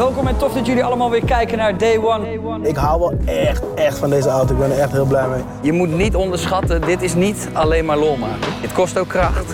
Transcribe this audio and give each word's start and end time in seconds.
Welkom 0.00 0.26
en 0.26 0.36
tof 0.36 0.52
dat 0.52 0.66
jullie 0.66 0.84
allemaal 0.84 1.10
weer 1.10 1.24
kijken 1.24 1.58
naar 1.58 1.78
Day 1.78 1.98
One. 1.98 2.68
Ik 2.68 2.76
hou 2.76 3.00
wel 3.00 3.14
echt, 3.24 3.62
echt 3.74 3.98
van 3.98 4.10
deze 4.10 4.28
auto. 4.28 4.52
Ik 4.52 4.58
ben 4.58 4.70
er 4.72 4.78
echt 4.78 4.92
heel 4.92 5.04
blij 5.04 5.28
mee. 5.28 5.42
Je 5.60 5.72
moet 5.72 5.96
niet 5.96 6.14
onderschatten, 6.14 6.80
dit 6.80 7.02
is 7.02 7.14
niet 7.14 7.48
alleen 7.52 7.84
maar 7.84 7.96
lol 7.96 8.16
maken. 8.16 8.52
Het 8.60 8.72
kost 8.72 8.98
ook 8.98 9.08
kracht. 9.08 9.50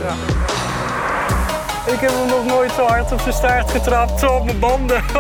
Ik 1.87 2.01
heb 2.01 2.11
hem 2.11 2.29
nog 2.29 2.47
nooit 2.47 2.71
zo 2.73 2.85
hard 2.87 3.13
op 3.13 3.21
zijn 3.21 3.35
staart 3.35 3.71
getrapt, 3.71 4.21
zo 4.21 4.27
op 4.27 4.45
mijn 4.45 4.59
banden. 4.59 5.03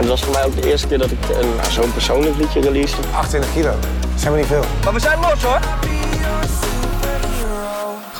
Het 0.00 0.08
was 0.08 0.22
voor 0.22 0.32
mij 0.34 0.44
ook 0.44 0.54
de 0.62 0.68
eerste 0.70 0.86
keer 0.86 0.98
dat 0.98 1.10
ik 1.10 1.18
een- 1.28 1.72
zo'n 1.72 1.92
persoonlijk 1.92 2.36
liedje 2.36 2.60
release. 2.60 2.96
28 3.14 3.52
kilo. 3.52 3.70
Dat 3.70 4.20
zijn 4.20 4.32
we 4.32 4.38
niet 4.38 4.48
veel. 4.48 4.64
Maar 4.84 4.92
we 4.92 5.00
zijn 5.00 5.18
los 5.20 5.42
hoor. 5.42 5.58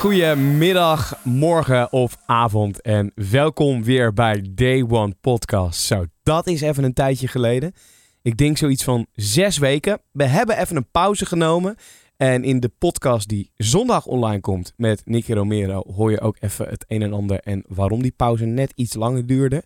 Goedemiddag, 0.01 1.23
morgen 1.23 1.91
of 1.91 2.17
avond 2.25 2.81
en 2.81 3.11
welkom 3.15 3.83
weer 3.83 4.13
bij 4.13 4.47
Day 4.51 4.85
One 4.89 5.13
Podcast. 5.21 5.81
Zo, 5.81 6.05
dat 6.23 6.47
is 6.47 6.61
even 6.61 6.83
een 6.83 6.93
tijdje 6.93 7.27
geleden. 7.27 7.73
Ik 8.21 8.37
denk 8.37 8.57
zoiets 8.57 8.83
van 8.83 9.05
zes 9.13 9.57
weken. 9.57 10.01
We 10.11 10.23
hebben 10.23 10.57
even 10.57 10.75
een 10.75 10.91
pauze 10.91 11.25
genomen. 11.25 11.75
En 12.17 12.43
in 12.43 12.59
de 12.59 12.71
podcast 12.77 13.27
die 13.27 13.51
zondag 13.57 14.05
online 14.05 14.39
komt 14.39 14.73
met 14.77 15.01
Nicky 15.05 15.33
Romero 15.33 15.83
hoor 15.95 16.11
je 16.11 16.21
ook 16.21 16.37
even 16.39 16.67
het 16.67 16.85
een 16.87 17.01
en 17.01 17.13
ander 17.13 17.39
en 17.39 17.63
waarom 17.67 18.01
die 18.01 18.13
pauze 18.15 18.45
net 18.45 18.71
iets 18.75 18.93
langer 18.93 19.25
duurde. 19.25 19.63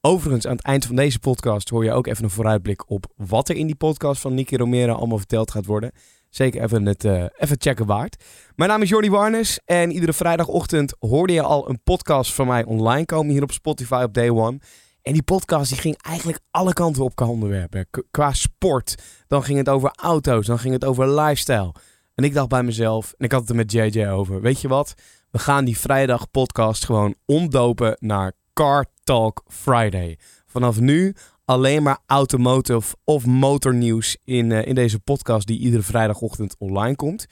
Overigens, 0.00 0.46
aan 0.46 0.56
het 0.56 0.64
eind 0.64 0.86
van 0.86 0.96
deze 0.96 1.18
podcast 1.18 1.68
hoor 1.68 1.84
je 1.84 1.92
ook 1.92 2.06
even 2.06 2.24
een 2.24 2.30
vooruitblik 2.30 2.90
op 2.90 3.06
wat 3.16 3.48
er 3.48 3.56
in 3.56 3.66
die 3.66 3.76
podcast 3.76 4.20
van 4.20 4.34
Nicky 4.34 4.56
Romero 4.56 4.94
allemaal 4.94 5.18
verteld 5.18 5.50
gaat 5.50 5.66
worden. 5.66 5.92
Zeker 6.36 6.62
even 6.62 6.86
het 6.86 7.04
eh, 7.04 7.24
even 7.36 7.56
checken 7.58 7.86
waard. 7.86 8.24
Mijn 8.54 8.70
naam 8.70 8.82
is 8.82 8.88
Jordi 8.88 9.10
Warnes 9.10 9.60
en 9.64 9.90
iedere 9.90 10.12
vrijdagochtend 10.12 10.94
hoorde 10.98 11.32
je 11.32 11.42
al 11.42 11.68
een 11.68 11.82
podcast 11.82 12.34
van 12.34 12.46
mij 12.46 12.64
online 12.64 13.04
komen 13.04 13.32
hier 13.32 13.42
op 13.42 13.52
Spotify 13.52 14.02
op 14.04 14.14
Day 14.14 14.30
One. 14.30 14.58
En 15.02 15.12
die 15.12 15.22
podcast 15.22 15.68
die 15.70 15.78
ging 15.78 16.02
eigenlijk 16.02 16.40
alle 16.50 16.72
kanten 16.72 17.04
op 17.04 17.14
qua 17.14 17.26
onderwerpen. 17.26 17.88
Qua 18.10 18.32
sport, 18.32 18.94
dan 19.26 19.42
ging 19.42 19.58
het 19.58 19.68
over 19.68 19.90
auto's, 20.02 20.46
dan 20.46 20.58
ging 20.58 20.72
het 20.72 20.84
over 20.84 21.20
lifestyle. 21.20 21.74
En 22.14 22.24
ik 22.24 22.34
dacht 22.34 22.48
bij 22.48 22.62
mezelf, 22.62 23.14
en 23.18 23.24
ik 23.24 23.32
had 23.32 23.40
het 23.40 23.50
er 23.50 23.56
met 23.56 23.72
JJ 23.72 24.06
over, 24.06 24.40
weet 24.40 24.60
je 24.60 24.68
wat? 24.68 24.94
We 25.30 25.38
gaan 25.38 25.64
die 25.64 25.78
vrijdag 25.78 26.30
podcast 26.30 26.84
gewoon 26.84 27.14
omdopen 27.24 27.96
naar 28.00 28.32
Car 28.52 28.86
Talk 29.04 29.42
Friday. 29.46 30.18
Vanaf 30.46 30.80
nu 30.80 31.14
alleen 31.46 31.82
maar 31.82 31.98
automotive 32.06 32.96
of 33.04 33.26
motornieuws 33.26 34.16
in, 34.24 34.52
eh, 34.52 34.66
in 34.66 34.74
deze 34.74 34.98
podcast 34.98 35.46
die 35.46 35.58
iedere 35.58 35.82
vrijdagochtend 35.82 36.56
online 36.58 36.96
komt. 36.96 37.26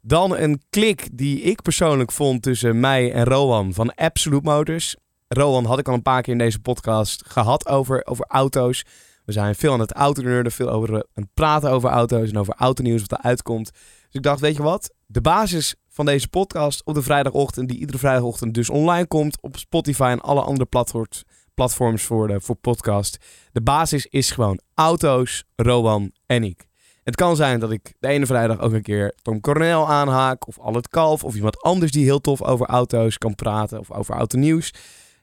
Dan 0.00 0.36
een 0.36 0.62
klik 0.70 1.08
die 1.12 1.40
ik 1.40 1.62
persoonlijk 1.62 2.12
vond 2.12 2.42
tussen 2.42 2.80
mij 2.80 3.12
en 3.12 3.24
Rowan 3.24 3.74
van 3.74 3.94
Absolute 3.94 4.48
Motors. 4.48 4.96
Rowan 5.28 5.64
had 5.64 5.78
ik 5.78 5.88
al 5.88 5.94
een 5.94 6.02
paar 6.02 6.22
keer 6.22 6.32
in 6.32 6.38
deze 6.38 6.60
podcast 6.60 7.22
gehad 7.26 7.68
over, 7.68 8.06
over 8.06 8.24
auto's. 8.28 8.84
We 9.24 9.32
zijn 9.32 9.54
veel 9.54 9.72
aan 9.72 9.80
het 9.80 9.92
autonerden, 9.92 10.52
veel 10.52 10.70
over, 10.70 10.88
eh, 10.88 10.94
aan 10.94 11.22
het 11.22 11.34
praten 11.34 11.70
over 11.70 11.90
auto's 11.90 12.30
en 12.30 12.38
over 12.38 12.54
autonieuws 12.54 13.00
wat 13.00 13.18
eruit 13.18 13.42
komt. 13.42 13.70
Dus 13.72 14.10
ik 14.10 14.22
dacht, 14.22 14.40
weet 14.40 14.56
je 14.56 14.62
wat? 14.62 14.94
De 15.06 15.20
basis 15.20 15.74
van 15.88 16.06
deze 16.06 16.28
podcast 16.28 16.84
op 16.84 16.94
de 16.94 17.02
vrijdagochtend, 17.02 17.68
die 17.68 17.78
iedere 17.78 17.98
vrijdagochtend 17.98 18.54
dus 18.54 18.70
online 18.70 19.06
komt 19.06 19.42
op 19.42 19.56
Spotify 19.56 20.08
en 20.10 20.20
alle 20.20 20.40
andere 20.40 20.68
platforms, 20.68 21.24
platforms 21.58 22.02
voor, 22.02 22.28
de, 22.28 22.40
voor 22.40 22.54
podcast. 22.54 23.18
De 23.52 23.60
basis 23.60 24.06
is 24.06 24.30
gewoon 24.30 24.60
auto's, 24.74 25.44
Rowan 25.56 26.12
en 26.26 26.44
ik. 26.44 26.66
Het 27.04 27.16
kan 27.16 27.36
zijn 27.36 27.60
dat 27.60 27.70
ik 27.70 27.94
de 28.00 28.08
ene 28.08 28.26
vrijdag 28.26 28.60
ook 28.60 28.72
een 28.72 28.82
keer 28.82 29.14
Tom 29.22 29.40
Coronel 29.40 29.88
aanhaak. 29.88 30.46
Of 30.46 30.58
Albert 30.58 30.88
Kalf. 30.88 31.24
Of 31.24 31.34
iemand 31.34 31.62
anders 31.62 31.92
die 31.92 32.04
heel 32.04 32.20
tof 32.20 32.42
over 32.42 32.66
auto's 32.66 33.18
kan 33.18 33.34
praten. 33.34 33.78
Of 33.78 33.90
over 33.90 34.14
autonieuws. 34.14 34.74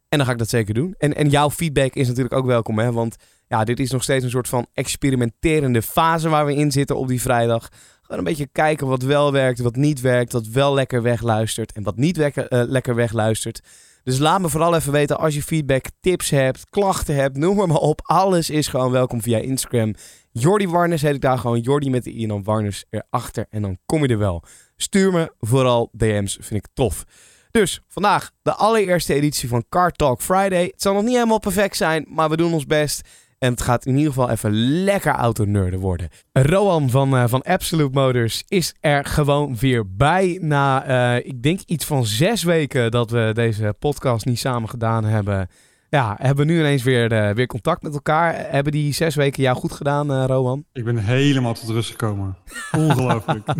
En 0.09 0.17
dan 0.17 0.25
ga 0.25 0.31
ik 0.31 0.37
dat 0.37 0.49
zeker 0.49 0.73
doen. 0.73 0.95
En, 0.97 1.15
en 1.15 1.29
jouw 1.29 1.49
feedback 1.49 1.93
is 1.93 2.07
natuurlijk 2.07 2.35
ook 2.35 2.45
welkom. 2.45 2.79
Hè? 2.79 2.91
Want 2.91 3.15
ja, 3.47 3.63
dit 3.63 3.79
is 3.79 3.91
nog 3.91 4.03
steeds 4.03 4.23
een 4.23 4.29
soort 4.29 4.49
van 4.49 4.67
experimenterende 4.73 5.81
fase 5.81 6.29
waar 6.29 6.45
we 6.45 6.55
in 6.55 6.71
zitten 6.71 6.97
op 6.97 7.07
die 7.07 7.21
vrijdag. 7.21 7.69
Gewoon 8.01 8.17
een 8.17 8.23
beetje 8.27 8.49
kijken 8.51 8.87
wat 8.87 9.03
wel 9.03 9.31
werkt, 9.31 9.59
wat 9.59 9.75
niet 9.75 10.01
werkt. 10.01 10.31
Wat 10.31 10.47
wel 10.47 10.73
lekker 10.73 11.01
wegluistert 11.01 11.71
en 11.71 11.83
wat 11.83 11.97
niet 11.97 12.19
eh, 12.19 12.43
lekker 12.49 12.95
wegluistert. 12.95 13.61
Dus 14.05 14.17
laat 14.17 14.41
me 14.41 14.49
vooral 14.49 14.75
even 14.75 14.91
weten 14.91 15.17
als 15.17 15.35
je 15.35 15.43
feedback, 15.43 15.85
tips 15.99 16.29
hebt, 16.29 16.69
klachten 16.69 17.15
hebt. 17.15 17.37
Noem 17.37 17.67
maar, 17.67 17.77
op. 17.77 18.01
Alles 18.03 18.49
is 18.49 18.67
gewoon 18.67 18.91
welkom 18.91 19.21
via 19.21 19.37
Instagram. 19.37 19.93
Jordi 20.31 20.67
Warners 20.67 21.01
heet 21.01 21.15
ik 21.15 21.21
daar 21.21 21.37
gewoon. 21.37 21.59
Jordi 21.59 21.89
met 21.89 22.03
de 22.03 22.15
i 22.15 22.21
en 22.21 22.27
dan 22.27 22.43
Warners 22.43 22.85
erachter. 22.89 23.45
En 23.49 23.61
dan 23.61 23.77
kom 23.85 24.01
je 24.01 24.07
er 24.07 24.17
wel. 24.17 24.43
Stuur 24.75 25.11
me 25.11 25.33
vooral 25.39 25.89
DM's, 25.91 26.37
vind 26.41 26.65
ik 26.65 26.67
tof. 26.73 27.03
Dus 27.51 27.81
vandaag 27.87 28.31
de 28.41 28.53
allereerste 28.53 29.13
editie 29.13 29.49
van 29.49 29.65
Car 29.69 29.91
Talk 29.91 30.21
Friday. 30.21 30.63
Het 30.63 30.81
zal 30.81 30.93
nog 30.93 31.03
niet 31.03 31.13
helemaal 31.13 31.39
perfect 31.39 31.77
zijn, 31.77 32.05
maar 32.09 32.29
we 32.29 32.37
doen 32.37 32.53
ons 32.53 32.65
best. 32.65 33.07
En 33.45 33.51
het 33.51 33.61
gaat 33.61 33.85
in 33.85 33.95
ieder 33.97 34.13
geval 34.13 34.29
even 34.29 34.53
lekker 34.83 35.11
autonerden 35.13 35.79
worden. 35.79 36.09
Roan 36.33 36.89
van, 36.89 37.15
eh, 37.17 37.23
van 37.27 37.41
Absolute 37.41 37.99
Motors 37.99 38.43
is 38.47 38.73
er 38.79 39.05
gewoon 39.05 39.55
weer 39.59 39.95
bij. 39.95 40.37
Na, 40.41 40.83
eh, 40.85 41.25
ik 41.25 41.43
denk 41.43 41.59
iets 41.65 41.85
van 41.85 42.05
zes 42.05 42.43
weken 42.43 42.91
dat 42.91 43.09
we 43.11 43.29
deze 43.33 43.75
podcast 43.79 44.25
niet 44.25 44.39
samen 44.39 44.69
gedaan 44.69 45.03
hebben. 45.03 45.47
Ja, 45.89 46.15
hebben 46.19 46.45
we 46.45 46.51
nu 46.51 46.59
ineens 46.59 46.83
weer, 46.83 47.11
eh, 47.11 47.35
weer 47.35 47.47
contact 47.47 47.81
met 47.81 47.93
elkaar. 47.93 48.35
Hebben 48.51 48.71
die 48.71 48.93
zes 48.93 49.15
weken 49.15 49.43
jou 49.43 49.57
goed 49.57 49.71
gedaan, 49.71 50.11
eh 50.11 50.23
Roan? 50.27 50.65
Ik 50.73 50.83
ben 50.83 50.97
helemaal 50.97 51.53
tot 51.53 51.69
rust 51.69 51.89
gekomen. 51.89 52.37
Ongelooflijk. 52.77 53.47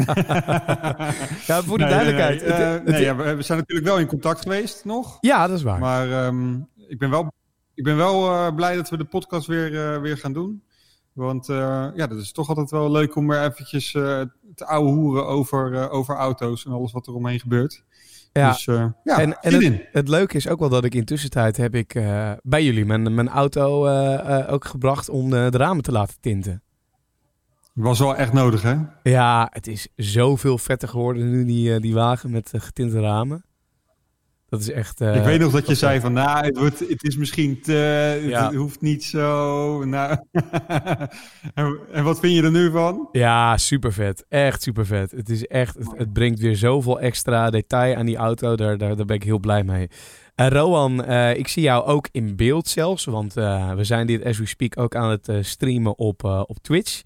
Ja, 1.47 1.61
voor 1.63 1.77
de 1.77 1.83
Nee, 1.83 1.93
duidelijkheid. 1.93 2.41
Nee, 2.41 2.49
nee, 2.49 2.59
Het- 2.59 2.73
het- 2.73 2.85
nee, 2.85 3.01
ja, 3.01 3.15
we 3.15 3.35
we 3.35 3.41
zijn 3.43 3.57
natuurlijk 3.59 3.87
wel 3.87 3.99
in 3.99 4.07
contact 4.07 4.41
geweest 4.41 4.85
nog. 4.85 5.17
ja, 5.21 5.47
dat 5.47 5.57
is 5.57 5.63
waar. 5.63 5.79
Maar 5.79 6.11
ehm, 6.25 6.53
ik 6.87 6.97
ben 6.99 7.09
wel, 7.09 7.31
ik 7.75 7.83
ben 7.83 7.95
wel 7.95 8.31
eh, 8.31 8.55
blij 8.55 8.75
dat 8.75 8.89
we 8.89 8.97
de 8.97 9.05
podcast 9.05 9.47
weer, 9.47 9.93
eh, 9.93 10.01
weer 10.01 10.17
gaan 10.17 10.33
doen. 10.33 10.63
Want 11.13 11.49
eh, 11.49 11.87
ja, 11.95 12.07
dat 12.07 12.17
is 12.17 12.31
toch 12.31 12.49
altijd 12.49 12.71
wel 12.71 12.91
leuk 12.91 13.15
om 13.15 13.27
weer 13.27 13.43
eventjes 13.43 13.91
te 13.91 14.65
ouwe 14.65 14.91
hoeren 14.91 15.27
over, 15.27 15.89
over 15.89 16.15
auto's 16.15 16.65
en 16.65 16.71
alles 16.71 16.91
wat 16.91 17.07
er 17.07 17.13
omheen 17.13 17.39
gebeurt. 17.39 17.83
Ja. 18.31 18.51
Dus 18.51 18.65
ja, 18.65 18.93
en 19.03 19.41
en 19.41 19.81
het, 19.91 20.07
leuke 20.07 20.35
is 20.35 20.47
ook 20.47 20.59
wel 20.59 20.69
dat 20.69 20.83
ik 20.83 20.93
in 20.93 21.05
tussentijd 21.05 21.57
heb 21.57 21.75
ik 21.75 21.93
bij 22.43 22.63
jullie 22.63 22.85
mijn, 22.85 23.13
mijn 23.13 23.29
auto 23.29 23.87
ook 24.47 24.65
gebracht 24.65 25.09
om 25.09 25.29
de, 25.29 25.47
de 25.49 25.57
ramen 25.57 25.83
te 25.83 25.91
laten 25.91 26.15
tinten. 26.19 26.63
Was 27.73 27.99
wel 27.99 28.15
echt 28.15 28.33
nodig, 28.33 28.61
hè? 28.61 28.75
Ja, 29.03 29.49
het 29.51 29.67
is 29.67 29.87
zoveel 29.95 30.57
vetter 30.57 30.87
geworden 30.87 31.29
nu, 31.29 31.45
die, 31.45 31.79
die 31.79 31.93
wagen 31.93 32.31
met 32.31 32.51
getinte 32.55 32.99
ramen. 32.99 33.45
Dat 34.49 34.59
is 34.59 34.71
echt... 34.71 35.01
eh, 35.01 35.15
ik 35.15 35.23
weet 35.23 35.39
nog 35.39 35.51
dat 35.51 35.67
je 35.67 35.75
zei 35.75 35.99
van, 35.99 36.13
nou, 36.13 36.45
het, 36.45 36.57
wordt, 36.57 36.79
het 36.79 37.03
is 37.03 37.17
misschien 37.17 37.61
te, 37.61 37.71
het- 37.71 38.23
Ja. 38.29 38.45
het 38.45 38.55
hoeft 38.55 38.81
niet 38.81 39.03
zo. 39.03 39.83
Nou, 39.85 40.17
en, 41.53 41.79
en 41.91 42.03
wat 42.03 42.19
vind 42.19 42.35
je 42.35 42.41
er 42.43 42.51
nu 42.51 42.71
van? 42.71 43.09
Ja, 43.11 43.57
super 43.57 43.93
vet. 43.93 44.25
Echt 44.29 44.61
super 44.61 44.85
vet. 44.85 45.11
Het 45.11 45.29
is 45.29 45.47
echt, 45.47 45.75
het, 45.77 45.87
het 45.97 46.13
brengt 46.13 46.39
weer 46.39 46.55
zoveel 46.55 46.99
extra 46.99 47.49
detail 47.49 47.95
aan 47.95 48.05
die 48.05 48.15
auto. 48.17 48.55
Daar, 48.55 48.77
daar, 48.77 48.95
daar 48.95 49.05
ben 49.05 49.15
ik 49.15 49.23
heel 49.23 49.39
blij 49.39 49.63
mee. 49.63 49.87
En 50.35 50.49
Rowan, 50.49 51.03
eh, 51.03 51.35
ik 51.37 51.47
zie 51.47 51.63
jou 51.63 51.85
ook 51.85 52.07
in 52.11 52.35
beeld 52.35 52.67
zelfs. 52.67 53.05
Want 53.05 53.37
eh, 53.37 53.73
we 53.73 53.83
zijn 53.83 54.07
dit 54.07 54.23
as 54.25 54.37
we 54.37 54.45
speak 54.45 54.79
ook 54.79 54.95
aan 54.95 55.09
het 55.09 55.27
eh, 55.29 55.37
streamen 55.41 55.97
op, 55.97 56.23
eh, 56.23 56.41
op 56.47 56.57
Twitch. 56.61 57.01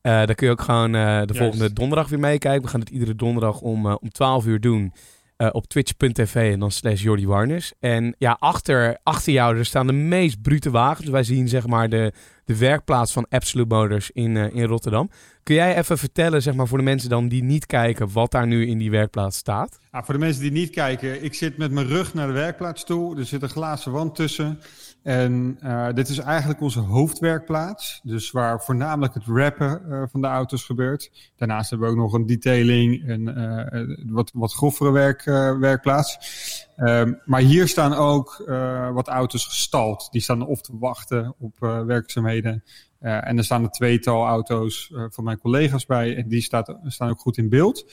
Eh 0.00 0.12
daar 0.12 0.34
kun 0.34 0.46
je 0.46 0.52
ook 0.52 0.60
gewoon 0.62 0.94
eh, 0.94 1.22
de 1.24 1.34
volgende 1.34 1.72
donderdag 1.72 2.08
weer 2.08 2.18
meekijken. 2.18 2.62
We 2.62 2.68
gaan 2.68 2.80
het 2.80 2.88
iedere 2.90 3.14
donderdag 3.14 3.60
om, 3.60 3.86
eh, 3.86 3.94
om 4.00 4.08
12 4.10 4.46
uur 4.46 4.60
doen. 4.60 4.92
Eh, 5.36 5.48
op 5.52 5.66
twitch.tv 5.66 6.52
en 6.52 6.60
dan 6.60 6.70
slash 6.70 7.02
Jordi 7.02 7.26
Warners. 7.26 7.72
En 7.80 8.14
ja, 8.18 8.36
achter, 8.38 8.98
achter 9.02 9.32
jou 9.32 9.58
er 9.58 9.64
staan 9.64 9.86
de 9.86 9.92
meest 9.92 10.42
brute 10.42 10.70
wagens. 10.70 11.08
Wij 11.08 11.22
zien 11.22 11.48
zeg 11.48 11.66
maar 11.66 11.88
de, 11.88 12.12
de 12.44 12.58
werkplaats 12.58 13.12
van 13.12 13.26
Absolute 13.28 13.74
Motors 13.74 14.10
in, 14.10 14.36
eh, 14.36 14.54
in 14.54 14.64
Rotterdam. 14.64 15.10
Kun 15.44 15.54
jij 15.54 15.76
even 15.76 15.98
vertellen, 15.98 16.42
zeg 16.42 16.54
maar, 16.54 16.66
voor 16.66 16.78
de 16.78 16.84
mensen 16.84 17.08
dan 17.08 17.28
die 17.28 17.42
niet 17.42 17.66
kijken, 17.66 18.12
wat 18.12 18.30
daar 18.30 18.46
nu 18.46 18.66
in 18.66 18.78
die 18.78 18.90
werkplaats 18.90 19.36
staat? 19.36 19.78
Nou, 19.90 20.04
voor 20.04 20.14
de 20.14 20.20
mensen 20.20 20.42
die 20.42 20.52
niet 20.52 20.70
kijken, 20.70 21.24
ik 21.24 21.34
zit 21.34 21.56
met 21.56 21.70
mijn 21.70 21.86
rug 21.86 22.14
naar 22.14 22.26
de 22.26 22.32
werkplaats 22.32 22.84
toe. 22.84 23.18
Er 23.18 23.26
zit 23.26 23.42
een 23.42 23.48
glazen 23.48 23.92
wand 23.92 24.14
tussen. 24.14 24.60
En 25.02 25.56
eh, 25.60 25.88
dit 25.94 26.08
is 26.08 26.18
eigenlijk 26.18 26.60
onze 26.60 26.80
hoofdwerkplaats. 26.80 28.00
Dus 28.02 28.30
waar 28.30 28.60
voornamelijk 28.60 29.14
het 29.14 29.22
rappen 29.26 29.90
eh, 29.90 30.02
van 30.10 30.20
de 30.20 30.26
auto's 30.26 30.64
gebeurt. 30.64 31.32
Daarnaast 31.36 31.70
hebben 31.70 31.88
we 31.88 31.94
ook 31.94 32.00
nog 32.00 32.12
een 32.12 32.26
detailing 32.26 33.08
en 33.08 33.36
eh, 33.36 33.96
wat, 34.06 34.30
wat 34.34 34.52
grovere 34.52 34.90
werk, 34.90 35.24
werkplaats. 35.60 36.18
Ehm, 36.76 37.12
maar 37.24 37.40
hier 37.40 37.68
staan 37.68 37.94
ook 37.94 38.44
wat 38.92 39.08
auto's 39.08 39.46
gestald. 39.46 40.08
Die 40.10 40.20
staan 40.20 40.46
of 40.46 40.60
te 40.60 40.78
wachten 40.78 41.34
op 41.38 41.58
werkzaamheden. 41.86 42.64
Eh, 43.04 43.28
en 43.28 43.38
er 43.38 43.44
staan 43.44 43.62
een 43.62 43.70
tweetal 43.70 44.26
auto's 44.26 44.90
eh, 44.94 45.04
van 45.08 45.24
mijn 45.24 45.38
collega's 45.38 45.86
bij. 45.86 46.16
En 46.16 46.28
die 46.28 46.40
staat, 46.40 46.76
staan 46.86 47.10
ook 47.10 47.20
goed 47.20 47.36
in 47.36 47.48
beeld. 47.48 47.92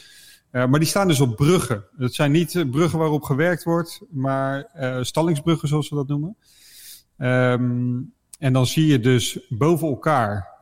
Uh, 0.52 0.66
maar 0.66 0.80
die 0.80 0.90
staan 0.90 1.08
dus 1.08 1.20
op 1.20 1.36
bruggen. 1.36 1.86
Dat 1.98 2.14
zijn 2.14 2.32
niet 2.32 2.72
bruggen 2.72 3.00
waarop 3.00 3.24
gewerkt 3.24 3.64
wordt, 3.64 4.02
maar 4.10 4.70
stallingsbruggen 5.02 5.68
zoals 5.68 5.90
we 5.90 5.96
dat 5.96 6.08
noemen. 6.08 6.36
Um, 7.18 8.14
en 8.40 8.54
dan 8.54 8.66
zie 8.66 8.86
je 8.86 9.00
dus 9.00 9.40
boven 9.50 9.88
elkaar, 9.88 10.58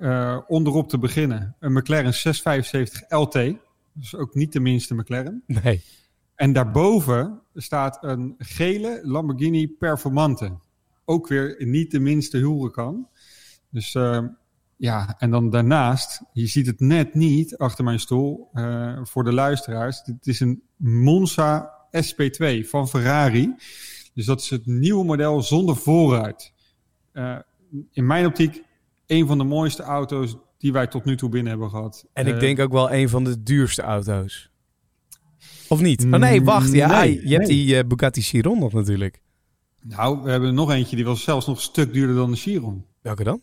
onderop 0.47 0.89
te 0.89 0.97
beginnen, 0.97 1.55
een 1.59 1.73
McLaren 1.73 2.13
675 2.13 3.17
LT. 3.19 3.33
Dus 3.93 4.15
ook 4.15 4.33
niet 4.33 4.53
de 4.53 4.59
minste 4.59 4.95
McLaren. 4.95 5.43
Nee. 5.47 5.83
En 6.35 6.53
daarboven 6.53 7.41
staat 7.53 7.97
een 8.03 8.35
gele 8.37 8.99
Lamborghini 9.03 9.67
Performante. 9.67 10.57
ook 11.05 11.27
weer 11.27 11.55
niet 11.59 11.91
de 11.91 11.99
minste 11.99 12.37
huren 12.37 12.71
kan. 12.71 13.07
Dus 13.69 13.93
uh, 13.93 14.19
ja, 14.75 15.15
en 15.17 15.31
dan 15.31 15.49
daarnaast, 15.49 16.21
je 16.33 16.47
ziet 16.47 16.65
het 16.65 16.79
net 16.79 17.13
niet 17.13 17.57
achter 17.57 17.83
mijn 17.83 17.99
stoel 17.99 18.49
uh, 18.53 18.99
voor 19.03 19.23
de 19.23 19.33
luisteraars. 19.33 20.03
Dit 20.03 20.27
is 20.27 20.39
een 20.39 20.61
Monza 20.75 21.73
SP2 21.97 22.67
van 22.67 22.87
Ferrari. 22.87 23.55
Dus 24.13 24.25
dat 24.25 24.41
is 24.41 24.49
het 24.49 24.65
nieuwe 24.65 25.05
model 25.05 25.41
zonder 25.41 25.75
voorruit. 25.75 26.53
Uh, 27.13 27.37
in 27.91 28.05
mijn 28.05 28.25
optiek 28.25 28.63
een 29.05 29.27
van 29.27 29.37
de 29.37 29.43
mooiste 29.43 29.83
auto's 29.83 30.37
die 30.57 30.71
wij 30.71 30.87
tot 30.87 31.05
nu 31.05 31.17
toe 31.17 31.29
binnen 31.29 31.51
hebben 31.51 31.69
gehad. 31.69 32.05
En 32.13 32.27
ik 32.27 32.39
denk 32.39 32.59
ook 32.59 32.71
wel 32.71 32.91
een 32.91 33.09
van 33.09 33.23
de 33.23 33.43
duurste 33.43 33.81
auto's. 33.81 34.51
Of 35.67 35.81
niet? 35.81 36.03
Oh 36.03 36.19
nee, 36.19 36.43
wacht. 36.43 36.71
Ja, 36.71 36.99
Nee, 36.99 37.27
je 37.27 37.35
hebt 37.35 37.47
die 37.47 37.77
eh, 37.77 37.87
Bugatti 37.87 38.21
Chiron 38.21 38.59
nog 38.59 38.73
natuurlijk. 38.73 39.21
Nou, 39.81 40.21
we 40.23 40.29
hebben 40.29 40.49
er 40.49 40.55
nog 40.55 40.71
eentje 40.71 40.95
die 40.95 41.05
was 41.05 41.23
zelfs 41.23 41.47
nog 41.47 41.55
een 41.55 41.61
stuk 41.61 41.93
duurder 41.93 42.15
dan 42.15 42.31
de 42.31 42.37
Chiron. 42.37 42.85
Welke 43.01 43.23
dan? 43.23 43.41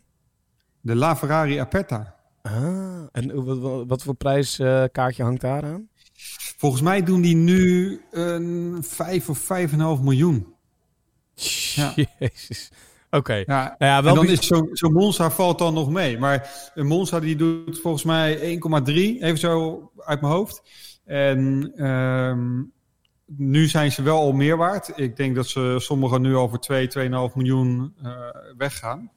De 0.86 0.94
La 0.94 1.16
Ferrari 1.16 1.58
Aperta. 1.58 2.14
Ah, 2.42 3.04
en 3.12 3.86
wat, 3.86 4.02
voor 4.02 4.14
prijskaartje 4.14 5.22
hangt 5.22 5.40
daar 5.40 5.64
aan? 5.64 5.88
Volgens 6.56 6.82
mij 6.82 7.02
doen 7.02 7.20
die 7.20 7.36
nu 7.36 8.00
een 8.10 8.78
5 8.80 9.28
of 9.28 9.40
5,5 9.40 9.76
miljoen. 10.02 10.54
Ja. 11.74 11.92
Jezus. 12.18 12.70
Oké. 13.10 13.34
Ja, 13.34 13.44
Nou 13.46 13.74
ja, 13.78 13.96
en 13.96 14.04
wel 14.04 14.14
dan 14.14 14.28
is 14.28 14.46
zo'n 14.46 14.68
zo 14.72 14.88
Monza 14.88 15.30
valt 15.30 15.58
dan 15.58 15.74
nog 15.74 15.90
mee. 15.90 16.18
Maar 16.18 16.70
een 16.74 16.86
Monza 16.86 17.20
die 17.20 17.36
doet 17.36 17.80
volgens 17.80 18.04
mij 18.04 18.58
1,3, 18.84 18.94
even 18.94 19.38
zo 19.38 19.90
uit 19.96 20.20
mijn 20.20 20.32
hoofd. 20.32 20.62
En 21.04 21.72
ehm, 21.76 22.62
nu 23.26 23.66
zijn 23.66 23.92
ze 23.92 24.02
wel 24.02 24.18
al 24.18 24.32
meer 24.32 24.56
waard. 24.56 24.92
Ik 24.98 25.16
denk 25.16 25.34
dat 25.34 25.46
ze 25.46 25.76
sommigen 25.78 26.22
nu 26.22 26.34
al 26.34 26.48
voor 26.48 26.60
2, 26.60 26.88
2,5 26.98 27.34
miljoen 27.34 27.94
eh, 28.02 28.12
weggaan. 28.56 29.10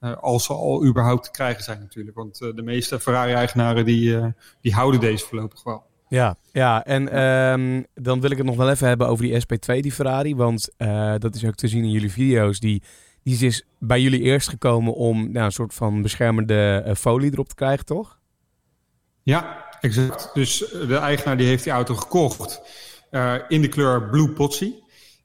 Eh, 0.00 0.16
als 0.16 0.44
ze 0.44 0.52
al 0.52 0.84
überhaupt 0.84 1.24
te 1.24 1.30
krijgen 1.30 1.64
zijn 1.64 1.80
natuurlijk. 1.80 2.16
Want 2.16 2.40
eh, 2.40 2.48
de 2.54 2.62
meeste 2.62 3.00
Ferrari-eigenaren 3.00 3.84
die, 3.84 4.16
eh, 4.16 4.26
die 4.60 4.74
houden 4.74 5.00
deze 5.00 5.24
voorlopig 5.26 5.62
wel. 5.62 5.86
Ja, 6.08 6.36
ja 6.52 6.84
en 6.84 7.08
ehm, 7.08 7.82
dan 7.94 8.20
wil 8.20 8.30
ik 8.30 8.36
het 8.36 8.46
nog 8.46 8.56
wel 8.56 8.70
even 8.70 8.88
hebben 8.88 9.08
over 9.08 9.24
die 9.24 9.40
SP2, 9.40 9.80
die 9.80 9.92
Ferrari. 9.92 10.36
Want 10.36 10.70
dat 11.18 11.34
is 11.34 11.44
ook 11.44 11.54
te 11.54 11.68
zien 11.68 11.84
in 11.84 11.90
jullie 11.90 12.12
video's. 12.12 12.60
Die, 12.60 12.82
die 13.22 13.34
is 13.34 13.38
dus 13.38 13.64
bij 13.78 14.00
jullie 14.00 14.20
eerst 14.20 14.48
gekomen 14.48 14.94
om 14.94 15.32
nou, 15.32 15.44
een 15.44 15.52
soort 15.52 15.74
van 15.74 16.02
beschermende 16.02 16.94
folie 16.98 17.32
erop 17.32 17.48
te 17.48 17.54
krijgen, 17.54 17.84
toch? 17.84 18.18
Ja, 19.22 19.64
exact. 19.80 20.30
Dus 20.34 20.58
de 20.88 20.96
eigenaar 20.96 21.36
die 21.36 21.46
heeft 21.46 21.64
die 21.64 21.72
auto 21.72 21.94
gekocht 21.94 22.60
in 23.48 23.62
de 23.62 23.68
kleur 23.68 24.08
Blue 24.08 24.30
Potsy. 24.30 24.72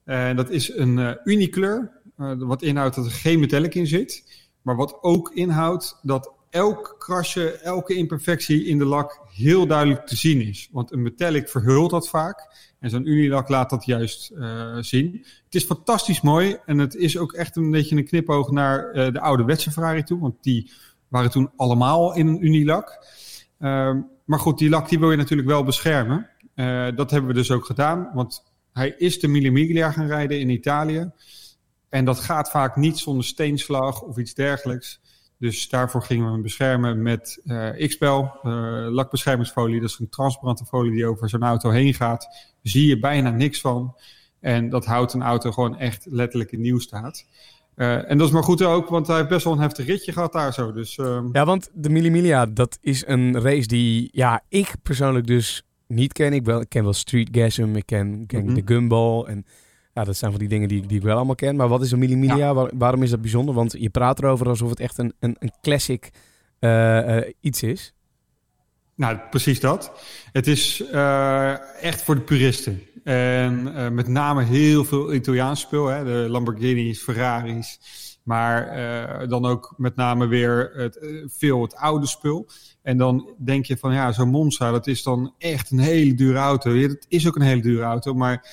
En 0.06 0.36
dat 0.36 0.50
is 0.50 0.76
een 0.76 1.18
uniekleur, 1.24 2.02
wat 2.38 2.62
inhoudt 2.62 2.96
dat 2.96 3.06
er 3.06 3.12
geen 3.12 3.40
metallic 3.40 3.76
in 3.76 3.88
zit. 3.88 4.24
Maar 4.64 4.76
wat 4.76 4.98
ook 5.02 5.32
inhoudt 5.34 6.00
dat 6.02 6.32
elk 6.50 6.96
krasje, 7.00 7.52
elke 7.52 7.96
imperfectie 7.96 8.66
in 8.66 8.78
de 8.78 8.86
lak 8.86 9.20
heel 9.32 9.68
duidelijk 9.68 10.08
te 10.08 10.16
zien 10.16 10.42
is. 10.42 10.70
Want 10.72 10.92
een 10.92 11.02
metallic 11.02 11.50
verhult 11.50 11.92
dat 11.92 12.10
vaak. 12.10 12.48
En 12.80 12.90
zo'n 12.90 13.08
unilak 13.08 13.50
laat 13.50 13.70
dat 13.70 13.86
juist 13.86 14.32
eh, 14.32 14.78
zien. 14.80 15.12
Het 15.46 15.56
is 15.56 15.64
fantastisch 15.64 16.22
mooi. 16.22 16.58
En 16.66 16.78
het 16.78 16.96
is 16.96 17.18
ook 17.18 17.34
echt 17.34 17.56
een 17.56 17.72
beetje 17.72 17.96
een 17.96 18.06
knipoog 18.06 18.52
naar 18.52 18.92
eh, 18.92 19.12
de 19.12 19.20
ouderwetse 19.20 19.72
Ferrari 19.72 20.04
toe. 20.04 20.20
Want 20.20 20.44
die 20.44 20.72
waren 21.08 21.32
toen 21.32 21.52
allemaal 21.56 22.16
in 22.16 22.28
een 22.28 22.46
unilak. 22.46 23.06
Ehm, 23.60 24.02
maar 24.26 24.40
goed, 24.40 24.58
die 24.58 24.70
lak 24.70 24.90
die 24.90 25.00
wil 25.00 25.12
je 25.12 25.18
natuurlijk 25.18 25.50
wel 25.50 25.64
beschermen. 25.64 26.30
Eh, 26.56 26.88
dat 26.96 27.12
hebben 27.12 27.30
we 27.30 27.36
dus 27.36 27.52
ook 27.52 27.66
gedaan. 27.66 28.10
Want 28.14 28.44
hij 28.74 28.96
is 28.98 29.20
de 29.20 29.28
Mille 29.28 29.52
Miglia 29.52 29.92
gaan 29.92 30.08
rijden 30.08 30.40
in 30.40 30.50
Italië. 30.50 31.12
En 31.94 32.06
dat 32.06 32.20
gaat 32.20 32.50
vaak 32.52 32.76
niet 32.76 32.98
zonder 32.98 33.26
steenslag 33.26 34.02
of 34.02 34.18
iets 34.18 34.34
dergelijks. 34.34 35.00
Dus 35.38 35.70
daarvoor 35.70 36.04
gingen 36.04 36.26
we 36.26 36.32
hem 36.32 36.42
beschermen 36.42 37.02
met 37.02 37.42
eh 37.46 37.88
X-Pel, 37.88 38.32
eh, 38.44 38.52
lakbeschermingsfolie. 38.90 39.80
Dat 39.82 39.90
is 39.90 40.00
een 40.00 40.10
transparante 40.10 40.66
folie 40.66 40.92
die 40.92 41.06
over 41.06 41.30
zo'n 41.30 41.44
auto 41.44 41.70
heen 41.70 41.94
gaat. 41.94 42.28
Zie 42.62 42.88
je 42.88 43.00
bijna 43.00 43.30
niks 43.30 43.62
van. 43.62 43.96
En 44.40 44.70
dat 44.70 44.86
houdt 44.86 45.14
een 45.14 45.22
auto 45.22 45.52
gewoon 45.52 45.78
echt 45.78 46.06
letterlijk 46.10 46.52
in 46.52 46.62
nieuw 46.62 46.80
staat. 46.80 47.26
Eh, 47.76 48.10
en 48.12 48.18
dat 48.18 48.28
is 48.28 48.34
maar 48.34 48.44
goed 48.44 48.62
ook, 48.64 48.90
want 48.90 49.08
hij 49.08 49.16
heeft 49.18 49.30
best 49.30 49.44
wel 49.44 49.54
een 49.54 49.60
heftig 49.60 49.86
ritje 49.86 50.12
gehad 50.12 50.34
daar 50.34 50.54
zo. 50.54 50.72
Dus 50.72 50.98
ehm, 50.98 51.28
Ja, 51.32 51.46
want 51.46 51.70
de 51.74 51.90
Mille 51.90 52.10
Miglia, 52.10 52.46
dat 52.46 52.78
is 52.82 53.08
een 53.08 53.42
race 53.42 53.68
die 53.68 54.10
ja, 54.12 54.42
ik 54.50 54.74
persoonlijk 54.84 55.28
dus 55.28 55.64
niet 55.88 56.14
ken. 56.14 56.34
Ik, 56.34 56.46
wel, 56.46 56.62
ik 56.62 56.70
ken 56.70 56.84
wel 56.84 56.94
Street 56.94 57.30
Gasm, 57.32 57.76
ik 57.76 57.86
ken, 57.86 58.26
ken 58.28 58.46
Mhm. 58.46 58.54
de 58.54 58.62
Gumball. 58.66 59.24
En 59.24 59.46
ja, 59.94 60.04
dat 60.04 60.18
zijn 60.18 60.32
van 60.32 60.40
die 60.40 60.50
dingen 60.50 60.68
die, 60.68 60.88
die 60.88 60.98
ik 60.98 61.04
wel 61.04 61.16
allemaal 61.16 61.36
ken. 61.36 61.56
Maar 61.56 61.68
wat 61.68 61.82
is 61.82 61.92
een? 61.92 62.54
Waar- 62.54 62.72
waarom 62.78 63.04
is 63.04 63.10
dat 63.10 63.22
bijzonder? 63.22 63.56
Want 63.56 63.76
je 63.78 63.90
praat 63.90 64.20
erover 64.20 64.48
alsof 64.48 64.70
het 64.70 64.80
echt 64.80 64.98
een, 64.98 65.14
een, 65.20 65.36
een 65.40 65.52
classic 65.62 66.10
eh, 66.60 67.18
eh, 67.18 67.34
iets 67.40 67.64
is. 67.64 67.94
Nou, 68.96 69.18
precies 69.30 69.60
dat. 69.60 69.92
Het 70.32 70.48
is 70.48 70.84
eh, 70.92 71.84
echt 71.84 72.02
voor 72.02 72.16
de 72.16 72.22
puristen. 72.22 72.82
En 73.04 73.64
met 73.96 74.08
name 74.08 74.44
heel 74.44 74.84
veel 74.86 75.14
Italiaans 75.14 75.60
spul. 75.60 75.88
Hè? 75.88 76.04
De 76.04 76.30
Lamborghinis, 76.30 77.02
Ferraris. 77.02 77.80
Maar 78.24 79.28
dan 79.28 79.46
ook 79.46 79.74
met 79.78 79.96
name 79.96 80.28
weer 80.28 80.72
het, 80.76 81.00
veel 81.26 81.62
het 81.62 81.76
oude 81.76 82.08
spul. 82.08 82.50
En 82.82 82.98
dan 82.98 83.30
denk 83.38 83.66
je 83.66 83.78
van 83.78 83.94
ja, 83.94 84.12
zo'n 84.12 84.30
Monza, 84.30 84.72
dat 84.72 84.88
is 84.88 85.04
dan 85.04 85.34
echt 85.38 85.72
een 85.72 85.80
hele 85.80 86.14
dure 86.14 86.38
auto. 86.38 86.72
Ja, 86.72 86.88
dat 86.88 87.06
is 87.08 87.28
ook 87.28 87.36
een 87.36 87.42
hele 87.42 87.62
dure 87.62 87.84
auto. 87.84 88.14
Maar 88.14 88.48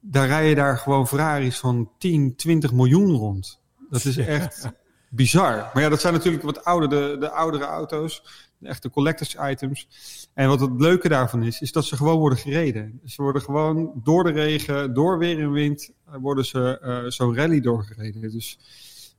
daar 0.00 0.26
rij 0.26 0.48
je 0.48 0.54
daar 0.54 0.78
gewoon 0.78 1.08
Ferraris 1.08 1.58
van 1.58 1.90
10, 1.98 2.36
20 2.36 2.72
miljoen 2.72 3.10
rond. 3.10 3.60
Dat 3.90 4.04
is 4.04 4.16
echt 4.16 4.70
bizar. 5.08 5.70
Maar 5.72 5.82
ja, 5.82 5.88
dat 5.88 6.00
zijn 6.00 6.12
natuurlijk 6.12 6.42
wat 6.42 6.64
oude, 6.64 6.88
de, 6.88 7.16
de 7.20 7.30
oudere 7.30 7.64
auto's. 7.64 8.22
De 8.58 8.68
echte 8.68 8.90
collectors 8.90 9.36
items. 9.40 9.88
En 10.34 10.48
wat 10.48 10.60
het 10.60 10.80
leuke 10.80 11.08
daarvan 11.08 11.42
is, 11.42 11.60
is 11.60 11.72
dat 11.72 11.84
ze 11.84 11.96
gewoon 11.96 12.18
worden 12.18 12.38
gereden. 12.38 13.00
Ze 13.04 13.22
worden 13.22 13.42
gewoon 13.42 13.92
door 13.94 14.24
de 14.24 14.30
regen, 14.30 14.94
door 14.94 15.18
weer 15.18 15.40
en 15.40 15.52
wind, 15.52 15.90
eh, 16.06 16.14
worden 16.20 16.44
ze 16.44 16.78
eh, 16.78 17.04
zo'n 17.06 17.36
rally 17.36 17.60
doorgereden. 17.60 18.30
Dus 18.30 18.58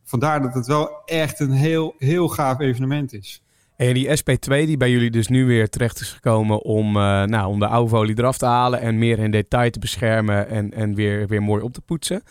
vandaar 0.04 0.42
dat 0.42 0.54
het 0.54 0.68
wel 0.68 1.04
echt 1.06 1.40
een 1.40 1.52
heel, 1.52 1.96
heel 1.98 2.28
gaaf 2.28 2.60
evenement 2.60 3.14
is. 3.14 3.44
En 3.82 3.94
die 3.94 4.08
SP2 4.08 4.66
die 4.66 4.78
bij 4.78 4.92
jullie 4.92 5.12
dus 5.12 5.28
nu 5.28 5.46
weer 5.46 5.70
terecht 5.70 6.00
is 6.00 6.12
gekomen 6.12 6.62
om, 6.62 6.88
eh, 6.96 7.24
nou, 7.24 7.48
om 7.48 7.60
de 7.60 7.68
oude 7.68 7.90
folie 7.90 8.18
eraf 8.18 8.38
te 8.38 8.46
halen 8.46 8.82
en 8.82 8.98
meer 8.98 9.20
in 9.20 9.32
detail 9.32 9.70
te 9.70 9.80
beschermen 9.80 10.48
en, 10.50 10.74
en 10.74 10.96
weer, 10.96 11.28
weer 11.28 11.44
mooi 11.44 11.64
op 11.64 11.74
te 11.74 11.82
poetsen. 11.82 12.24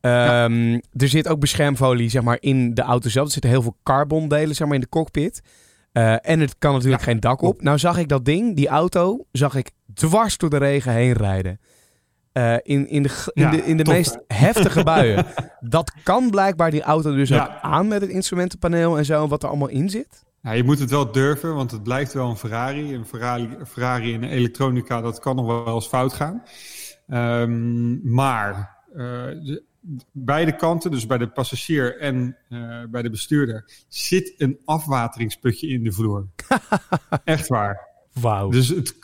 Ehm, 0.00 0.78
Er 0.96 1.08
zit 1.08 1.28
ook 1.28 1.40
beschermfolie 1.40 2.08
zeg 2.10 2.22
maar, 2.22 2.36
in 2.40 2.74
de 2.74 2.82
auto 2.82 3.08
zelf. 3.08 3.26
Er 3.26 3.32
zitten 3.32 3.50
heel 3.50 3.62
veel 3.62 3.76
carbondelen 3.82 4.54
zeg 4.54 4.66
maar, 4.66 4.74
in 4.76 4.80
de 4.82 4.88
cockpit. 4.88 5.42
Eh, 5.92 6.28
en 6.28 6.40
het 6.40 6.54
kan 6.58 6.72
natuurlijk 6.72 7.02
Ja, 7.02 7.08
geen 7.08 7.20
dak 7.20 7.42
op. 7.42 7.62
Nou 7.62 7.78
zag 7.78 7.98
ik 7.98 8.08
dat 8.08 8.24
ding, 8.24 8.56
die 8.56 8.68
auto, 8.68 9.24
zag 9.32 9.54
ik 9.54 9.70
dwars 9.94 10.36
door 10.36 10.50
de 10.50 10.56
regen 10.56 10.92
heen 10.92 11.12
rijden. 11.12 11.60
Eh, 12.32 12.54
in, 12.62 12.88
in 12.88 13.02
de, 13.02 13.30
in 13.32 13.42
Ja, 13.42 13.50
de, 13.50 13.64
in 13.64 13.76
de 13.76 13.82
tof, 13.82 13.94
meest 13.94 14.18
heftige 14.26 14.84
buien. 14.84 15.26
Dat 15.60 15.92
kan 16.02 16.30
blijkbaar 16.30 16.70
die 16.70 16.82
auto 16.82 17.14
dus 17.14 17.32
ook 17.32 17.50
aan 17.62 17.88
met 17.88 18.00
het 18.00 18.10
instrumentenpaneel 18.10 18.98
en 18.98 19.04
zo, 19.04 19.28
wat 19.28 19.42
er 19.42 19.48
allemaal 19.48 19.68
in 19.68 19.90
zit. 19.90 20.28
Ja, 20.42 20.52
je 20.52 20.64
moet 20.64 20.78
het 20.78 20.90
wel 20.90 21.12
durven, 21.12 21.54
want 21.54 21.70
het 21.70 21.82
blijft 21.82 22.12
wel 22.12 22.28
een 22.30 22.36
Ferrari. 22.36 22.94
Een 22.94 23.06
Ferrari, 23.06 23.48
Ferrari 23.66 24.12
in 24.12 24.22
elektronica, 24.24 25.00
dat 25.00 25.18
kan 25.18 25.36
nog 25.36 25.46
wel 25.64 25.74
eens 25.74 25.86
fout 25.86 26.12
gaan. 26.12 26.42
Ehm, 27.08 28.12
maar 28.12 28.76
eh, 28.92 29.04
de- 29.26 29.62
beide 30.12 30.56
kanten, 30.56 30.90
dus 30.90 31.06
bij 31.06 31.18
de 31.18 31.28
passagier 31.28 31.98
en 31.98 32.36
eh, 32.48 32.82
bij 32.90 33.02
de 33.02 33.10
bestuurder, 33.10 33.64
zit 33.88 34.34
een 34.38 34.58
afwateringsputje 34.64 35.68
in 35.68 35.84
de 35.84 35.92
vloer. 35.92 36.26
Echt 37.24 37.48
waar. 37.48 37.88
Wauw. 38.12 38.48
Dus, 38.48 38.68
het, 38.68 38.98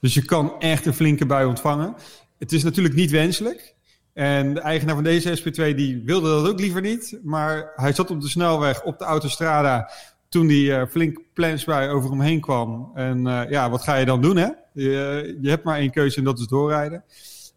dus 0.00 0.14
je 0.14 0.24
kan 0.24 0.60
echt 0.60 0.86
een 0.86 0.94
flinke 0.94 1.26
bui 1.26 1.46
ontvangen. 1.46 1.94
Het 2.38 2.52
is 2.52 2.62
natuurlijk 2.62 2.94
niet 2.94 3.10
wenselijk. 3.10 3.74
En 4.12 4.54
de 4.54 4.60
eigenaar 4.60 4.94
van 4.94 5.04
deze 5.04 5.38
SP2 5.40 5.74
die 5.76 6.02
wilde 6.04 6.28
dat 6.30 6.48
ook 6.48 6.60
liever 6.60 6.80
niet. 6.80 7.18
Maar 7.22 7.72
hij 7.76 7.92
zat 7.92 8.10
op 8.10 8.20
de 8.20 8.28
snelweg 8.28 8.82
op 8.82 8.98
de 8.98 9.04
autostrada 9.04 9.90
toen 10.32 10.46
die 10.46 10.74
eh, 10.74 10.86
flink 10.86 11.20
plensbui 11.32 11.88
over 11.88 12.10
hem 12.10 12.20
heen 12.20 12.40
kwam. 12.40 12.90
En 12.94 13.26
eh, 13.26 13.50
ja, 13.50 13.70
wat 13.70 13.82
ga 13.82 13.94
je 13.94 14.04
dan 14.04 14.20
doen 14.20 14.36
hè? 14.36 14.48
Je, 14.72 15.38
je 15.40 15.48
hebt 15.48 15.64
maar 15.64 15.78
één 15.78 15.90
keuze 15.90 16.18
en 16.18 16.24
dat 16.24 16.38
is 16.38 16.46
doorrijden. 16.46 17.04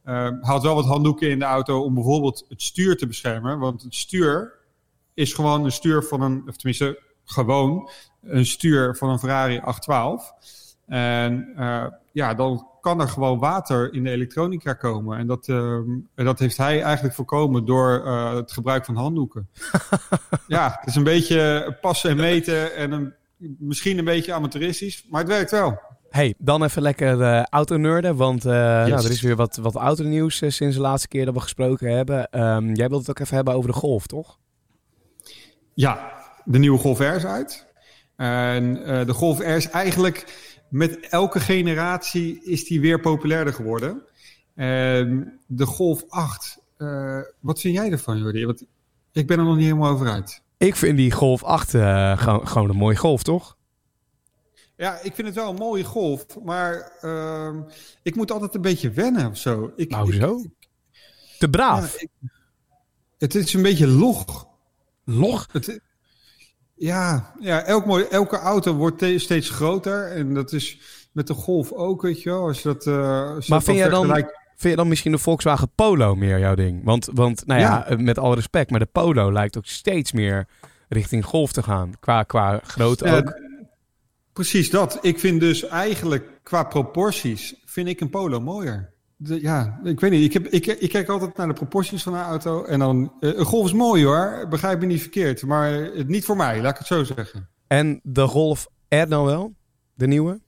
Eh, 0.04 0.14
hij 0.24 0.38
had 0.42 0.64
wel 0.64 0.76
wat 0.76 0.86
handdoeken 0.86 1.30
in 1.30 1.40
de 1.40 1.46
auto 1.46 1.84
om 1.84 1.94
bijvoorbeeld 1.94 2.46
het 2.50 2.62
stuur 2.62 2.98
te 2.98 3.08
beschermen. 3.08 3.60
Want 3.60 3.82
het 3.82 3.96
stuur 3.96 4.54
is 5.14 5.34
gewoon 5.34 5.66
een 5.66 5.72
stuur 5.72 6.04
van 6.04 6.22
een, 6.22 6.44
of 6.48 6.56
tenminste 6.56 7.02
gewoon 7.26 7.90
een 8.22 8.46
stuur 8.46 8.96
van 8.96 9.10
een 9.10 9.20
Ferrari 9.20 9.60
812. 9.60 10.34
En 10.86 11.54
eh, 11.56 11.86
ja, 12.12 12.34
dan 12.34 12.68
kan 12.86 13.02
er 13.02 13.08
gewoon 13.08 13.40
water 13.40 13.94
in 13.94 14.04
de 14.04 14.10
elektronica 14.10 14.74
komen. 14.74 15.18
En 15.18 15.28
dat, 15.28 15.48
ehm, 15.48 15.90
en 16.16 16.26
dat 16.26 16.40
heeft 16.40 16.58
hij 16.58 16.82
eigenlijk 16.82 17.16
voorkomen 17.16 17.66
door 17.66 18.06
eh, 18.06 18.34
het 18.34 18.52
gebruik 18.52 18.86
van 18.86 18.96
handdoeken. 18.96 19.50
ja, 20.48 20.76
het 20.80 20.90
is 20.90 20.96
een 20.96 21.04
beetje 21.04 21.78
passen 21.82 22.10
en 22.10 22.16
meten 22.16 22.76
en 22.76 22.92
een, 22.92 23.14
misschien 23.38 23.98
een 23.98 24.06
beetje 24.06 24.34
amateuristisch, 24.34 25.06
maar 25.10 25.22
het 25.22 25.30
werkt 25.30 25.52
wel. 25.52 25.80
Hey, 26.10 26.34
dan 26.38 26.64
even 26.64 26.82
lekker 26.82 27.22
eh 27.22 27.44
autonerden, 27.44 28.16
want 28.16 28.46
eh, 28.46 28.52
nou, 28.52 28.92
er 28.92 29.12
is 29.12 29.22
weer 29.22 29.36
wat, 29.36 29.56
wat 29.56 29.76
autonieuws 29.76 30.38
sinds 30.48 30.76
de 30.76 30.82
laatste 30.82 31.08
keer 31.08 31.26
dat 31.26 31.34
we 31.34 31.40
gesproken 31.40 31.96
hebben. 31.96 32.30
Ehm, 32.30 32.74
jij 32.74 32.88
wilt 32.90 33.02
het 33.02 33.10
ook 33.10 33.20
even 33.20 33.36
hebben 33.36 33.54
over 33.54 33.70
de 33.70 33.76
Golf, 33.76 34.08
toch? 34.08 34.38
Ja, 35.74 36.12
de 36.44 36.60
nieuwe 36.60 36.78
Golf 36.78 37.00
R 37.00 37.04
is 37.04 37.26
uit. 37.26 37.66
En 38.16 38.74
de 39.06 39.14
Golf 39.14 39.40
R 39.40 39.44
is 39.44 39.70
eigenlijk 39.70 40.54
met 40.76 41.00
elke 41.00 41.40
generatie 41.40 42.44
is 42.44 42.66
die 42.66 42.80
weer 42.82 43.00
populairder 43.00 43.54
geworden. 43.54 44.02
En 44.56 45.40
de 45.48 45.66
Golf 45.66 46.04
8, 46.08 46.58
eh, 46.78 47.20
wat 47.40 47.60
vind 47.62 47.76
jij 47.76 47.92
ervan, 47.92 48.18
Jordi? 48.18 48.46
Want 48.46 48.64
ik 49.12 49.28
ben 49.28 49.38
er 49.38 49.44
nog 49.44 49.56
niet 49.56 49.64
helemaal 49.66 49.92
over 49.92 50.08
uit. 50.10 50.42
Ik 50.58 50.76
vind 50.76 50.98
die 50.98 51.12
Golf 51.12 51.44
8 51.44 51.74
eh, 51.74 52.18
gewoon, 52.18 52.48
gewoon 52.48 52.70
een 52.70 52.76
mooie 52.76 52.96
golf, 52.96 53.24
toch? 53.24 53.58
Ja, 54.78 55.00
ik 55.02 55.16
vind 55.16 55.28
het 55.28 55.36
wel 55.36 55.50
een 55.50 55.56
mooie 55.56 55.84
golf, 55.84 56.26
maar 56.44 56.92
ehm, 57.02 57.62
ik 58.04 58.16
moet 58.16 58.32
altijd 58.32 58.56
een 58.56 58.62
beetje 58.62 58.90
wennen 58.90 59.30
of 59.30 59.38
zo. 59.38 59.72
Ik, 59.76 59.90
Nou, 59.90 60.14
ik- 60.14 60.22
zo? 60.22 60.42
Te 61.40 61.50
braaf. 61.50 61.94
ja, 61.94 62.02
ik- 62.02 62.30
het 63.18 63.36
is 63.36 63.54
een 63.54 63.62
beetje 63.62 63.88
log. 63.88 64.48
Log? 65.04 65.48
Het, 65.52 65.80
ja, 66.76 67.34
ja 67.40 67.64
elk 67.64 67.86
mooi, 67.86 68.04
elke 68.04 68.38
auto 68.38 68.74
wordt 68.74 68.98
te- 68.98 69.20
steeds 69.20 69.50
groter. 69.50 70.12
En 70.12 70.34
dat 70.34 70.52
is 70.54 70.80
met 71.12 71.28
de 71.28 71.34
Golf 71.34 71.72
ook, 71.72 72.02
weet 72.02 72.22
je 72.22 72.30
wel. 72.30 72.48
Als 72.48 72.62
dat, 72.62 72.88
als 72.88 72.88
je 72.88 73.52
Maar 73.52 73.60
dat 73.60 73.64
vind 73.64 73.78
jij 73.78 73.90
dan, 73.90 74.06
vergelijkt- 74.06 74.40
vind 74.56 74.72
je 74.74 74.76
dan 74.80 74.88
misschien 74.88 75.12
de 75.12 75.18
Volkswagen 75.18 75.70
Polo 75.76 76.16
meer 76.16 76.40
jouw 76.40 76.56
ding? 76.56 76.84
Want, 76.84 77.10
want 77.14 77.46
nou 77.46 77.60
ja, 77.60 77.70
Ja. 77.70 77.86
eh, 77.88 77.98
met 77.98 78.18
alle 78.20 78.36
respect, 78.36 78.70
maar 78.70 78.80
de 78.80 78.86
Polo 78.92 79.32
lijkt 79.32 79.58
ook 79.58 79.66
steeds 79.66 80.12
meer 80.12 80.48
richting 80.90 81.26
golf 81.26 81.52
te 81.52 81.64
gaan. 81.64 81.92
Qua, 82.00 82.24
qua 82.24 82.60
grootte 82.64 83.16
ook. 83.16 83.40
Precies 84.34 84.70
dat. 84.70 84.98
Ik 85.02 85.20
vind 85.20 85.40
dus 85.40 85.68
eigenlijk 85.68 86.40
qua 86.44 86.64
proporties, 86.64 87.62
vind 87.66 87.88
ik 87.88 88.02
een 88.02 88.10
Polo 88.10 88.40
mooier. 88.40 88.94
De- 89.18 89.42
ja, 89.42 89.80
ik 89.84 90.00
weet 90.00 90.12
niet. 90.12 90.24
Ik, 90.24 90.34
heb, 90.34 90.48
ik, 90.48 90.66
ik 90.66 90.90
kijk 90.90 91.10
altijd 91.10 91.38
naar 91.38 91.48
de 91.48 91.54
proporties 91.54 92.04
van 92.04 92.14
een 92.14 92.22
auto. 92.24 92.64
En 92.64 92.80
dan, 92.80 93.14
eh, 93.20 93.38
een 93.38 93.46
Golf 93.46 93.66
is 93.66 93.74
mooi 93.74 94.06
hoor, 94.06 94.46
begrijp 94.50 94.80
me 94.80 94.86
niet 94.86 95.02
verkeerd. 95.02 95.44
Maar 95.46 95.72
het 95.74 96.08
niet 96.08 96.26
voor 96.26 96.36
mij, 96.38 96.62
laat 96.62 96.72
ik 96.72 96.78
het 96.78 96.88
zo 96.88 97.04
zeggen. 97.04 97.50
En 97.68 98.00
de 98.04 98.28
Golf 98.28 98.68
R 98.90 99.06
dan 99.08 99.26
wel? 99.26 99.54
De 99.94 100.08
nieuwe? 100.08 100.40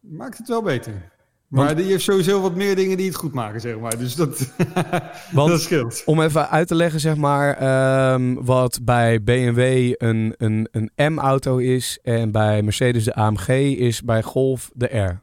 Maakt 0.00 0.38
het 0.38 0.48
wel 0.48 0.62
beter. 0.62 1.10
Maar 1.48 1.64
Want- 1.64 1.76
die 1.76 1.86
heeft 1.86 2.04
sowieso 2.04 2.40
wat 2.40 2.54
meer 2.54 2.76
dingen 2.76 2.96
die 2.96 3.06
het 3.06 3.14
goed 3.16 3.32
maken, 3.32 3.60
zeg 3.60 3.78
maar. 3.78 3.98
Dus 3.98 4.14
dat, 4.14 4.52
Want- 5.32 5.50
dat 5.50 5.60
scheelt. 5.60 6.02
Om 6.06 6.20
even 6.22 6.48
uit 6.50 6.68
te 6.68 6.74
leggen, 6.74 7.00
zeg 7.00 7.16
maar, 7.16 7.56
ehm, 7.56 8.34
wat 8.34 8.78
bij 8.82 9.22
BMW 9.22 9.92
een, 9.96 10.34
een, 10.36 10.68
een 10.70 11.12
M-auto 11.14 11.56
is 11.56 11.98
en 12.02 12.30
bij 12.30 12.62
Mercedes 12.62 13.04
de 13.04 13.14
AMG 13.14 13.48
is 13.78 14.02
bij 14.02 14.22
Golf 14.22 14.70
de 14.74 14.86
R. 14.98 15.20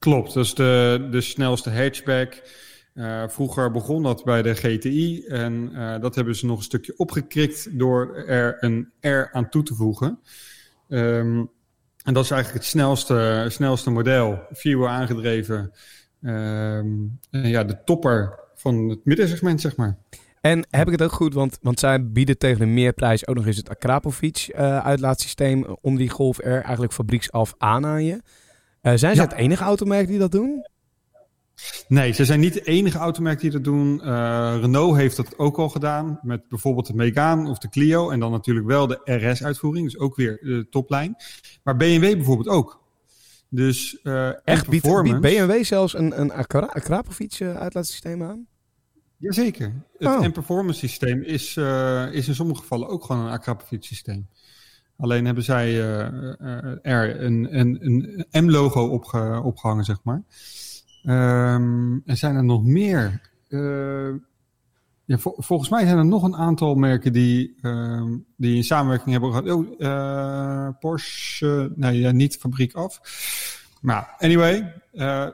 Klopt, 0.00 0.34
dat 0.34 0.44
is 0.44 0.54
de, 0.54 1.08
de 1.10 1.20
snelste 1.20 1.70
hatchback. 1.70 2.42
Eh, 2.94 3.22
vroeger 3.28 3.70
begon 3.70 4.02
dat 4.02 4.24
bij 4.24 4.42
de 4.42 4.54
GTI 4.54 5.24
en 5.26 5.70
eh, 5.74 6.00
dat 6.00 6.14
hebben 6.14 6.36
ze 6.36 6.46
nog 6.46 6.58
een 6.58 6.64
stukje 6.64 6.94
opgekrikt 6.96 7.78
door 7.78 8.14
er 8.16 8.56
een 8.60 8.92
R 9.00 9.32
aan 9.32 9.48
toe 9.48 9.62
te 9.62 9.74
voegen. 9.74 10.18
Ehm, 10.88 11.44
en 12.04 12.14
dat 12.14 12.24
is 12.24 12.30
eigenlijk 12.30 12.62
het 12.62 12.70
snelste, 12.70 13.46
snelste 13.48 13.90
model, 13.90 14.38
vierwiel 14.50 14.88
aangedreven. 14.88 15.72
Ehm, 16.22 16.86
ja, 17.30 17.64
de 17.64 17.84
topper 17.84 18.38
van 18.54 18.88
het 18.88 19.04
middensegment, 19.04 19.60
zeg 19.60 19.76
maar. 19.76 19.98
En 20.40 20.66
heb 20.70 20.86
ik 20.86 20.92
het 20.92 21.02
ook 21.02 21.12
goed, 21.12 21.34
want, 21.34 21.58
want 21.62 21.80
zij 21.80 22.10
bieden 22.10 22.38
tegen 22.38 22.62
een 22.62 22.74
meerprijs 22.74 23.26
ook 23.26 23.36
nog 23.36 23.46
eens 23.46 23.56
het 23.56 23.68
Akrapovic 23.68 24.48
eh 24.52 24.84
uitlaatsysteem 24.84 25.64
om 25.80 25.96
die 25.96 26.10
Golf 26.10 26.38
R 26.38 26.48
eigenlijk 26.48 26.92
fabrieksaf 26.92 27.54
aan 27.58 27.86
aan 27.86 28.04
je. 28.04 28.20
Eh, 28.80 28.92
zijn 28.96 29.14
ze 29.14 29.22
Ja. 29.22 29.28
het 29.28 29.36
enige 29.36 29.62
automerk 29.64 30.06
die 30.06 30.18
dat 30.18 30.32
doen? 30.32 30.66
Nee, 31.88 32.12
ze 32.12 32.24
zijn 32.24 32.40
niet 32.40 32.54
de 32.54 32.62
enige 32.64 32.98
automerk 32.98 33.40
die 33.40 33.50
dat 33.50 33.64
doen. 33.64 34.02
Eh, 34.02 34.56
Renault 34.60 34.96
heeft 34.96 35.16
dat 35.16 35.38
ook 35.38 35.58
al 35.58 35.68
gedaan 35.68 36.18
met 36.22 36.48
bijvoorbeeld 36.48 36.86
de 36.86 36.94
Megane 36.94 37.48
of 37.50 37.58
de 37.58 37.68
Clio. 37.68 38.10
En 38.10 38.20
dan 38.20 38.30
natuurlijk 38.30 38.66
wel 38.66 38.86
de 38.86 39.00
RS-uitvoering, 39.04 39.84
dus 39.84 39.98
ook 39.98 40.16
weer 40.16 40.38
de 40.42 40.66
toplijn. 40.70 41.16
Maar 41.62 41.76
BMW 41.76 42.00
bijvoorbeeld 42.16 42.48
ook. 42.48 42.80
Dus 43.48 44.00
eh 44.02 44.28
Echt? 44.44 44.68
Biedt, 44.68 44.82
performance. 44.82 45.18
biedt 45.20 45.46
BMW 45.46 45.64
zelfs 45.64 45.94
een, 45.94 46.20
een 46.20 46.32
Akra- 46.32 46.70
Akrapovic 46.72 47.40
uitlaatsysteem 47.40 48.22
aan? 48.22 48.46
Jazeker. 49.16 49.72
Het 49.98 50.08
Oh. 50.08 50.20
M-performance 50.26 50.78
systeem 50.78 51.22
is, 51.22 51.56
is 52.12 52.28
in 52.28 52.34
sommige 52.34 52.60
gevallen 52.60 52.88
ook 52.88 53.04
gewoon 53.04 53.26
een 53.26 53.32
Akrapovic 53.32 53.84
systeem. 53.84 54.28
Alleen 55.00 55.24
hebben 55.24 55.44
zij 55.44 55.66
eh, 55.68 56.00
eh, 56.40 56.76
er 56.82 57.22
een, 57.22 57.58
een, 57.58 57.78
een 58.30 58.44
M-logo 58.44 58.86
opge, 58.86 59.40
opgehangen, 59.44 59.84
zeg 59.84 59.98
maar. 60.04 60.22
Ehm, 61.02 61.98
en 62.04 62.16
zijn 62.16 62.36
er 62.36 62.44
nog 62.44 62.64
meer? 62.64 63.20
Eh, 63.48 64.10
ja, 65.04 65.18
vol- 65.18 65.34
volgens 65.38 65.68
mij 65.68 65.84
zijn 65.84 65.98
er 65.98 66.06
nog 66.06 66.22
een 66.22 66.36
aantal 66.36 66.74
merken 66.74 67.12
die, 67.12 67.56
ehm, 67.62 68.16
die 68.36 68.56
in 68.56 68.64
samenwerking 68.64 69.10
hebben 69.10 69.30
gehad. 69.32 69.50
Oh, 69.50 70.78
Porsche, 70.80 71.72
nee, 71.74 71.98
ja, 72.00 72.10
niet 72.10 72.36
fabriek 72.36 72.74
af. 72.74 73.00
Maar 73.80 74.14
anyway, 74.18 74.74
eh, 74.92 75.26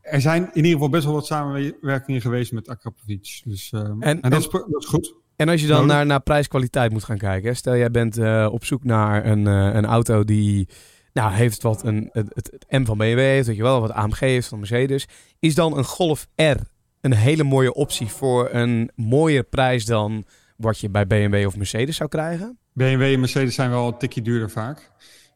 er 0.00 0.20
zijn 0.20 0.42
in 0.42 0.50
ieder 0.56 0.72
geval 0.72 0.88
best 0.88 1.04
wel 1.04 1.14
wat 1.14 1.26
samenwerkingen 1.26 2.20
geweest 2.20 2.52
met 2.52 2.68
Akrapovic. 2.68 3.42
Dus, 3.44 3.72
ehm, 3.72 4.02
En- 4.02 4.20
en, 4.22 4.30
dat, 4.30 4.40
is, 4.40 4.48
dat 4.50 4.68
is 4.82 4.86
goed. 4.86 5.14
En 5.42 5.48
als 5.48 5.60
je 5.60 5.66
dan 5.66 5.86
naar, 5.86 6.06
naar 6.06 6.20
prijs-kwaliteit 6.20 6.92
moet 6.92 7.04
gaan 7.04 7.18
kijken. 7.18 7.48
Hè? 7.48 7.54
Stel 7.54 7.76
jij 7.76 7.90
bent 7.90 8.18
eh, 8.18 8.48
op 8.50 8.64
zoek 8.64 8.84
naar 8.84 9.26
een, 9.26 9.46
eh, 9.46 9.74
een 9.74 9.84
auto 9.84 10.24
die 10.24 10.68
nou, 11.12 11.32
heeft 11.32 11.62
wat 11.62 11.84
een, 11.84 12.08
het, 12.12 12.26
het, 12.34 12.50
het 12.52 12.80
M 12.80 12.84
van 12.84 12.98
BMW 12.98 13.18
heeft, 13.18 13.46
weet 13.46 13.56
je 13.56 13.62
wel, 13.62 13.80
wat 13.80 13.90
AMG 13.90 14.18
heeft 14.18 14.48
van 14.48 14.58
Mercedes. 14.58 15.08
Is 15.38 15.54
dan 15.54 15.76
een 15.76 15.84
Golf 15.84 16.26
R 16.36 16.56
een 17.00 17.12
hele 17.12 17.42
mooie 17.42 17.74
optie 17.74 18.06
voor 18.06 18.48
een 18.52 18.90
mooier 18.94 19.42
prijs 19.42 19.84
dan 19.84 20.24
wat 20.56 20.78
je 20.78 20.88
bij 20.88 21.06
BMW 21.06 21.46
of 21.46 21.56
Mercedes 21.56 21.96
zou 21.96 22.08
krijgen? 22.08 22.58
BMW 22.72 23.02
en 23.02 23.20
Mercedes 23.20 23.54
zijn 23.54 23.70
wel 23.70 23.86
een 23.86 23.98
tikje 23.98 24.22
duurder 24.22 24.50
vaak. 24.50 24.90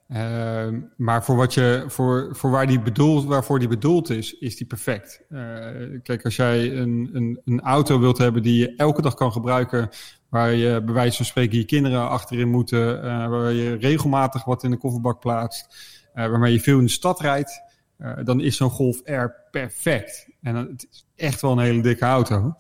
Ehm, 0.09 0.81
maar 0.97 1.25
voor, 1.25 1.37
wat 1.37 1.55
je, 1.55 1.85
voor, 1.87 2.29
voor 2.31 2.51
waar 2.51 2.67
die 2.67 2.81
bedoeld, 2.81 3.25
waarvoor 3.25 3.59
die 3.59 3.69
bedoeld 3.69 4.11
is, 4.11 4.39
is 4.39 4.57
die 4.57 4.67
perfect. 4.67 5.23
Eh, 5.29 5.39
kijk, 6.03 6.25
als 6.25 6.37
jij 6.37 6.77
een, 6.77 7.11
een, 7.13 7.41
een 7.45 7.61
auto 7.61 7.99
wilt 7.99 8.19
hebben 8.19 8.43
die 8.43 8.59
je 8.59 8.75
elke 8.77 9.03
dag 9.03 9.15
kan 9.15 9.33
gebruiken, 9.33 9.89
waar 10.29 10.53
je 10.53 10.83
bij 10.85 10.95
wijze 10.95 11.17
van 11.17 11.27
spreken 11.27 11.59
je 11.59 11.65
kinderen 11.65 12.09
achterin 12.09 12.49
moeten, 12.49 13.03
eh, 13.03 13.29
waar 13.29 13.53
je 13.53 13.75
regelmatig 13.75 14.45
wat 14.45 14.63
in 14.65 14.71
de 14.71 14.77
kofferbak 14.77 15.21
plaatst, 15.21 15.77
eh, 16.13 16.29
waarmee 16.29 16.53
je 16.53 16.61
veel 16.61 16.79
in 16.79 16.85
de 16.85 16.91
stad 16.91 17.21
rijdt, 17.21 17.65
dan 18.25 18.41
is 18.41 18.57
zo'n 18.57 18.71
Golf 18.71 19.01
R 19.05 19.25
perfect. 19.51 20.29
En 20.43 20.55
het 20.55 20.87
is 20.91 21.07
echt 21.17 21.41
wel 21.41 21.53
een 21.53 21.59
hele 21.59 21.83
dikke 21.83 22.05
auto. 22.05 22.55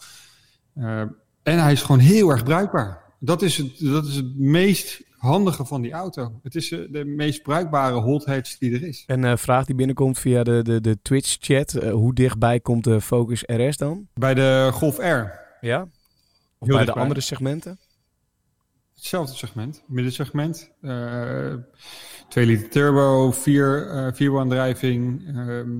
En 0.75 1.19
hij 1.43 1.73
is 1.73 1.83
gewoon 1.83 2.00
heel 2.00 2.31
erg 2.31 2.45
bruikbaar. 2.45 3.03
Dat 3.21 3.43
is 3.43 3.57
het, 3.57 3.79
dat 3.79 4.07
is 4.07 4.15
het 4.15 4.38
meest 4.38 5.05
handige 5.16 5.64
van 5.64 5.82
die 5.82 5.92
auto. 5.92 6.40
Het 6.42 6.54
is 6.54 6.70
eh, 6.73 6.78
de 6.90 7.04
meest 7.04 7.42
bruikbare 7.42 7.94
hot 7.94 8.25
hatch 8.25 8.58
die 8.58 8.75
er 8.75 8.82
is. 8.82 9.04
Een 9.06 9.25
eh, 9.25 9.37
vraag 9.37 9.64
die 9.64 9.75
binnenkomt 9.75 10.18
via 10.18 10.42
de, 10.42 10.62
de, 10.62 10.80
de 10.80 10.99
Twitch-chat. 11.02 11.75
Eh, 11.75 11.92
hoe 11.92 12.14
dichtbij 12.14 12.61
komt 12.61 12.85
de 12.85 13.00
Focus 13.00 13.42
RS 13.46 13.76
dan? 13.76 14.08
Bij 14.14 14.35
de 14.35 14.70
Golf 14.73 14.99
R, 14.99 15.00
Ja? 15.61 15.88
Of 16.58 16.66
Heel 16.68 16.76
bij 16.76 16.85
de 16.85 16.92
andere 16.92 17.20
segmenten? 17.20 17.78
hetzelfde 18.94 19.37
segment, 19.37 19.82
middensegment. 19.87 20.70
eh 20.82 21.54
2 22.28 22.46
liter 22.46 22.68
turbo, 22.70 23.30
4 23.30 23.88
eh 23.90 24.12
vierwielaandrijving. 24.12 25.26
Ehm, 25.37 25.70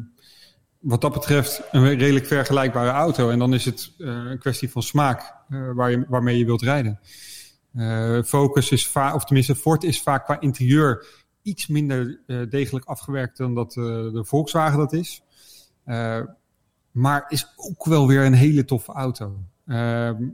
wat 0.81 1.01
dat 1.01 1.13
betreft 1.13 1.63
een 1.71 1.99
redelijk 1.99 2.27
vergelijkbare 2.27 2.91
auto. 2.91 3.31
En 3.31 3.39
dan 3.39 3.55
is 3.55 3.65
het 3.65 3.93
eh, 3.99 4.07
een 4.09 4.39
kwestie 4.39 4.71
van 4.71 4.83
smaak 4.83 5.35
eh, 5.49 5.71
waar 5.75 5.91
je, 5.91 6.05
waarmee 6.09 6.39
je 6.39 6.45
wilt 6.45 6.63
rijden. 6.63 7.01
Eh, 7.77 8.23
Focus 8.23 8.71
is 8.71 8.87
vaak, 8.87 9.15
of 9.15 9.25
tenminste 9.25 9.55
Ford 9.55 9.85
is 9.85 10.03
vaak 10.03 10.25
qua 10.25 10.41
interieur 10.41 11.07
iets 11.43 11.67
minder 11.67 12.21
eh, 12.27 12.41
degelijk 12.49 12.85
afgewerkt 12.85 13.37
dan 13.37 13.55
dat 13.55 13.77
eh, 13.77 13.85
de 13.85 14.23
Volkswagen 14.25 14.79
dat 14.79 14.93
is. 14.93 15.23
Maar 16.91 17.25
is 17.29 17.53
ook 17.57 17.85
wel 17.85 18.07
weer 18.07 18.25
een 18.25 18.33
hele 18.35 18.65
toffe 18.65 18.93
auto. 18.93 19.39
Ehm, 19.67 20.29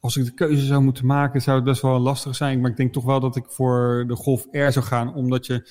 als 0.00 0.16
ik 0.16 0.24
de 0.24 0.34
keuze 0.34 0.66
zou 0.66 0.82
moeten 0.82 1.06
maken, 1.06 1.42
zou 1.42 1.56
het 1.56 1.64
best 1.64 1.82
wel 1.82 1.98
lastig 1.98 2.36
zijn. 2.36 2.60
Maar 2.60 2.70
ik 2.70 2.76
denk 2.76 2.92
toch 2.92 3.04
wel 3.04 3.20
dat 3.20 3.36
ik 3.36 3.44
voor 3.48 4.04
de 4.08 4.16
Golf 4.16 4.46
R 4.50 4.70
zou 4.70 4.84
gaan, 4.84 5.14
omdat 5.14 5.46
je 5.46 5.68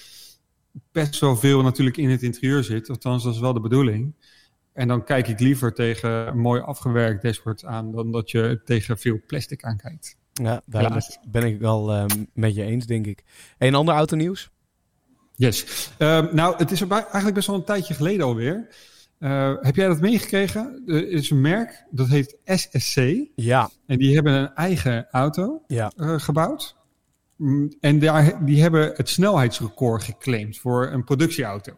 best 0.91 1.19
wel 1.19 1.35
veel 1.35 1.62
natuurlijk 1.62 1.97
in 1.97 2.09
het 2.09 2.21
interieur 2.21 2.63
zit. 2.63 2.89
Althans, 2.89 3.24
dat 3.24 3.33
is 3.33 3.39
wel 3.39 3.53
de 3.53 3.59
bedoeling. 3.59 4.13
En 4.74 4.88
dan 4.88 5.03
kijk 5.03 5.27
ik 5.27 5.39
liever 5.39 5.74
tegen 5.74 6.38
mooi 6.38 6.62
afgewerkt 6.62 7.21
dashboard 7.21 7.65
aan, 7.65 7.91
dan 7.91 8.12
dat 8.12 8.31
je 8.31 8.62
tegen 8.63 8.97
veel 8.97 9.19
plastic 9.27 9.63
aankijkt. 9.63 10.17
Ja, 10.44 10.62
daar 10.65 11.18
ben 11.27 11.44
ik 11.44 11.60
wel 11.60 11.92
eh, 11.94 12.06
met 12.34 12.56
je 12.56 12.63
eens, 12.63 12.86
denk 12.86 13.06
ik. 13.06 13.24
Een 13.58 13.75
ander 13.75 13.96
autonieuws? 13.96 14.50
Yes. 15.36 15.89
Ehm, 15.98 16.36
nou, 16.36 16.56
het 16.58 16.72
is 16.72 16.82
eigenlijk 16.88 17.34
best 17.34 17.48
wel 17.48 17.56
een 17.56 17.63
tijdje 17.63 17.94
geleden 17.94 18.25
alweer. 18.25 18.68
Eh, 19.20 19.54
heb 19.62 19.75
jij 19.75 19.88
dat 19.88 20.00
meegekregen? 20.00 20.84
Er 20.86 21.10
is 21.10 21.30
een 21.30 21.42
merk, 21.42 21.86
dat 21.92 22.08
heet 22.08 22.38
SSC. 22.46 23.01
Ja. 23.36 23.70
En 23.88 23.98
die 23.98 24.13
hebben 24.15 24.34
een 24.34 24.54
eigen 24.56 25.08
auto 25.12 25.62
Ja. 25.68 25.92
eh, 25.98 26.20
gebouwd. 26.20 26.75
Mm, 27.36 27.74
En 27.80 28.00
daar, 28.00 28.46
die 28.46 28.62
hebben 28.62 28.92
het 28.96 29.10
snelheidsrecord 29.10 30.04
geclaimd 30.04 30.58
voor 30.58 30.92
een 30.92 31.04
productieauto. 31.04 31.77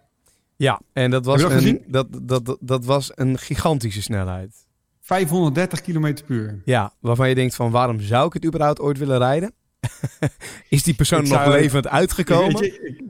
Ja, 0.56 0.82
en 0.94 1.12
dat 1.12 1.26
was, 1.26 1.42
dat 1.42 1.52
een, 1.52 1.84
dat, 1.88 2.08
dat, 2.22 2.58
dat 2.60 2.86
was 2.86 3.12
een 3.16 3.38
gigantische 3.38 4.02
snelheid. 4.02 4.67
530 5.08 5.82
km 5.82 6.14
per 6.14 6.36
uur. 6.36 6.62
Ja, 6.66 6.94
waarvan 7.00 7.30
je 7.30 7.36
denkt 7.36 7.56
van 7.56 7.72
waarom 7.72 8.00
zou 8.00 8.28
ik 8.28 8.34
het 8.34 8.46
überhaupt 8.46 8.80
ooit 8.80 8.98
willen 8.98 9.18
rijden? 9.18 9.54
is 10.70 10.84
die 10.84 10.94
persoon 10.94 11.24
Ik 11.24 11.30
nog 11.30 11.42
zou- 11.44 11.52
levend 11.52 11.88
uitgekomen? 11.88 12.64
Ik, 12.64 13.02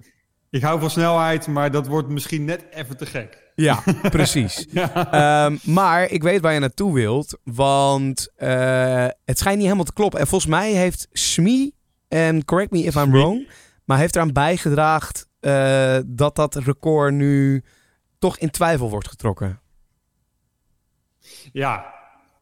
ik 0.50 0.62
hou 0.62 0.80
van 0.80 0.90
snelheid, 0.90 1.48
maar 1.48 1.72
dat 1.72 1.88
wordt 1.88 2.10
misschien 2.10 2.46
net 2.46 2.66
even 2.70 2.98
te 2.98 3.06
gek. 3.06 3.52
Ja, 3.56 3.84
precies. 4.10 4.68
Ehm, 4.68 5.56
maar 5.64 6.12
ik 6.12 6.24
weet 6.24 6.42
waar 6.42 6.54
je 6.54 6.60
naartoe 6.60 6.94
wilt, 6.94 7.38
want 7.44 8.32
eh, 8.36 9.08
het 9.26 9.38
schijnt 9.38 9.56
niet 9.58 9.66
helemaal 9.66 9.86
te 9.86 9.94
kloppen. 9.94 10.20
En 10.20 10.28
volgens 10.28 10.52
mij 10.52 10.72
heeft 10.72 11.08
Smee, 11.12 11.76
en 12.08 12.46
correct 12.46 12.72
me 12.72 12.84
if 12.84 12.96
I'm 12.96 13.12
wrong, 13.12 13.48
maar 13.86 13.98
heeft 13.98 14.16
eraan 14.16 14.34
bijgedragen 14.34 15.14
eh, 15.40 15.98
dat 16.06 16.36
dat 16.36 16.56
record 16.56 17.14
nu 17.14 17.64
toch 18.20 18.38
in 18.38 18.50
twijfel 18.50 18.90
wordt 18.90 19.08
getrokken. 19.08 19.60
Ja, 21.52 21.94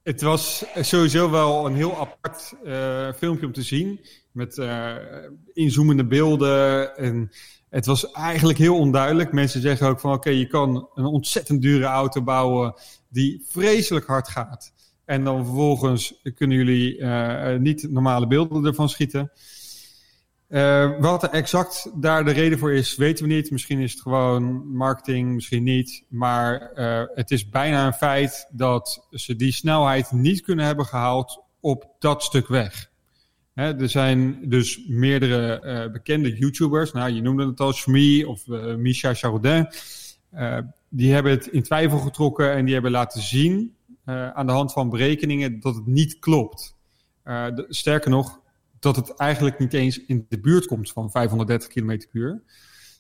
het 0.04 0.22
was 0.22 0.66
sowieso 0.76 1.30
wel 1.30 1.66
een 1.66 1.76
heel 1.76 2.00
apart 2.00 2.54
eh, 2.64 3.14
filmpje 3.14 3.46
om 3.46 3.52
te 3.52 3.62
zien. 3.62 4.00
Met 4.32 4.58
eh, 4.58 4.96
inzoomende 5.54 6.06
beelden. 6.06 6.96
En 6.98 7.32
het 7.70 7.86
was 7.86 8.12
eigenlijk 8.12 8.58
heel 8.58 8.78
onduidelijk. 8.78 9.32
Mensen 9.32 9.62
zeggen 9.62 9.88
ook 9.88 10.00
van 10.00 10.14
oké, 10.14 10.30
je 10.30 10.48
kan 10.48 10.90
een 10.94 11.06
ontzettend 11.06 11.62
dure 11.62 11.86
auto 11.86 12.24
bouwen 12.24 12.74
die 13.10 13.46
vreselijk 13.48 14.06
hard 14.06 14.28
gaat. 14.28 14.74
En 15.06 15.24
dan 15.24 15.46
vervolgens 15.46 16.22
kunnen 16.36 16.58
jullie 16.58 16.98
eh, 16.98 17.60
niet 17.60 17.92
normale 17.92 18.28
beelden 18.28 18.66
ervan 18.66 18.90
schieten. 18.90 19.32
Eh, 20.48 21.00
wat 21.00 21.24
er 21.24 21.30
exact 21.30 21.92
daar 21.96 22.26
de 22.26 22.32
reden 22.32 22.60
voor 22.60 22.74
is, 22.74 22.96
weten 22.96 23.28
we 23.28 23.34
niet. 23.34 23.52
Misschien 23.52 23.80
is 23.80 23.92
het 23.92 24.02
gewoon 24.02 24.68
marketing, 24.68 25.34
misschien 25.34 25.64
niet. 25.64 26.04
Maar 26.08 26.72
eh, 26.72 27.04
het 27.16 27.32
is 27.32 27.50
bijna 27.50 27.86
een 27.86 27.94
feit 27.94 28.48
dat 28.52 29.08
ze 29.12 29.36
die 29.36 29.52
snelheid 29.52 30.12
niet 30.12 30.42
kunnen 30.42 30.66
hebben 30.66 30.86
gehaald 30.86 31.44
op 31.60 31.90
dat 32.00 32.24
stuk 32.24 32.48
weg. 32.48 32.92
Hè, 33.54 33.80
er 33.80 33.90
zijn 33.90 34.50
dus 34.50 34.86
meerdere 34.88 35.60
eh, 35.60 35.92
bekende 35.92 36.38
YouTubers. 36.38 36.92
Nou, 36.92 37.12
je 37.12 37.22
noemde 37.22 37.48
het 37.48 37.60
al, 37.60 37.74
Shmi 37.74 38.26
of 38.26 38.48
Misha 38.78 39.14
Chaudin. 39.14 39.68
Eh, 40.32 40.58
die 40.90 41.14
hebben 41.14 41.32
het 41.32 41.48
in 41.48 41.64
twijfel 41.64 41.98
getrokken 41.98 42.52
en 42.54 42.66
die 42.66 42.74
hebben 42.74 42.92
laten 42.92 43.22
zien 43.22 43.74
aan 44.06 44.46
de 44.46 44.52
hand 44.52 44.74
van 44.74 44.90
berekeningen 44.90 45.60
dat 45.60 45.76
het 45.76 45.86
niet 45.86 46.20
klopt. 46.20 46.76
Sterker 47.70 48.10
nog, 48.10 48.40
dat 48.86 48.96
het 48.96 49.16
eigenlijk 49.16 49.60
niet 49.60 49.74
eens 49.74 50.06
in 50.06 50.26
de 50.30 50.40
buurt 50.40 50.66
komt 50.66 50.92
van 50.92 51.12
530 51.12 51.70
km 51.70 51.86
per 51.86 52.08
uur. 52.12 52.44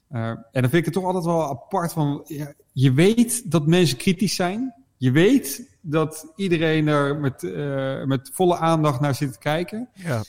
Eh, 0.07 0.27
en 0.27 0.45
dan 0.51 0.61
vind 0.61 0.73
ik 0.73 0.85
het 0.85 0.93
toch 0.93 1.03
altijd 1.03 1.25
wel 1.25 1.49
apart 1.49 1.93
van, 1.93 2.23
ja, 2.27 2.53
je 2.71 2.93
weet 2.93 3.51
dat 3.51 3.67
mensen 3.67 3.97
kritisch 3.97 4.35
zijn. 4.35 4.73
Je 4.97 5.11
weet 5.11 5.77
dat 5.81 6.33
iedereen 6.35 6.87
er 6.87 7.19
met, 7.19 7.43
eh, 7.43 8.03
met 8.03 8.29
volle 8.33 8.57
aandacht 8.57 8.99
naar 8.99 9.15
zit 9.15 9.33
te 9.33 9.39
kijken. 9.39 9.89
Ja. 9.93 10.23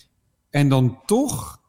En 0.50 0.68
dan 0.68 1.00
toch 1.06 1.60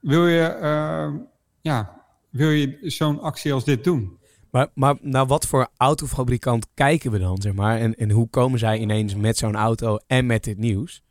wil 0.00 0.26
je, 0.26 0.42
eh, 0.42 1.12
ja, 1.60 2.04
wil 2.30 2.50
je 2.50 2.78
zo'n 2.80 3.20
actie 3.20 3.52
als 3.52 3.64
dit 3.64 3.84
doen. 3.84 4.18
Maar, 4.50 4.68
maar 4.74 4.96
naar 5.00 5.26
wat 5.26 5.46
voor 5.46 5.68
autofabrikant 5.76 6.66
kijken 6.74 7.10
we 7.10 7.18
dan, 7.18 7.42
zeg 7.42 7.52
maar? 7.52 7.78
En, 7.78 7.94
en 7.94 8.10
hoe 8.10 8.28
komen 8.28 8.58
zij 8.58 8.78
ineens 8.78 9.14
met 9.14 9.36
zo'n 9.36 9.56
auto 9.56 9.98
en 10.06 10.26
met 10.26 10.44
dit 10.44 10.58
nieuws? 10.58 11.02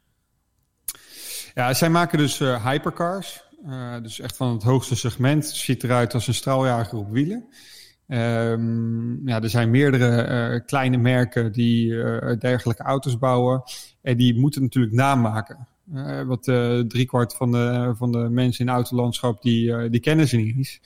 Ja, 1.54 1.74
zij 1.74 1.90
maken 1.90 2.18
dus 2.18 2.40
eh, 2.40 2.66
hypercars. 2.66 3.44
Eh, 3.66 3.96
dus 4.02 4.20
echt 4.20 4.38
van 4.38 4.54
het 4.54 4.64
hoogste 4.64 4.96
segment. 4.96 5.46
Ziet 5.46 5.84
eruit 5.84 6.14
als 6.14 6.28
een 6.28 6.34
straaljager 6.34 6.98
op 6.98 7.12
wielen. 7.12 7.46
Ehm, 8.08 9.28
ja, 9.28 9.42
er 9.42 9.50
zijn 9.50 9.70
meerdere 9.70 10.22
eh, 10.22 10.66
kleine 10.66 10.98
merken 10.98 11.52
die 11.52 11.90
dergelijke 12.38 12.84
auto's 12.84 13.18
bouwen. 13.18 13.64
En 14.02 14.18
die 14.18 14.40
moeten 14.40 14.62
natuurlijk 14.62 14.94
namaken. 14.94 15.68
Eh 15.94 16.22
want 16.22 16.44
driekwart 16.90 17.36
van 17.36 17.52
de, 17.52 17.94
van 17.98 18.12
de 18.12 18.18
mensen 18.18 18.62
in 18.62 18.68
het 18.68 18.76
autolandschap, 18.76 19.42
die, 19.42 19.90
die 19.90 20.00
kennen 20.00 20.28
ze 20.28 20.38
niet 20.38 20.82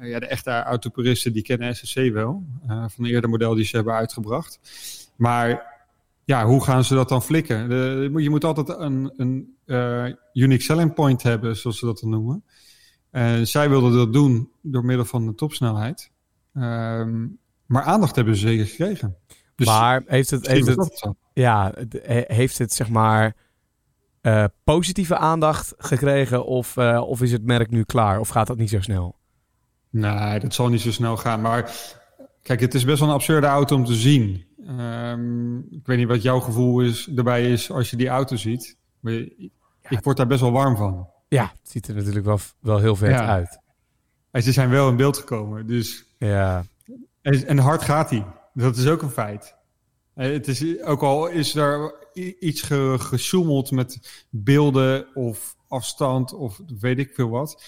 ja, 0.00 0.18
de 0.18 0.26
echte 0.26 0.50
autopuristen, 0.50 1.32
die 1.32 1.42
kennen 1.42 1.76
SSC 1.76 1.98
wel. 2.12 2.44
van 2.66 3.04
de 3.04 3.10
eerder 3.10 3.30
model 3.30 3.54
die 3.54 3.64
ze 3.64 3.76
hebben 3.76 3.94
uitgebracht. 3.94 4.60
Maar 5.16 5.74
ja, 6.24 6.46
hoe 6.46 6.64
gaan 6.64 6.84
ze 6.84 6.94
dat 6.94 7.08
dan 7.08 7.22
flikken? 7.22 7.68
De, 7.68 8.10
je 8.16 8.30
moet 8.30 8.44
altijd 8.44 8.68
een, 8.68 9.12
een 9.16 9.53
eh, 9.66 10.06
unique 10.32 10.62
selling 10.62 10.94
point 10.94 11.22
hebben, 11.22 11.56
zoals 11.56 11.78
ze 11.78 11.86
dat 11.86 11.98
dan 11.98 12.10
noemen. 12.10 12.44
En 13.10 13.46
zij 13.46 13.68
wilden 13.68 13.92
dat 13.92 14.12
doen 14.12 14.50
door 14.62 14.84
middel 14.84 15.04
van 15.04 15.26
de 15.26 15.34
topsnelheid. 15.34 16.10
Ehm, 16.54 17.26
maar 17.66 17.82
aandacht 17.82 18.16
hebben 18.16 18.36
ze 18.36 18.46
zeker 18.46 18.66
gekregen. 18.66 19.16
Dus 19.56 19.66
maar 19.66 20.02
heeft 20.06 20.30
het, 20.30 20.46
heeft 20.46 20.66
het, 20.66 21.14
ja, 21.32 21.74
heeft 22.26 22.58
het 22.58 22.72
zeg 22.72 22.88
maar 22.88 23.36
eh, 24.20 24.44
positieve 24.64 25.16
aandacht 25.16 25.74
gekregen 25.78 26.46
of, 26.46 26.76
eh, 26.76 27.02
of 27.06 27.22
is 27.22 27.32
het 27.32 27.44
merk 27.44 27.70
nu 27.70 27.82
klaar 27.82 28.20
of 28.20 28.28
gaat 28.28 28.46
dat 28.46 28.56
niet 28.56 28.70
zo 28.70 28.80
snel? 28.80 29.16
Nee, 29.90 30.40
dat 30.40 30.54
zal 30.54 30.68
niet 30.68 30.80
zo 30.80 30.92
snel 30.92 31.16
gaan. 31.16 31.40
Maar 31.40 31.72
kijk, 32.42 32.60
het 32.60 32.74
is 32.74 32.84
best 32.84 32.98
wel 32.98 33.08
een 33.08 33.14
absurde 33.14 33.46
auto 33.46 33.76
om 33.76 33.84
te 33.84 33.94
zien. 33.94 34.44
Ehm, 34.66 35.58
ik 35.58 35.86
weet 35.86 35.98
niet 35.98 36.08
wat 36.08 36.22
jouw 36.22 36.40
gevoel 36.40 36.80
is, 36.80 37.08
erbij 37.16 37.52
is 37.52 37.70
als 37.70 37.90
je 37.90 37.96
die 37.96 38.08
auto 38.08 38.36
ziet. 38.36 38.76
Maar 39.04 39.12
ik 39.88 40.00
word 40.02 40.16
daar 40.16 40.26
best 40.26 40.40
wel 40.40 40.52
warm 40.52 40.76
van. 40.76 41.08
Ja, 41.28 41.52
het 41.60 41.70
ziet 41.70 41.88
er 41.88 41.94
natuurlijk 41.94 42.24
wel, 42.24 42.38
wel 42.60 42.78
heel 42.78 42.96
vet 42.96 43.10
Ja. 43.10 43.26
uit. 43.26 43.58
En 44.30 44.42
ze 44.42 44.52
zijn 44.52 44.70
wel 44.70 44.88
in 44.88 44.96
beeld 44.96 45.16
gekomen. 45.18 45.66
Dus 45.66 46.04
Ja, 46.18 46.64
En, 47.22 47.46
en 47.46 47.58
hard 47.58 47.82
gaat 47.82 48.10
hij. 48.10 48.26
Dat 48.54 48.76
is 48.76 48.86
ook 48.86 49.02
een 49.02 49.10
feit. 49.10 49.54
Eh, 50.14 50.32
Het 50.32 50.48
is, 50.48 50.82
ook 50.82 51.02
al 51.02 51.26
is 51.28 51.54
er 51.54 51.94
iets 52.38 52.62
ge, 52.62 52.96
gesjoemeld 52.98 53.70
met 53.70 54.24
beelden 54.30 55.06
of 55.14 55.56
afstand 55.68 56.32
of 56.32 56.60
weet 56.78 56.98
ik 56.98 57.14
veel 57.14 57.28
wat. 57.28 57.64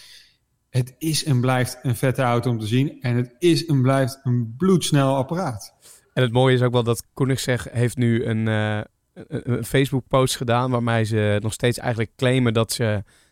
Het 0.71 0.95
is 0.99 1.25
en 1.25 1.41
blijft 1.41 1.79
een 1.83 1.97
vette 1.97 2.23
auto 2.23 2.51
om 2.51 2.59
te 2.59 2.67
zien. 2.67 3.01
En 3.01 3.17
het 3.17 3.35
is 3.39 3.67
en 3.67 3.83
blijft 3.83 4.21
een 4.23 4.55
bloedsnel 4.57 5.17
apparaat. 5.17 5.75
En 6.15 6.23
het 6.23 6.33
mooie 6.33 6.55
is 6.55 6.63
ook 6.63 6.73
wel 6.73 6.83
dat 6.83 7.05
Koenigsegg 7.15 7.69
heeft 7.71 7.97
nu 7.97 8.25
een, 8.25 8.49
eh, 8.49 8.81
een, 9.29 9.53
een 9.53 9.65
Facebook-post 9.65 10.37
gedaan... 10.37 10.71
waarmee 10.71 11.05
ze 11.05 11.39
nog 11.43 11.53
steeds 11.53 11.79
eigenlijk 11.79 12.11
claimen 12.17 12.55
dat 12.55 12.73
ze 12.73 12.83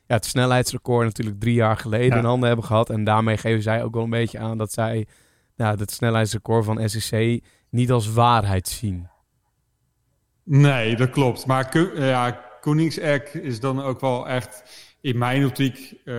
ja, 0.06 0.14
het 0.14 0.24
snelheidsrecord 0.24 1.04
natuurlijk 1.06 1.40
drie 1.40 1.54
jaar 1.54 1.76
geleden 1.76 2.08
Ja. 2.08 2.16
in 2.18 2.24
handen 2.24 2.46
hebben 2.46 2.66
gehad. 2.66 2.90
En 2.90 3.04
daarmee 3.04 3.36
geven 3.36 3.62
zij 3.62 3.82
ook 3.84 3.94
wel 3.94 4.04
een 4.04 4.10
beetje 4.10 4.38
aan 4.38 4.58
dat 4.58 4.72
zij 4.72 5.06
ja, 5.54 5.76
het 5.76 5.90
snelheidsrecord 5.90 6.64
van 6.64 6.88
SSC 6.88 7.14
niet 7.70 7.90
als 7.90 8.12
waarheid 8.12 8.68
zien. 8.68 9.08
Nee, 10.44 10.96
dat 10.96 11.10
klopt. 11.10 11.46
Maar 11.46 11.78
ja, 11.94 12.40
Koenigsegg 12.60 13.34
is 13.34 13.60
dan 13.60 13.82
ook 13.82 14.00
wel 14.00 14.28
echt 14.28 14.62
in 15.04 15.18
mijn 15.18 15.44
optiek 15.44 15.92
eh, 16.04 16.14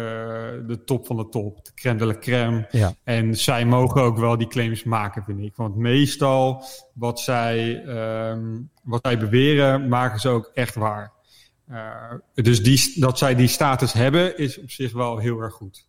de 0.68 0.82
top 0.86 1.06
van 1.06 1.18
de 1.18 1.30
top. 1.30 1.66
De 1.66 1.72
crème 1.74 1.98
de 1.98 2.06
la 2.06 2.18
crème. 2.20 2.68
Ja. 2.72 2.94
En 3.04 3.36
zij 3.36 3.66
mogen 3.66 4.02
ook 4.02 4.18
wel 4.18 4.38
die 4.38 4.48
claims 4.48 4.84
maken, 4.84 5.24
vind 5.24 5.40
ik. 5.40 5.56
Want 5.56 5.76
meestal 5.76 6.64
wat 6.94 7.20
zij, 7.20 7.84
ehm, 7.84 8.62
wat 8.84 9.00
zij 9.02 9.18
beweren, 9.18 9.88
maken 9.88 10.20
ze 10.20 10.30
ook 10.30 10.52
echt 10.54 10.76
waar. 10.76 11.12
Eh, 11.68 12.14
dus 12.34 12.64
die, 12.64 13.00
dat 13.00 13.18
zij 13.18 13.36
die 13.36 13.48
status 13.48 13.94
hebben, 13.94 14.38
is 14.38 14.60
op 14.60 14.72
zich 14.72 14.94
wel 14.94 15.18
heel 15.18 15.40
erg 15.40 15.54
goed. 15.54 15.88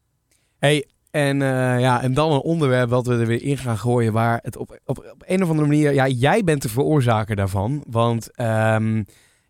Hey, 0.58 0.86
en, 1.10 1.42
eh, 1.42 1.80
ja, 1.80 2.02
en 2.02 2.14
dan 2.14 2.32
een 2.32 2.40
onderwerp 2.40 2.90
wat 2.90 3.06
we 3.06 3.14
er 3.14 3.26
weer 3.26 3.42
in 3.42 3.58
gaan 3.58 3.78
gooien, 3.78 4.12
waar 4.12 4.38
het 4.42 4.56
op, 4.56 4.80
op, 4.84 4.98
op 4.98 5.22
een 5.26 5.42
of 5.42 5.48
andere 5.48 5.68
manier, 5.68 5.92
ja, 5.92 6.06
jij 6.06 6.44
bent 6.44 6.62
de 6.62 6.68
veroorzaker 6.68 7.36
daarvan, 7.36 7.84
want 7.88 8.30
ehm, 8.30 9.02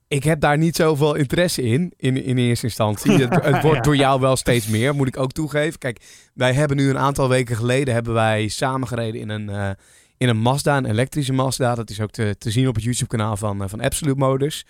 ik 0.09 0.25
heb 0.25 0.41
daar 0.41 0.59
niet 0.59 0.77
zoveel 0.77 1.15
interesse 1.15 1.63
in, 1.63 1.93
in, 1.97 2.25
in 2.25 2.39
eerste 2.39 2.67
instantie. 2.67 3.13
Het, 3.13 3.45
het 3.45 3.63
wordt 3.67 3.85
door 3.85 3.97
jou 3.97 4.21
wel 4.21 4.37
steeds 4.37 4.67
meer, 4.67 4.95
moet 4.95 5.07
ik 5.09 5.19
ook 5.19 5.33
toegeven. 5.33 5.79
Kijk, 5.79 6.01
wij 6.35 6.53
hebben 6.53 6.77
nu 6.77 6.91
een 6.91 6.99
aantal 6.99 7.29
weken 7.29 7.57
geleden, 7.57 7.95
hebben 7.95 8.13
wij 8.15 8.49
samengereden 8.49 9.21
in 9.21 9.29
een, 9.29 9.49
eh, 9.49 9.71
in 10.17 10.29
een 10.29 10.39
Mazda, 10.39 10.77
een 10.77 10.87
elektrische 10.87 11.33
Mazda. 11.33 11.75
Dat 11.75 11.91
is 11.91 12.01
ook 12.01 12.11
te, 12.11 12.35
te 12.39 12.51
zien 12.51 12.69
op 12.69 12.75
het 12.75 12.85
YouTube 12.85 13.17
kanaal 13.17 13.37
van, 13.37 13.63
eh, 13.63 13.69
van 13.69 13.81
Absolute 13.81 14.19
Motors. 14.19 14.65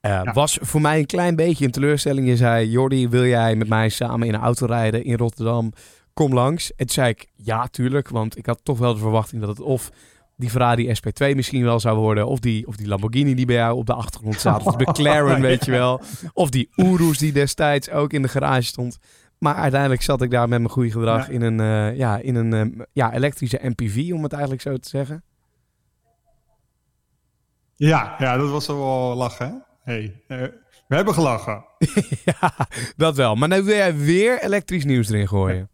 Eh, 0.00 0.10
Ja. 0.10 0.32
Was 0.32 0.58
voor 0.60 0.80
mij 0.80 0.98
een 0.98 1.06
klein 1.06 1.36
beetje 1.36 1.64
een 1.64 1.70
teleurstelling. 1.70 2.26
Je 2.28 2.36
zei, 2.36 2.68
Jordi, 2.70 3.08
wil 3.08 3.24
jij 3.26 3.56
met 3.56 3.68
mij 3.68 3.88
samen 3.88 4.28
in 4.28 4.34
een 4.34 4.40
auto 4.40 4.66
rijden 4.66 5.04
in 5.04 5.16
Rotterdam? 5.16 5.72
Kom 6.14 6.34
langs. 6.34 6.70
En 6.70 6.76
toen 6.76 6.88
zei 6.94 7.08
ik, 7.08 7.26
ja, 7.36 7.66
tuurlijk. 7.66 8.08
Want 8.08 8.38
ik 8.38 8.46
had 8.46 8.60
toch 8.62 8.78
wel 8.78 8.92
de 8.94 9.00
verwachting 9.00 9.40
dat 9.40 9.50
het 9.50 9.60
of 9.60 9.90
die 10.40 10.50
Ferrari 10.50 10.88
SP2 10.88 11.34
misschien 11.34 11.62
wel 11.64 11.80
zou 11.80 11.98
worden. 11.98 12.26
Of 12.26 12.38
die, 12.38 12.66
of 12.66 12.76
die 12.76 12.86
Lamborghini 12.86 13.34
die 13.34 13.46
bij 13.46 13.56
jou 13.56 13.76
op 13.76 13.86
de 13.86 13.94
achtergrond 13.94 14.38
staat. 14.38 14.62
Of 14.66 14.76
de 14.76 14.84
McLaren, 14.90 15.40
weet 15.50 15.64
je 15.64 15.70
wel. 15.70 16.00
Of 16.32 16.50
die 16.50 16.68
Urus 16.76 17.18
die 17.18 17.32
destijds 17.32 17.90
ook 17.90 18.12
in 18.12 18.22
de 18.22 18.28
garage 18.28 18.62
stond. 18.66 18.98
Maar 19.38 19.54
uiteindelijk 19.54 20.02
zat 20.02 20.22
ik 20.22 20.30
daar 20.30 20.48
met 20.48 20.58
mijn 20.58 20.70
goede 20.72 20.90
gedrag 20.90 21.26
Ja. 21.26 21.32
in 21.32 21.42
een, 21.42 21.60
eh, 21.60 21.96
ja, 21.96 22.18
in 22.18 22.34
een 22.34 22.52
eh, 22.52 22.84
ja, 22.92 23.12
elektrische 23.12 23.60
MPV, 23.62 24.12
om 24.12 24.22
het 24.22 24.32
eigenlijk 24.32 24.62
zo 24.62 24.76
te 24.76 24.88
zeggen. 24.88 25.22
Ja, 27.74 28.14
ja 28.18 28.36
dat 28.36 28.50
was 28.50 28.66
wel 28.66 29.14
lachen, 29.16 29.46
hè? 29.46 29.92
Hey, 29.92 30.22
eh, 30.26 30.38
we 30.88 30.94
hebben 30.96 31.14
gelachen. 31.14 31.64
ja, 32.24 32.54
dat 32.96 33.16
wel. 33.16 33.34
Maar 33.34 33.48
nu 33.48 33.62
wil 33.62 33.74
jij 33.74 33.96
weer 33.96 34.42
elektrisch 34.42 34.84
nieuws 34.84 35.10
erin 35.10 35.28
gooien. 35.28 35.70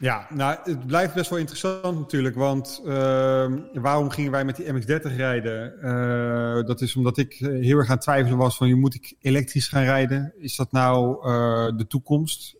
Ja, 0.00 0.26
nou, 0.30 0.56
het 0.64 0.86
blijft 0.86 1.14
best 1.14 1.30
wel 1.30 1.38
interessant 1.38 1.98
natuurlijk. 1.98 2.34
Want 2.34 2.82
ehm, 2.86 3.58
waarom 3.72 4.10
gingen 4.10 4.30
wij 4.30 4.44
met 4.44 4.56
die 4.56 4.72
MX-30 4.72 5.16
rijden? 5.16 5.80
Eh, 5.82 6.66
dat 6.66 6.80
is 6.80 6.96
omdat 6.96 7.18
ik 7.18 7.32
eh, 7.32 7.48
heel 7.48 7.76
erg 7.78 7.88
aan 7.88 7.94
het 7.94 8.00
twijfelen 8.02 8.38
was 8.38 8.56
van... 8.56 8.80
moet 8.80 8.94
ik 8.94 9.14
elektrisch 9.20 9.68
gaan 9.68 9.82
rijden? 9.84 10.32
Is 10.38 10.56
dat 10.56 10.72
nou 10.72 11.26
eh, 11.28 11.76
de 11.76 11.86
toekomst? 11.86 12.56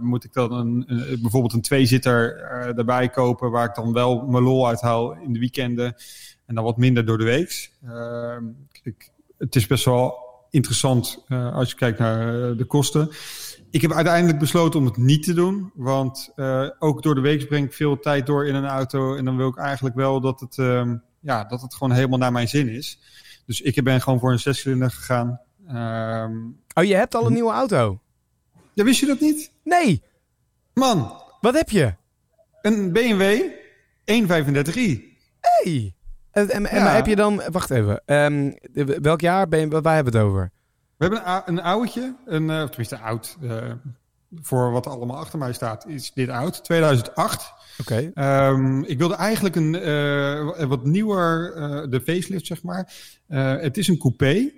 Moet 0.00 0.24
ik 0.24 0.32
dan 0.32 0.52
een, 0.52 0.84
een- 0.86 1.18
bijvoorbeeld 1.20 1.52
een 1.52 1.62
tweezitter 1.62 2.36
daarbij 2.74 3.08
kopen... 3.08 3.50
waar 3.50 3.68
ik 3.68 3.74
dan 3.74 3.92
wel 3.92 4.26
mijn 4.26 4.44
lol 4.44 4.68
uithaal 4.68 5.12
in 5.12 5.32
de 5.32 5.38
weekenden... 5.38 5.94
en 6.46 6.54
dan 6.54 6.64
wat 6.64 6.76
minder 6.76 7.04
door 7.06 7.18
de 7.18 7.24
week? 7.24 7.70
Ehm, 7.84 8.44
het 9.38 9.56
is 9.56 9.66
best 9.66 9.84
wel 9.84 10.14
interessant 10.50 11.24
als 11.28 11.70
je 11.70 11.76
kijkt 11.76 11.98
naar 11.98 12.56
de 12.56 12.64
kosten... 12.64 13.08
Ik 13.74 13.80
heb 13.82 13.92
uiteindelijk 13.92 14.38
besloten 14.38 14.80
om 14.80 14.86
het 14.86 14.96
niet 14.96 15.22
te 15.22 15.34
doen. 15.34 15.70
Want 15.74 16.32
eh, 16.36 16.68
ook 16.78 17.02
door 17.02 17.14
de 17.14 17.20
week 17.20 17.48
breng 17.48 17.66
ik 17.66 17.72
veel 17.72 18.00
tijd 18.00 18.26
door 18.26 18.46
in 18.46 18.54
een 18.54 18.66
auto. 18.66 19.16
En 19.16 19.24
dan 19.24 19.36
wil 19.36 19.48
ik 19.48 19.56
eigenlijk 19.56 19.94
wel 19.94 20.20
dat 20.20 20.40
het, 20.40 20.58
ehm, 20.58 20.96
ja, 21.20 21.44
dat 21.44 21.62
het 21.62 21.74
gewoon 21.74 21.92
helemaal 21.92 22.18
naar 22.18 22.32
mijn 22.32 22.48
zin 22.48 22.68
is. 22.68 22.98
Dus 23.46 23.60
ik 23.60 23.84
ben 23.84 24.00
gewoon 24.00 24.18
voor 24.18 24.32
een 24.32 24.38
zescilinder 24.38 24.90
gegaan. 24.90 25.40
Ehm, 25.68 26.32
Oh, 26.74 26.84
je 26.84 26.94
hebt 26.94 27.14
al 27.14 27.26
een 27.26 27.32
nieuwe 27.32 27.52
auto? 27.52 28.00
ja, 28.72 28.84
wist 28.84 29.00
je 29.00 29.06
dat 29.06 29.20
niet? 29.20 29.50
Nee. 29.64 30.02
Man, 30.74 31.22
Wat 31.40 31.54
heb 31.54 31.70
je? 31.70 31.94
een 32.62 32.92
BMW 32.92 33.40
135i. 34.04 35.18
Hey. 35.40 35.94
En, 36.30 36.50
en, 36.50 36.66
en 36.66 36.76
Ja. 36.78 36.84
maar 36.84 36.94
heb 36.94 37.06
je 37.06 37.16
dan... 37.16 37.42
Wacht 37.50 37.70
even. 37.70 38.02
Ehm, 38.06 38.52
welk 39.02 39.20
jaar 39.20 39.48
ben 39.48 39.60
je... 39.60 39.68
Waar 39.80 39.94
hebben 39.94 40.12
we 40.12 40.18
het 40.18 40.28
over? 40.28 40.50
We 40.96 41.04
hebben 41.04 41.18
een, 41.18 41.24
ou- 41.24 41.42
een 41.46 41.60
oudje, 41.62 42.14
een, 42.24 42.50
eh, 42.50 42.62
of 42.62 42.68
tenminste 42.68 42.98
oud. 42.98 43.36
eh, 43.42 43.72
voor 44.42 44.70
wat 44.70 44.86
allemaal 44.86 45.16
achter 45.16 45.38
mij 45.38 45.52
staat, 45.52 45.86
is 45.86 46.12
dit 46.12 46.28
oud. 46.28 46.64
2008. 46.64 47.52
Oké. 47.80 48.10
Ehm, 48.14 48.82
ik 48.82 48.98
wilde 48.98 49.14
eigenlijk 49.14 49.56
een 49.56 49.74
eh, 49.74 50.64
wat 50.66 50.84
nieuwer, 50.84 51.52
de 51.90 52.00
facelift 52.00 52.46
zeg 52.46 52.62
maar. 52.62 52.92
Het 53.60 53.76
is 53.76 53.88
een 53.88 53.98
coupé, 53.98 54.52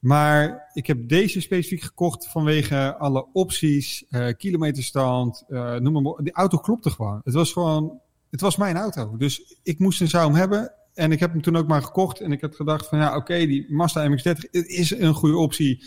maar 0.00 0.70
ik 0.72 0.86
heb 0.86 1.08
deze 1.08 1.40
specifiek 1.40 1.82
gekocht 1.82 2.26
vanwege 2.28 2.96
alle 2.96 3.26
opties, 3.32 4.04
kilometerstand, 4.36 5.44
noem 5.48 5.92
maar 5.92 6.02
op. 6.02 6.18
Die 6.22 6.32
auto 6.32 6.58
klopte 6.58 6.90
gewoon. 6.90 7.20
Het 7.24 7.34
was 7.34 7.52
gewoon, 7.52 8.00
het 8.30 8.40
was 8.40 8.56
mijn 8.56 8.76
auto. 8.76 9.16
Dus 9.16 9.56
ik 9.62 9.78
moest 9.78 10.00
en 10.00 10.08
zou 10.08 10.24
hem 10.26 10.34
hebben. 10.34 10.72
En 10.96 11.12
ik 11.12 11.20
heb 11.20 11.32
hem 11.32 11.42
toen 11.42 11.56
ook 11.56 11.66
maar 11.66 11.82
gekocht. 11.82 12.20
En 12.20 12.32
ik 12.32 12.40
heb 12.40 12.54
gedacht 12.54 12.88
van 12.88 12.98
ja, 12.98 13.16
oké, 13.16 13.46
die 13.46 13.66
Mazda 13.68 14.08
MX-30 14.08 14.50
het 14.50 14.66
is 14.66 14.90
een 14.90 15.14
goede 15.14 15.36
optie. 15.36 15.84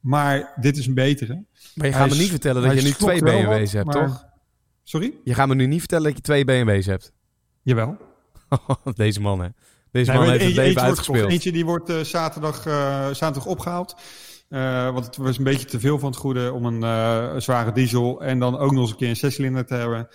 Maar 0.00 0.52
dit 0.60 0.76
is 0.76 0.86
een 0.86 0.94
betere. 0.94 1.32
Maar 1.32 1.46
je 1.86 1.92
Hij 1.92 1.92
gaat 1.92 2.10
me 2.10 2.16
niet 2.16 2.30
vertellen 2.30 2.62
dat 2.62 2.74
je 2.74 2.82
nu 2.82 2.90
twee 2.90 3.22
BMW's 3.22 3.72
wat, 3.72 3.72
hebt, 3.72 3.86
maar- 3.86 4.06
toch? 4.06 4.24
Sorry? 4.82 5.14
Je 5.24 5.34
gaat 5.34 5.48
me 5.48 5.54
nu 5.54 5.66
niet 5.66 5.78
vertellen 5.78 6.04
dat 6.04 6.16
je 6.16 6.20
twee 6.22 6.44
BMW's 6.44 6.86
hebt. 6.86 7.12
Jawel. 7.62 7.96
Deze 8.94 9.20
man, 9.20 9.40
hè. 9.40 9.48
Deze 9.90 10.10
Nee, 10.10 10.20
man 10.20 10.30
heeft 10.30 10.44
het 10.44 10.54
leven 10.54 10.82
uitgespeeld. 10.82 11.30
Eentje 11.30 11.52
die 11.52 11.64
wordt 11.64 11.88
eh, 11.88 12.00
zaterdag, 12.00 12.66
eh, 12.66 13.06
zaterdag 13.06 13.46
opgehaald. 13.46 13.96
Eh, 14.48 14.92
want 14.92 15.06
het 15.06 15.16
was 15.16 15.38
een 15.38 15.44
beetje 15.44 15.66
te 15.66 15.80
veel 15.80 15.98
van 15.98 16.10
het 16.10 16.18
goede 16.18 16.52
om 16.52 16.64
een 16.64 17.42
zware 17.42 17.72
diesel 17.72 18.22
en 18.22 18.38
dan 18.38 18.58
ook 18.58 18.72
nog 18.72 18.80
eens 18.80 18.90
een 18.90 18.96
keer 18.96 19.08
een 19.08 19.16
zescilinder 19.16 19.66
te 19.66 19.74
hebben. 19.74 20.08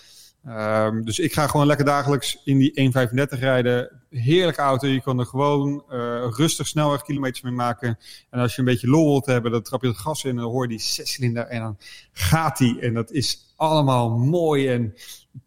Ehm, 0.44 1.02
dus 1.02 1.18
ik 1.18 1.32
ga 1.32 1.46
gewoon 1.46 1.66
lekker 1.66 1.84
dagelijks 1.84 2.40
in 2.44 2.58
die 2.58 2.72
1.35 2.74 3.38
rijden. 3.38 3.97
Heerlijke 4.10 4.60
auto. 4.60 4.86
Je 4.86 5.02
kan 5.02 5.18
er 5.18 5.26
gewoon 5.26 5.84
eh, 5.88 6.26
rustig 6.30 6.66
snelwegkilometers 6.66 7.40
mee 7.40 7.52
maken. 7.52 7.98
En 8.30 8.40
als 8.40 8.54
je 8.54 8.58
een 8.58 8.64
beetje 8.64 8.88
lol 8.88 9.10
wilt 9.10 9.26
hebben, 9.26 9.50
dan 9.50 9.62
trap 9.62 9.82
je 9.82 9.88
het 9.88 9.98
gas 9.98 10.24
in 10.24 10.30
en 10.30 10.36
dan 10.36 10.44
hoor 10.44 10.62
je 10.62 10.68
die 10.68 10.80
zescilinder 10.80 11.46
en 11.46 11.60
dan 11.60 11.76
gaat 12.12 12.58
die. 12.58 12.80
En 12.80 12.94
dat 12.94 13.10
is 13.10 13.52
allemaal 13.56 14.10
mooi 14.10 14.68
en 14.68 14.94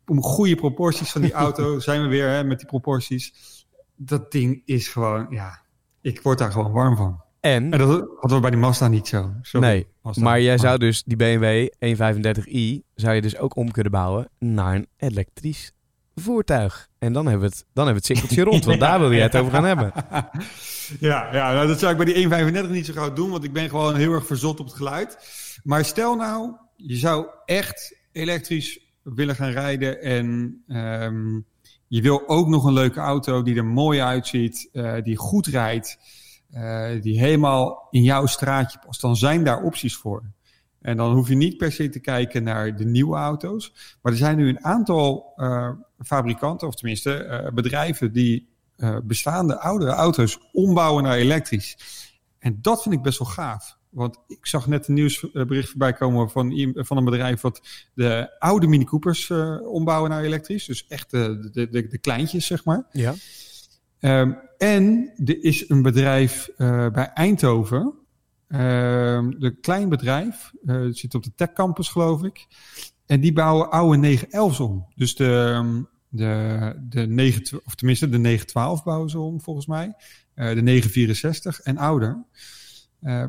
om 0.05 0.21
goede 0.21 0.55
proporties 0.55 1.11
van 1.11 1.21
die 1.21 1.33
auto 1.33 1.79
zijn 1.79 2.01
we 2.01 2.07
weer 2.07 2.29
hè, 2.29 2.43
met 2.43 2.59
die 2.59 2.67
proporties. 2.67 3.33
Dat 3.95 4.31
ding 4.31 4.61
is 4.65 4.87
gewoon, 4.87 5.27
ja, 5.29 5.61
ik 6.01 6.21
word 6.21 6.37
daar 6.37 6.51
gewoon 6.51 6.71
warm 6.71 6.95
van. 6.95 7.21
En, 7.39 7.71
En 7.71 7.79
dat 7.79 7.89
hadden 7.89 8.35
we 8.35 8.39
bij 8.39 8.49
die 8.49 8.59
Mazda 8.59 8.87
niet 8.87 9.07
zo. 9.07 9.33
Sorry, 9.41 9.67
nee, 9.67 9.87
Mazda. 10.01 10.23
maar 10.23 10.41
jij 10.41 10.57
zou 10.57 10.77
dus 10.77 11.03
die 11.03 11.17
BMW 11.17 11.67
135i, 11.85 12.87
zou 12.95 13.15
je 13.15 13.21
dus 13.21 13.37
ook 13.37 13.55
om 13.55 13.71
kunnen 13.71 13.91
bouwen 13.91 14.29
naar 14.39 14.75
een 14.75 14.87
elektrisch 14.97 15.71
voertuig. 16.21 16.89
En 16.99 17.13
dan 17.13 17.25
hebben 17.25 17.49
we 17.49 17.55
het, 17.55 17.65
dan 17.73 17.85
hebben 17.85 18.03
we 18.03 18.07
het 18.07 18.17
cirkeltje 18.17 18.43
rond, 18.51 18.65
want 18.65 18.79
daar 18.79 18.99
wil 18.99 19.11
je 19.11 19.21
het 19.21 19.35
over 19.35 19.51
gaan 19.51 19.63
hebben. 19.63 19.91
Ja, 20.99 21.33
ja 21.33 21.53
nou, 21.53 21.67
dat 21.67 21.79
zou 21.79 21.91
ik 21.91 21.97
bij 21.97 22.05
die 22.05 22.15
135 22.15 22.71
niet 22.71 22.85
zo 22.85 22.93
gauw 22.93 23.13
doen, 23.13 23.29
want 23.29 23.43
ik 23.43 23.53
ben 23.53 23.69
gewoon 23.69 23.95
heel 23.95 24.13
erg 24.13 24.25
verzot 24.25 24.59
op 24.59 24.65
het 24.65 24.75
geluid. 24.75 25.17
Maar 25.63 25.85
stel 25.85 26.15
nou, 26.15 26.55
je 26.75 26.95
zou 26.95 27.27
echt 27.45 27.97
elektrisch 28.11 28.79
willen 29.03 29.35
gaan 29.35 29.51
rijden 29.51 30.01
en 30.01 30.57
ehm, 30.67 31.39
je 31.87 32.01
wil 32.01 32.27
ook 32.27 32.47
nog 32.47 32.63
een 32.63 32.73
leuke 32.73 32.99
auto 32.99 33.41
die 33.43 33.55
er 33.55 33.65
mooi 33.65 34.01
uitziet, 34.01 34.69
eh, 34.71 35.01
die 35.03 35.17
goed 35.17 35.47
rijdt, 35.47 35.97
eh, 36.51 37.01
die 37.01 37.19
helemaal 37.19 37.87
in 37.89 38.03
jouw 38.03 38.25
straatje 38.25 38.79
past. 38.85 39.01
Dan 39.01 39.15
zijn 39.15 39.43
daar 39.43 39.61
opties 39.61 39.95
voor. 39.95 40.23
En 40.81 40.97
dan 40.97 41.13
hoef 41.13 41.27
je 41.27 41.35
niet 41.35 41.57
per 41.57 41.71
se 41.71 41.89
te 41.89 41.99
kijken 41.99 42.43
naar 42.43 42.75
de 42.75 42.85
nieuwe 42.85 43.17
auto's. 43.17 43.73
Maar 44.01 44.11
er 44.11 44.17
zijn 44.17 44.37
nu 44.37 44.49
een 44.49 44.65
aantal 44.65 45.33
eh, 45.35 45.69
fabrikanten, 45.99 46.67
of 46.67 46.75
tenminste 46.75 47.13
eh, 47.13 47.51
bedrijven, 47.51 48.13
die 48.13 48.49
eh, 48.75 48.97
bestaande 49.03 49.59
oudere 49.59 49.91
auto's 49.91 50.39
ombouwen 50.51 51.03
naar 51.03 51.17
elektrisch. 51.17 51.77
En 52.39 52.59
dat 52.61 52.81
vind 52.81 52.95
ik 52.95 53.01
best 53.01 53.19
wel 53.19 53.27
gaaf. 53.27 53.77
Want 53.89 54.17
ik 54.27 54.45
zag 54.45 54.67
net 54.67 54.87
een 54.87 54.93
nieuwsbericht 54.93 55.69
voorbij 55.69 55.93
komen 55.93 56.29
van, 56.29 56.73
van 56.73 56.97
een 56.97 57.05
bedrijf 57.05 57.41
wat 57.41 57.61
de 57.93 58.35
oude 58.39 58.67
Mini 58.67 58.83
Coopers 58.83 59.31
ombouwen 59.61 60.09
naar 60.09 60.23
elektrisch. 60.23 60.65
Dus 60.65 60.87
echt 60.87 61.11
de, 61.11 61.49
de, 61.51 61.69
de, 61.69 61.87
de 61.87 61.97
kleintjes, 61.97 62.45
zeg 62.45 62.65
maar. 62.65 62.87
Ja. 62.91 63.13
Ehm, 63.99 64.33
en 64.57 65.13
er 65.25 65.43
is 65.43 65.69
een 65.69 65.81
bedrijf 65.81 66.49
bij 66.91 67.11
Eindhoven. 67.13 68.00
Ehm 68.51 69.29
de 69.39 69.55
klein 69.61 69.89
bedrijf. 69.89 70.51
eh, 70.65 70.85
zit 70.89 71.15
op 71.15 71.23
de 71.23 71.31
Tech 71.35 71.53
Campus, 71.53 71.87
geloof 71.89 72.23
ik. 72.23 72.47
En 73.05 73.19
die 73.21 73.33
bouwen 73.33 73.69
oude 73.71 73.97
911's 74.17 74.59
om. 74.59 74.85
Dus 74.95 75.15
de, 75.15 75.51
ehm, 75.55 75.81
de, 76.09 76.75
de 76.89 77.07
9, 77.07 77.61
of 77.65 77.75
tenminste 77.75 78.09
de 78.09 78.17
912 78.17 78.83
bouwen 78.83 79.09
ze 79.09 79.19
om, 79.19 79.41
volgens 79.41 79.65
mij. 79.65 79.93
Eh, 80.33 80.53
de 80.53 80.61
964 80.61 81.59
en 81.59 81.77
ouder. 81.77 82.25
Eh, 82.99 83.25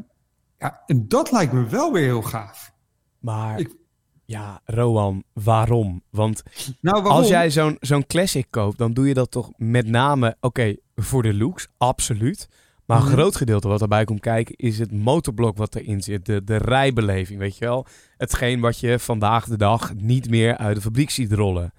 ja, 0.58 0.82
en 0.86 1.08
dat 1.08 1.30
lijkt 1.30 1.52
me 1.52 1.66
wel 1.66 1.92
weer 1.92 2.02
heel 2.04 2.22
gaaf. 2.22 2.72
Maar, 3.18 3.58
Ik- 3.60 3.76
ja, 4.24 4.60
Rowan, 4.64 5.24
waarom? 5.32 6.02
Want 6.10 6.42
Nou, 6.80 7.02
waarom? 7.02 7.20
als 7.20 7.28
jij 7.28 7.50
zo'n 7.50 7.76
zo'n 7.80 8.06
classic 8.06 8.46
koopt, 8.50 8.78
dan 8.78 8.92
doe 8.92 9.08
je 9.08 9.14
dat 9.14 9.30
toch 9.30 9.50
met 9.56 9.86
name, 9.86 10.36
oké, 10.40 10.76
voor 10.96 11.22
de 11.22 11.34
looks, 11.34 11.68
absoluut. 11.78 12.48
Maar 12.92 13.00
een 13.02 13.06
Mhm. 13.08 13.16
groot 13.16 13.36
gedeelte 13.36 13.68
wat 13.68 13.80
erbij 13.80 14.04
komt 14.04 14.20
kijken 14.20 14.54
is 14.56 14.78
het 14.78 14.92
motorblok 14.92 15.56
wat 15.56 15.74
erin 15.74 16.00
zit. 16.02 16.26
De, 16.26 16.44
de 16.44 16.56
rijbeleving, 16.56 17.38
weet 17.38 17.58
je 17.58 17.64
wel. 17.64 17.86
Hetgeen 18.16 18.60
wat 18.60 18.78
je 18.80 18.98
vandaag 18.98 19.44
de 19.44 19.56
dag 19.56 19.94
niet 19.94 20.30
meer 20.30 20.56
uit 20.56 20.76
de 20.76 20.82
fabriek 20.82 21.10
ziet 21.10 21.32
rollen. 21.32 21.72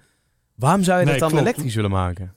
Waarom 0.54 0.82
zou 0.82 0.98
je 0.98 1.04
Nee, 1.04 1.12
dat 1.12 1.22
dan 1.22 1.30
klopt. 1.30 1.44
elektrisch 1.46 1.74
willen 1.74 1.90
maken? 1.90 2.34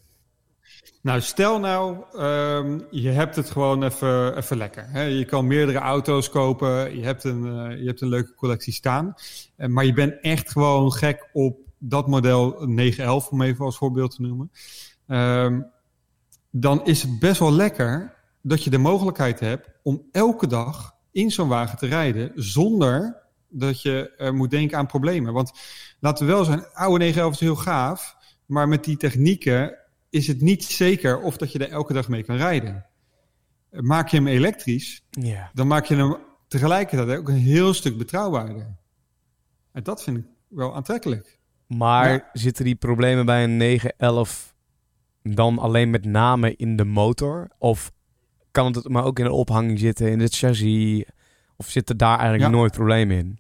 Nou, 1.02 1.22
stel 1.22 1.60
nou, 1.60 1.98
ehm, 2.18 2.80
je 2.92 3.10
hebt 3.10 3.36
het 3.36 3.50
gewoon 3.50 3.84
even, 3.84 4.38
even 4.38 4.58
lekker. 4.58 4.86
Hè? 4.90 5.02
Je 5.02 5.26
kan 5.26 5.48
meerdere 5.48 5.78
auto's 5.80 6.30
kopen, 6.30 6.98
je 6.98 7.04
hebt 7.04 7.24
een, 7.24 7.46
eh, 7.46 7.80
je 7.80 7.86
hebt 7.88 8.02
een 8.02 8.08
leuke 8.10 8.34
collectie 8.36 8.74
staan. 8.74 9.14
Eh, 9.56 9.68
maar 9.68 9.86
je 9.86 9.94
bent 9.94 10.20
echt 10.22 10.52
gewoon 10.52 10.92
gek 10.92 11.30
op 11.34 11.58
dat 11.78 12.08
model 12.08 12.56
911, 12.66 13.30
om 13.30 13.42
even 13.42 13.66
als 13.66 13.78
voorbeeld 13.78 14.16
te 14.16 14.22
noemen. 14.22 14.52
Ehm, 15.08 15.62
dan 16.52 16.86
is 16.86 17.02
het 17.02 17.20
best 17.20 17.40
wel 17.40 17.52
lekker 17.54 18.16
dat 18.42 18.64
je 18.64 18.70
de 18.70 18.78
mogelijkheid 18.78 19.40
hebt 19.40 19.70
om 19.84 20.04
elke 20.12 20.48
dag 20.48 20.96
in 21.12 21.32
zo'n 21.32 21.48
wagen 21.48 21.78
te 21.78 21.88
rijden 21.88 22.32
zonder 22.36 23.26
dat 23.50 23.82
je 23.82 24.14
eh, 24.18 24.32
moet 24.32 24.50
denken 24.52 24.78
aan 24.78 24.86
problemen. 24.88 25.34
Want 25.34 25.52
laten 26.00 26.26
we 26.26 26.32
wel 26.32 26.44
zijn, 26.44 26.66
oude 26.74 26.98
911 26.98 27.34
is 27.34 27.40
heel 27.40 27.56
gaaf, 27.56 28.16
maar 28.46 28.68
met 28.68 28.84
die 28.84 28.98
technieken 28.98 29.78
is 30.10 30.28
het 30.28 30.42
niet 30.42 30.64
zeker 30.64 31.20
of 31.22 31.38
dat 31.38 31.52
je 31.52 31.60
er 31.60 31.70
elke 31.72 31.94
dag 31.94 32.08
mee 32.08 32.24
kan 32.24 32.36
rijden. 32.36 32.86
Maak 33.72 34.08
je 34.08 34.18
hem 34.18 34.28
elektrisch, 34.28 35.04
dan 35.54 35.68
maak 35.68 35.86
je 35.86 35.96
hem 35.96 36.18
tegelijkertijd 36.48 37.20
ook 37.20 37.28
een 37.30 37.36
heel 37.36 37.74
stuk 37.74 37.98
betrouwbaarder. 37.98 38.76
En 39.72 39.84
dat 39.84 40.04
vind 40.04 40.18
ik 40.18 40.26
wel 40.48 40.76
aantrekkelijk. 40.76 41.40
Maar 41.68 42.12
Ja. 42.12 42.30
zitten 42.34 42.66
die 42.66 42.76
problemen 42.76 43.26
bij 43.26 43.44
een 43.44 43.58
911 43.58 44.56
dan 45.24 45.60
alleen 45.60 45.90
met 45.90 46.06
name 46.06 46.56
in 46.56 46.76
de 46.76 46.84
motor? 46.86 47.50
Of 47.58 47.92
kan 48.58 48.74
het 48.74 48.90
maar 48.90 49.04
ook 49.04 49.20
in 49.20 49.26
de 49.26 49.32
ophanging 49.32 49.80
zitten, 49.80 50.12
in 50.12 50.20
het 50.20 50.36
chassis? 50.36 51.04
Of 51.56 51.70
zit 51.70 51.90
er 51.90 51.98
daar 51.98 52.20
eigenlijk 52.20 52.52
Ja. 52.52 52.58
nooit 52.58 52.72
probleem 52.72 53.12
in? 53.12 53.40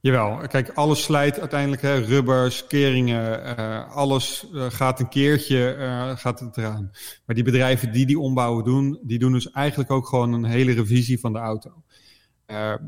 Jawel, 0.00 0.46
kijk, 0.46 0.70
alles 0.74 1.02
slijt 1.02 1.40
uiteindelijk, 1.40 1.82
hè, 1.82 1.94
rubbers, 1.94 2.66
keringen, 2.66 3.56
eh, 3.56 3.90
alles 3.96 4.46
eh, 4.54 4.66
gaat 4.68 5.00
een 5.00 5.08
keertje 5.08 5.74
eh, 5.74 6.16
gaat 6.16 6.40
het 6.40 6.56
eraan. 6.56 6.90
Maar 7.26 7.34
die 7.34 7.44
bedrijven 7.44 7.92
die 7.92 8.06
die 8.06 8.18
ombouwen 8.18 8.64
doen, 8.64 8.98
die 9.02 9.18
doen 9.18 9.32
dus 9.32 9.50
eigenlijk 9.50 9.90
ook 9.90 10.06
gewoon 10.06 10.32
een 10.32 10.44
hele 10.44 10.72
revisie 10.72 11.20
van 11.20 11.32
de 11.32 11.38
auto. 11.38 11.82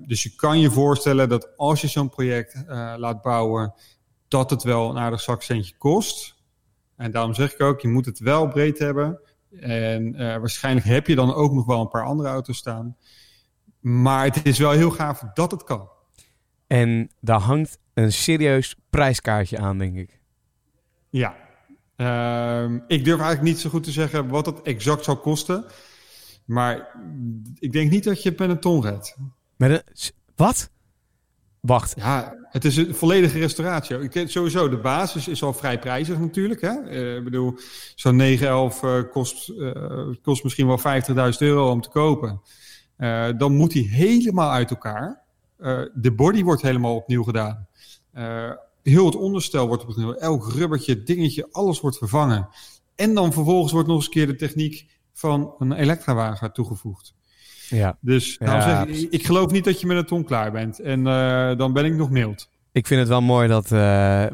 Dus 0.06 0.22
je 0.22 0.34
kan 0.34 0.60
je 0.60 0.70
voorstellen 0.70 1.28
dat 1.28 1.56
als 1.56 1.80
je 1.80 1.86
zo'n 1.86 2.08
project 2.08 2.64
laat 2.96 3.22
bouwen, 3.22 3.74
dat 4.28 4.50
het 4.50 4.62
wel 4.62 4.90
een 4.90 4.98
aardig 4.98 5.20
zakcentje 5.20 5.76
kost. 5.78 6.34
En 6.96 7.10
daarom 7.10 7.34
zeg 7.34 7.52
ik 7.52 7.60
ook, 7.60 7.80
je 7.80 7.88
moet 7.88 8.06
het 8.06 8.18
wel 8.18 8.48
breed 8.48 8.78
hebben. 8.78 9.20
En 9.60 10.14
eh, 10.14 10.26
waarschijnlijk 10.38 10.86
heb 10.86 11.06
je 11.06 11.14
dan 11.14 11.34
ook 11.34 11.52
nog 11.52 11.66
wel 11.66 11.80
een 11.80 11.88
paar 11.88 12.04
andere 12.04 12.28
auto's 12.28 12.56
staan. 12.56 12.96
Maar 13.80 14.24
het 14.24 14.46
is 14.46 14.58
wel 14.58 14.70
heel 14.70 14.90
gaaf 14.90 15.22
dat 15.34 15.50
het 15.50 15.64
kan. 15.64 15.88
En 16.66 17.10
daar 17.20 17.40
hangt 17.40 17.78
een 17.94 18.12
serieus 18.12 18.76
prijskaartje 18.90 19.58
aan, 19.58 19.78
denk 19.78 19.96
ik. 19.96 20.20
Ja. 21.10 21.36
Ehm, 21.96 22.74
ik 22.86 23.04
durf 23.04 23.20
eigenlijk 23.20 23.42
niet 23.42 23.58
zo 23.58 23.70
goed 23.70 23.84
te 23.84 23.90
zeggen 23.90 24.28
wat 24.28 24.46
het 24.46 24.62
exact 24.62 25.04
zal 25.04 25.16
kosten. 25.16 25.64
Maar 26.44 26.88
ik 27.58 27.72
denk 27.72 27.90
niet 27.90 28.04
dat 28.04 28.22
je 28.22 28.28
het 28.28 28.38
met 28.38 28.48
een 28.48 28.60
ton 28.60 28.82
redt. 28.82 29.16
Met 29.56 29.70
een... 29.70 30.12
Wat? 30.36 30.70
Wacht. 31.66 31.94
Ja, 31.96 32.34
het 32.42 32.64
is 32.64 32.76
een 32.76 32.94
volledige 32.94 33.38
restauratie. 33.38 33.98
Ik 33.98 34.30
sowieso, 34.30 34.68
de 34.68 34.78
basis 34.78 35.28
is 35.28 35.42
al 35.42 35.52
vrij 35.52 35.78
prijzig 35.78 36.18
natuurlijk. 36.18 36.60
Hè? 36.60 36.80
Eh, 36.80 37.16
ik 37.16 37.24
bedoel, 37.24 37.58
zo'n 37.94 38.16
911 38.16 38.82
eh, 38.82 39.02
kost, 39.10 39.48
eh, 39.48 40.06
kost 40.22 40.44
misschien 40.44 40.66
wel 40.66 40.78
50.000 40.78 41.40
euro 41.40 41.70
om 41.70 41.80
te 41.80 41.88
kopen. 41.88 42.40
Dan 43.38 43.54
moet 43.54 43.72
hij 43.72 43.82
helemaal 43.82 44.50
uit 44.50 44.70
elkaar. 44.70 45.22
De 45.94 46.12
body 46.16 46.42
wordt 46.42 46.62
helemaal 46.62 46.96
opnieuw 46.96 47.22
gedaan. 47.22 47.66
Heel 48.82 49.06
het 49.06 49.16
onderstel 49.16 49.66
wordt 49.66 49.86
opnieuw. 49.86 50.12
Elk 50.12 50.52
rubbertje, 50.52 51.02
dingetje, 51.02 51.48
alles 51.50 51.80
wordt 51.80 51.98
vervangen. 51.98 52.48
En 52.94 53.14
dan 53.14 53.32
vervolgens 53.32 53.72
wordt 53.72 53.88
nog 53.88 53.96
eens 53.96 54.06
een 54.06 54.12
keer 54.12 54.26
de 54.26 54.36
techniek 54.36 54.86
van 55.12 55.54
een 55.58 55.72
elektrawagen 55.72 56.52
toegevoegd. 56.52 57.15
Ja. 57.68 57.96
Dus 58.00 58.38
nou 58.38 58.52
Ja, 58.52 58.86
zeg, 58.86 58.96
ik, 58.96 59.10
ik 59.10 59.26
geloof 59.26 59.50
niet 59.50 59.64
dat 59.64 59.80
je 59.80 59.86
met 59.86 59.96
een 59.96 60.04
ton 60.04 60.24
klaar 60.24 60.52
bent. 60.52 60.80
En 60.80 61.06
eh, 61.06 61.56
dan 61.56 61.72
ben 61.72 61.84
ik 61.84 61.94
nog 61.94 62.10
mild. 62.10 62.48
Ik 62.72 62.86
vind 62.86 63.00
het 63.00 63.08
wel 63.08 63.22
mooi 63.22 63.48
dat 63.48 63.64
eh, 63.64 63.70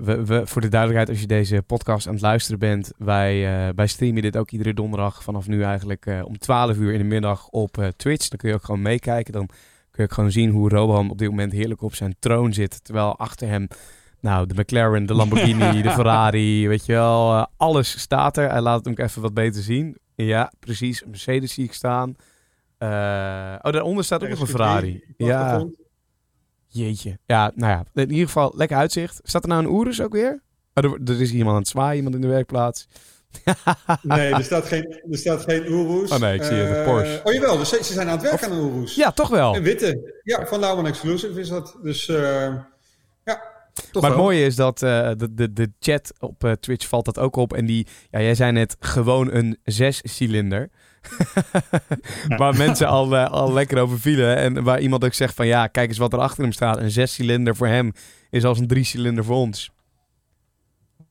we, 0.00 0.24
we, 0.24 0.42
voor 0.44 0.60
de 0.60 0.68
duidelijkheid, 0.68 1.10
als 1.10 1.20
je 1.20 1.26
deze 1.26 1.62
podcast 1.62 2.06
aan 2.06 2.12
het 2.12 2.22
luisteren 2.22 2.58
bent, 2.58 2.92
wij, 2.98 3.66
eh, 3.66 3.74
wij 3.74 3.86
streamen 3.86 4.22
dit 4.22 4.36
ook 4.36 4.50
iedere 4.50 4.74
donderdag 4.74 5.22
vanaf 5.22 5.46
nu 5.46 5.62
eigenlijk 5.62 6.06
om 6.24 6.38
12 6.38 6.76
uur 6.76 6.92
in 6.92 6.98
de 6.98 7.04
middag 7.04 7.48
op 7.48 7.92
Twitch. 7.96 8.28
Dan 8.28 8.38
kun 8.38 8.48
je 8.48 8.54
ook 8.54 8.64
gewoon 8.64 8.82
meekijken. 8.82 9.32
Dan 9.32 9.46
kun 9.46 10.02
je 10.02 10.02
ook 10.02 10.12
gewoon 10.12 10.32
zien 10.32 10.50
hoe 10.50 10.68
Rohan 10.68 11.10
op 11.10 11.18
dit 11.18 11.28
moment 11.28 11.52
heerlijk 11.52 11.82
op 11.82 11.94
zijn 11.94 12.16
troon 12.18 12.52
zit. 12.52 12.84
Terwijl 12.84 13.16
achter 13.16 13.48
hem, 13.48 13.68
nou, 14.20 14.46
de 14.46 14.54
McLaren, 14.54 15.06
de 15.06 15.14
Lamborghini, 15.14 15.82
de 15.82 15.90
Ferrari, 15.90 16.68
weet 16.68 16.86
je 16.86 16.92
wel, 16.92 17.46
alles 17.56 18.00
staat 18.00 18.36
er. 18.36 18.50
Hij 18.50 18.60
laat 18.60 18.78
het 18.84 18.88
ook 18.88 19.06
even 19.06 19.22
wat 19.22 19.34
beter 19.34 19.62
zien. 19.62 19.96
Ja, 20.14 20.52
precies. 20.60 21.04
Mercedes 21.04 21.52
zie 21.52 21.64
ik 21.64 21.72
staan. 21.72 22.16
Eh, 22.82 23.54
oh, 23.62 23.72
daaronder 23.72 24.04
staat 24.04 24.22
ook 24.22 24.28
nog 24.28 24.40
een 24.40 24.46
Ferrari. 24.46 25.04
Ja. 25.16 25.66
Jeetje. 26.68 27.18
Ja, 27.26 27.52
nou 27.54 27.72
ja, 27.72 28.02
in 28.02 28.10
ieder 28.10 28.26
geval 28.26 28.52
lekker 28.56 28.76
uitzicht. 28.76 29.20
Staat 29.22 29.42
er 29.42 29.48
nou 29.48 29.64
een 29.64 29.80
Urus 29.80 30.00
ook 30.00 30.12
weer? 30.12 30.42
Oh, 30.74 30.84
er, 30.84 30.98
er 31.04 31.20
is 31.20 31.32
iemand 31.32 31.54
aan 31.54 31.60
het 31.60 31.68
zwaaien, 31.68 31.96
iemand 31.96 32.14
in 32.14 32.20
de 32.20 32.26
werkplaats. 32.26 32.88
Nee, 34.02 34.34
er 34.34 34.44
staat 34.44 34.64
geen, 34.66 35.02
er 35.10 35.18
staat 35.18 35.42
geen 35.42 35.72
Urus. 35.72 36.10
Oh 36.10 36.18
nee, 36.18 36.34
ik 36.34 36.42
zie 36.42 36.56
het, 36.56 36.68
een 36.70 36.76
Eh, 36.76 36.84
Porsche. 36.84 37.20
Oh 37.24 37.32
jawel, 37.32 37.56
dus 37.58 37.68
ze, 37.68 37.84
ze 37.84 37.92
zijn 37.92 38.06
aan 38.08 38.18
het 38.18 38.22
werk 38.22 38.44
aan 38.44 38.52
een 38.52 38.76
Urus. 38.76 38.94
Ja, 38.94 39.10
toch 39.10 39.28
wel. 39.28 39.56
Een 39.56 39.62
witte. 39.62 40.20
Ja, 40.22 40.46
van 40.46 40.60
Lauman 40.60 40.86
Exclusive 40.86 41.40
is 41.40 41.48
dat. 41.48 41.78
Dus 41.82 42.08
eh, 42.08 42.16
ja, 43.24 43.42
toch 43.74 44.02
maar 44.02 44.02
het 44.02 44.02
wel. 44.02 44.16
mooie 44.16 44.44
is 44.44 44.56
dat 44.56 44.78
de, 44.78 45.28
de, 45.32 45.52
de 45.52 45.72
chat 45.80 46.12
op 46.18 46.56
Twitch 46.60 46.88
valt 46.88 47.04
dat 47.04 47.18
ook 47.18 47.36
op. 47.36 47.52
En 47.52 47.66
die, 47.66 47.86
ja, 48.10 48.20
jij 48.20 48.34
zei 48.34 48.52
net 48.52 48.76
gewoon 48.80 49.32
een 49.32 49.58
zescilinder. 49.64 50.70
waar 52.40 52.56
mensen 52.56 52.86
al, 52.86 53.16
eh, 53.16 53.30
al 53.30 53.52
lekker 53.52 53.78
over 53.78 54.00
vielen. 54.00 54.36
En 54.36 54.62
waar 54.62 54.80
iemand 54.80 55.04
ook 55.04 55.14
zegt 55.14 55.34
van 55.34 55.46
ja, 55.46 55.66
kijk 55.66 55.88
eens 55.88 55.98
wat 55.98 56.12
er 56.12 56.18
achter 56.18 56.42
hem 56.42 56.52
staat. 56.52 56.78
Een 56.78 56.90
zescilinder 56.90 57.56
voor 57.56 57.66
hem 57.66 57.92
is 58.30 58.44
als 58.44 58.58
een 58.58 58.66
driecilinder 58.66 59.24
voor 59.24 59.36
ons. 59.36 59.70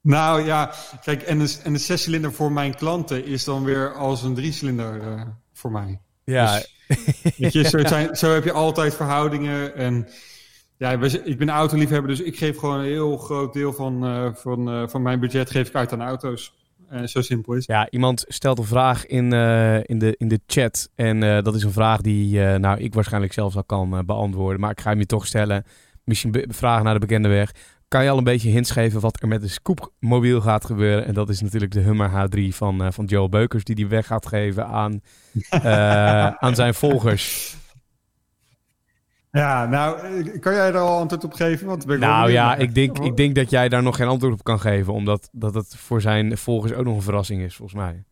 Nou 0.01 0.45
ja, 0.45 0.73
kijk, 1.03 1.21
en 1.21 1.39
een, 1.39 1.49
en 1.63 1.73
een 1.73 1.79
zescilinder 1.79 2.33
voor 2.33 2.51
mijn 2.51 2.75
klanten 2.75 3.25
is 3.25 3.43
dan 3.43 3.63
weer 3.63 3.93
als 3.93 4.23
een 4.23 4.35
driecilinder 4.35 5.01
eh 5.01 5.21
voor 5.53 5.71
mij. 5.71 6.01
Ja, 6.23 6.53
Dus, 6.55 7.33
weet 7.37 7.53
je, 7.53 7.69
zo, 7.69 7.85
zijn, 7.87 8.15
zo 8.15 8.33
heb 8.33 8.43
je 8.43 8.51
altijd 8.51 8.95
verhoudingen. 8.95 9.75
En 9.75 10.07
ja, 10.77 10.91
ik 11.23 11.37
ben 11.37 11.49
autoliefhebber, 11.49 12.09
dus 12.09 12.21
ik 12.21 12.37
geef 12.37 12.57
gewoon 12.57 12.79
een 12.79 12.85
heel 12.85 13.17
groot 13.17 13.53
deel 13.53 13.73
van, 13.73 14.05
eh, 14.05 14.29
van, 14.33 14.89
van 14.89 15.01
mijn 15.01 15.19
budget 15.19 15.51
geef 15.51 15.67
ik 15.67 15.75
uit 15.75 15.93
aan 15.93 16.01
auto's. 16.01 16.53
En 16.91 17.09
zo 17.09 17.21
simpel 17.21 17.53
is. 17.53 17.65
Ja, 17.65 17.89
iemand 17.89 18.25
stelt 18.27 18.57
een 18.59 18.65
vraag 18.65 19.05
in, 19.05 19.33
eh, 19.33 19.83
in, 19.83 19.99
de, 19.99 20.15
in 20.17 20.27
de 20.27 20.39
chat. 20.45 20.89
En 20.95 21.23
eh, 21.23 21.43
dat 21.43 21.55
is 21.55 21.63
een 21.63 21.71
vraag 21.71 22.01
die 22.01 22.45
eh, 22.45 22.59
nou, 22.59 22.79
ik 22.79 22.93
waarschijnlijk 22.93 23.33
zelfs 23.33 23.55
al 23.55 23.63
kan 23.63 23.97
eh, 23.97 24.03
beantwoorden. 24.05 24.59
Maar 24.59 24.71
ik 24.71 24.81
ga 24.81 24.89
hem 24.89 24.99
je 24.99 25.05
toch 25.05 25.27
stellen. 25.27 25.63
Misschien 26.03 26.45
vragen 26.49 26.83
naar 26.83 26.93
de 26.93 26.99
bekende 26.99 27.29
weg. 27.29 27.51
Kan 27.87 28.03
je 28.03 28.09
al 28.09 28.17
een 28.17 28.23
beetje 28.23 28.49
hints 28.49 28.71
geven 28.71 29.01
wat 29.01 29.21
er 29.21 29.27
met 29.27 29.41
de 29.41 29.47
Scoopmobiel 29.47 30.41
gaat 30.41 30.65
gebeuren? 30.65 31.05
En 31.05 31.13
dat 31.13 31.29
is 31.29 31.41
natuurlijk 31.41 31.71
de 31.71 31.79
Hummer 31.79 32.09
H3 32.09 32.55
van, 32.55 32.83
eh 32.83 32.91
van 32.91 33.05
Joe 33.05 33.29
Beukers. 33.29 33.63
Die 33.63 33.75
die 33.75 33.87
weg 33.87 34.07
gaat 34.07 34.27
geven 34.27 34.67
aan, 34.67 35.01
eh, 35.49 36.27
aan 36.27 36.55
zijn 36.55 36.73
volgers. 36.73 37.55
Ja, 39.31 39.65
nou, 39.65 40.21
kan 40.39 40.53
jij 40.53 40.71
daar 40.71 40.81
al 40.81 40.99
antwoord 40.99 41.23
op 41.23 41.33
geven? 41.33 41.67
Want 41.67 41.85
ben 41.85 41.95
ik 41.95 42.01
Nou 42.01 42.31
ja, 42.31 42.55
ik 42.55 42.75
denk, 42.75 42.99
ik 42.99 43.17
denk 43.17 43.35
dat 43.35 43.49
jij 43.49 43.69
daar 43.69 43.83
nog 43.83 43.95
geen 43.95 44.07
antwoord 44.07 44.33
op 44.33 44.43
kan 44.43 44.59
geven. 44.59 44.93
Omdat 44.93 45.29
dat 45.31 45.53
het 45.53 45.75
voor 45.75 46.01
zijn 46.01 46.37
volgers 46.37 46.73
ook 46.73 46.85
nog 46.85 46.95
een 46.95 47.01
verrassing 47.01 47.41
is, 47.41 47.55
volgens 47.55 47.79
mij. 47.79 48.03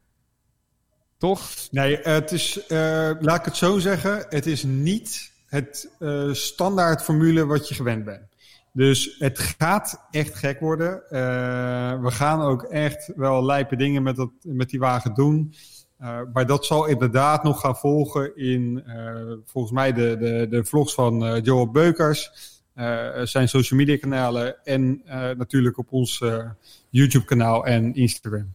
Toch? 1.18 1.42
Nee, 1.72 2.00
het 2.02 2.32
is, 2.32 2.68
eh, 2.68 3.12
laat 3.20 3.40
ik 3.40 3.46
het 3.46 3.56
zo 3.56 3.80
zeggen, 3.80 4.26
het 4.30 4.46
is 4.46 4.64
niet 4.64 5.32
het 5.46 5.90
eh, 6.00 6.30
standaard 6.32 7.04
formule 7.04 7.46
wat 7.46 7.68
je 7.68 7.76
gewend 7.76 8.06
bent. 8.06 8.28
Dus 8.74 9.16
het 9.18 9.40
gaat 9.40 10.08
echt 10.12 10.36
gek 10.36 10.60
worden. 10.60 11.10
Eh, 11.10 12.02
we 12.02 12.12
gaan 12.12 12.42
ook 12.42 12.64
echt 12.64 13.12
wel 13.16 13.46
lijpe 13.46 13.76
dingen 13.76 14.04
met, 14.04 14.16
dat, 14.16 14.32
met 14.42 14.70
die 14.70 14.80
wagen 14.80 15.14
doen. 15.14 15.54
Eh, 16.00 16.20
maar 16.34 16.46
dat 16.46 16.66
zal 16.66 16.86
inderdaad 16.86 17.44
nog 17.44 17.60
gaan 17.60 17.76
volgen 17.76 18.36
in 18.36 18.84
eh, 18.86 19.16
volgens 19.46 19.74
mij 19.74 19.94
de, 19.94 20.18
de, 20.20 20.48
de 20.50 20.66
vlogs 20.66 20.94
van 20.94 21.26
eh 21.26 21.44
Joel 21.44 21.72
Beukers, 21.72 22.32
eh, 22.74 23.08
zijn 23.24 23.50
social 23.50 23.80
media 23.80 23.98
kanalen 23.98 24.66
en 24.66 25.02
eh, 25.06 25.30
natuurlijk 25.38 25.78
op 25.78 25.92
ons 25.92 26.22
eh, 26.22 26.50
YouTube 26.90 27.26
kanaal 27.26 27.66
en 27.66 27.94
Instagram. 27.94 28.54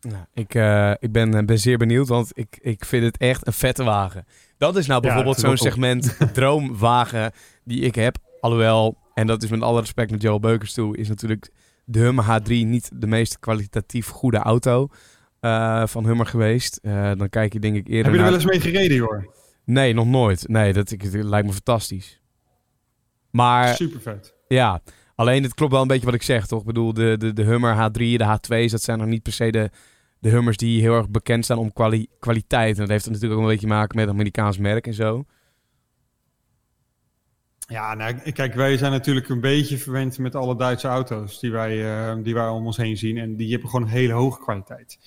Nou, 0.00 0.24
ik, 0.34 0.54
eh, 0.54 0.92
ik 0.98 1.12
ben, 1.12 1.46
ben 1.46 1.58
zeer 1.58 1.78
benieuwd, 1.78 2.08
want 2.08 2.30
ik, 2.34 2.58
ik 2.60 2.84
vind 2.84 3.04
het 3.04 3.16
echt 3.16 3.46
een 3.46 3.52
vette 3.52 3.84
wagen. 3.84 4.24
Dat 4.58 4.76
is 4.76 4.86
nou 4.86 5.00
bijvoorbeeld 5.00 5.38
zo'n 5.38 5.56
segment 5.56 6.16
droomwagen 6.34 7.32
die 7.64 7.80
ik 7.80 7.94
heb. 7.94 8.16
Alhoewel, 8.40 8.98
en 9.14 9.26
dat 9.26 9.42
is 9.42 9.50
met 9.50 9.62
alle 9.62 9.80
respect 9.80 10.10
met 10.10 10.22
Joe 10.22 10.40
Beukers 10.40 10.72
toe, 10.72 10.96
is 10.96 11.08
natuurlijk 11.08 11.50
de 11.84 11.98
Hummer 11.98 12.24
H3 12.24 12.46
niet 12.46 12.90
de 12.94 13.06
meest 13.06 13.38
kwalitatief 13.38 14.08
goede 14.08 14.38
auto 14.38 14.88
eh, 15.40 15.86
van 15.86 16.06
Hummer 16.06 16.26
geweest. 16.26 16.76
Eh, 16.82 17.10
dan 17.16 17.28
kijk 17.28 17.52
je 17.52 17.58
denk 17.60 17.76
ik 17.76 17.86
eerder 17.88 18.04
Heb 18.04 18.04
je 18.04 18.10
er 18.10 18.30
naar... 18.30 18.40
wel 18.40 18.50
eens 18.52 18.62
mee 18.62 18.72
gereden, 18.72 18.98
hoor? 18.98 19.34
Nee, 19.64 19.94
nog 19.94 20.06
nooit. 20.06 20.48
Nee, 20.48 20.72
dat, 20.72 20.90
ik, 20.90 21.02
lijkt 21.12 21.46
me 21.46 21.52
fantastisch. 21.52 22.20
Maar 23.30 23.74
Super 23.74 24.00
vet. 24.00 24.34
ja, 24.48 24.80
alleen 25.14 25.42
het 25.42 25.54
klopt 25.54 25.72
wel 25.72 25.82
een 25.82 25.88
beetje 25.88 26.04
wat 26.04 26.14
ik 26.14 26.22
zeg, 26.22 26.46
toch? 26.46 26.60
Ik 26.60 26.66
bedoel, 26.66 26.92
de, 26.92 27.16
de, 27.18 27.32
de 27.32 27.42
Hummer 27.42 27.74
H3, 27.74 27.92
de 27.92 28.38
H2's, 28.38 28.70
dat 28.70 28.82
zijn 28.82 28.98
nog 28.98 29.06
niet 29.06 29.22
per 29.22 29.32
se 29.32 29.50
de, 29.50 29.70
de 30.18 30.28
Hummers 30.28 30.56
die 30.56 30.80
heel 30.80 30.94
erg 30.96 31.08
bekend 31.10 31.44
staan 31.44 31.58
om 31.58 31.72
kwali- 31.72 32.08
kwaliteit. 32.18 32.74
En 32.74 32.80
dat 32.80 32.88
heeft 32.88 33.06
natuurlijk 33.06 33.32
ook 33.34 33.40
een 33.40 33.46
beetje 33.50 33.66
te 33.66 33.72
maken 33.72 33.96
met 33.96 34.04
het 34.04 34.14
Amerikaans 34.14 34.58
merk 34.58 34.86
en 34.86 34.94
zo. 34.94 35.24
Ja, 37.70 37.94
nou, 37.94 38.30
kijk, 38.32 38.54
wij 38.54 38.76
zijn 38.76 38.92
natuurlijk 38.92 39.28
een 39.28 39.40
beetje 39.40 39.78
verwend 39.78 40.18
met 40.18 40.34
alle 40.34 40.56
Duitse 40.56 40.88
auto's 40.88 41.40
die 41.40 41.50
wij, 41.50 41.84
eh, 41.84 42.16
die 42.22 42.34
wij 42.34 42.48
om 42.48 42.66
ons 42.66 42.76
heen 42.76 42.96
zien. 42.96 43.18
En 43.18 43.36
die 43.36 43.50
hebben 43.50 43.68
gewoon 43.68 43.84
een 43.84 43.92
hele 43.92 44.12
hoge 44.12 44.40
kwaliteit. 44.40 44.98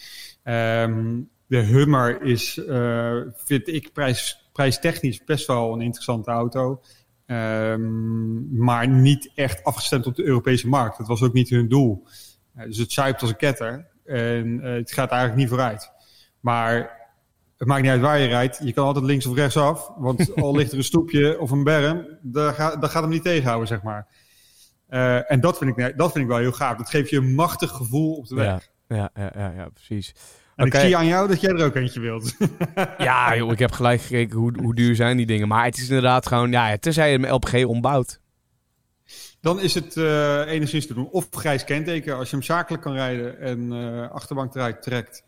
Ehm, 0.43 1.19
de 1.47 1.57
Hummer 1.57 2.21
is, 2.21 2.57
eh, 2.57 3.17
vind 3.35 3.67
ik, 3.67 3.93
prijs, 3.93 4.49
prijstechnisch 4.51 5.23
best 5.23 5.47
wel 5.47 5.73
een 5.73 5.81
interessante 5.81 6.31
auto. 6.31 6.81
Ehm, 7.25 8.57
maar 8.57 8.87
niet 8.87 9.31
echt 9.35 9.63
afgestemd 9.63 10.05
op 10.07 10.15
de 10.15 10.23
Europese 10.23 10.67
markt. 10.67 10.97
Dat 10.97 11.07
was 11.07 11.23
ook 11.23 11.33
niet 11.33 11.49
hun 11.49 11.67
doel. 11.67 12.07
Eh, 12.55 12.65
dus 12.65 12.77
het 12.77 12.91
zuipt 12.91 13.21
als 13.21 13.29
een 13.29 13.35
ketter. 13.37 13.87
En 14.05 14.59
het 14.59 14.91
gaat 14.91 15.09
eigenlijk 15.09 15.39
niet 15.39 15.49
vooruit. 15.49 15.91
Maar 16.39 17.00
het 17.61 17.69
maakt 17.69 17.81
niet 17.81 17.91
uit 17.91 18.01
waar 18.01 18.19
je 18.19 18.27
rijdt. 18.27 18.59
Je 18.63 18.73
kan 18.73 18.85
altijd 18.85 19.05
links 19.05 19.25
of 19.25 19.35
rechts 19.35 19.57
af. 19.57 19.91
Want 19.97 20.35
al 20.43 20.55
ligt 20.55 20.71
er 20.71 20.77
een 20.77 20.83
stoepje 20.83 21.39
of 21.39 21.51
een 21.51 21.63
berm, 21.63 22.07
daar, 22.21 22.53
ga, 22.53 22.75
daar 22.75 22.89
gaat 22.89 23.01
hem 23.01 23.11
niet 23.11 23.23
tegenhouden, 23.23 23.67
zeg 23.67 23.81
maar. 23.81 24.07
Eh, 24.87 25.31
en 25.31 25.39
dat 25.39 25.57
vind, 25.57 25.77
ik, 25.77 25.97
dat 25.97 26.11
vind 26.11 26.23
ik 26.23 26.29
wel 26.29 26.39
heel 26.39 26.51
gaaf. 26.51 26.77
Dat 26.77 26.89
geeft 26.89 27.09
je 27.09 27.17
een 27.17 27.35
machtig 27.35 27.71
gevoel 27.71 28.15
op 28.15 28.27
de 28.27 28.35
weg. 28.35 28.69
Ja, 28.87 29.11
ja, 29.15 29.31
ja, 29.35 29.53
ja, 29.55 29.69
precies. 29.73 30.13
En 30.55 30.65
ik 30.65 30.75
zie 30.75 30.97
aan 30.97 31.05
jou 31.05 31.27
dat 31.27 31.41
jij 31.41 31.49
er 31.49 31.65
ook 31.65 31.75
eentje 31.75 31.99
wilt. 31.99 32.35
Ja, 32.97 33.35
joh, 33.35 33.51
ik 33.51 33.59
heb 33.59 33.71
gelijk 33.71 34.01
gekeken 34.01 34.37
hoe, 34.37 34.53
hoe 34.61 34.75
duur 34.75 34.95
zijn 34.95 35.17
die 35.17 35.25
dingen. 35.25 35.47
Maar 35.47 35.65
het 35.65 35.77
is 35.77 35.87
inderdaad 35.87 36.27
gewoon, 36.27 36.51
ja, 36.51 36.77
tenzij 36.77 37.11
je 37.11 37.19
hem 37.19 37.33
LPG 37.33 37.65
ombouwt. 37.65 38.19
Dan 39.41 39.59
is 39.59 39.73
het 39.73 39.97
eh, 39.97 40.47
enigszins 40.47 40.87
te 40.87 40.93
doen. 40.93 41.09
Of 41.09 41.27
grijs 41.31 41.63
kenteken. 41.63 42.17
Als 42.17 42.29
je 42.29 42.35
hem 42.35 42.45
zakelijk 42.45 42.83
kan 42.83 42.93
rijden 42.93 43.39
en 43.39 43.71
achterbank 44.11 44.51
trekt, 44.51 44.83
trekt 44.83 45.23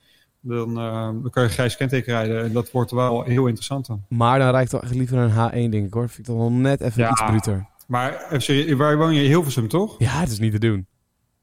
dan, 0.45 0.77
eh, 0.77 1.03
dan 1.03 1.29
kan 1.29 1.43
je 1.43 1.49
grijs 1.49 1.77
kenteken 1.77 2.13
rijden. 2.13 2.43
En 2.43 2.51
dat 2.53 2.71
wordt 2.71 2.91
wel 2.91 3.23
heel 3.23 3.45
interessant 3.45 3.85
dan. 3.87 4.03
Maar 4.09 4.39
dan 4.39 4.49
rijd 4.51 4.63
ik 4.63 4.69
toch 4.69 4.83
echt 4.83 4.95
liever 4.95 5.17
een 5.17 5.31
H1, 5.31 5.69
denk 5.71 5.85
ik 5.87 5.93
hoor. 5.93 6.07
Vind 6.07 6.19
ik 6.19 6.25
toch 6.25 6.37
wel 6.37 6.51
net 6.51 6.81
even 6.81 7.01
Ja. 7.01 7.09
iets 7.11 7.23
bruter. 7.25 7.67
Maar 7.87 8.25
serieus, 8.37 8.73
waar 8.77 8.97
woon 8.97 9.13
je? 9.13 9.21
In 9.23 9.27
Hilversum, 9.29 9.67
toch? 9.67 9.95
Ja, 9.99 10.19
het 10.19 10.29
is 10.31 10.39
niet 10.39 10.51
te 10.51 10.59
doen. 10.59 10.87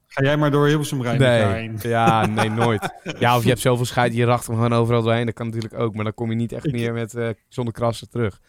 Ga 0.07 0.23
jij 0.23 0.37
maar 0.37 0.51
door 0.51 0.67
Hilversum 0.67 1.03
rijden 1.03 1.29
Nee, 1.83 1.91
ja, 1.91 2.27
nee, 2.27 2.51
nooit. 2.51 2.89
Ja, 3.19 3.37
of 3.37 3.43
je 3.43 3.49
hebt 3.49 3.61
zoveel 3.61 3.85
scheid, 3.85 4.15
je 4.15 4.25
racht 4.25 4.47
hem 4.47 4.55
gewoon 4.55 4.73
overal 4.73 5.03
doorheen. 5.03 5.27
Dat 5.27 5.35
kan 5.35 5.47
natuurlijk 5.47 5.79
ook, 5.79 5.95
maar 5.95 6.05
dan 6.05 6.15
kom 6.15 6.31
je 6.31 6.37
niet 6.37 6.53
echt 6.53 6.73
meer 6.73 6.93
met, 6.93 7.15
eh, 7.15 7.29
zonder 7.49 7.75
krassen 7.75 8.09
terug. 8.11 8.41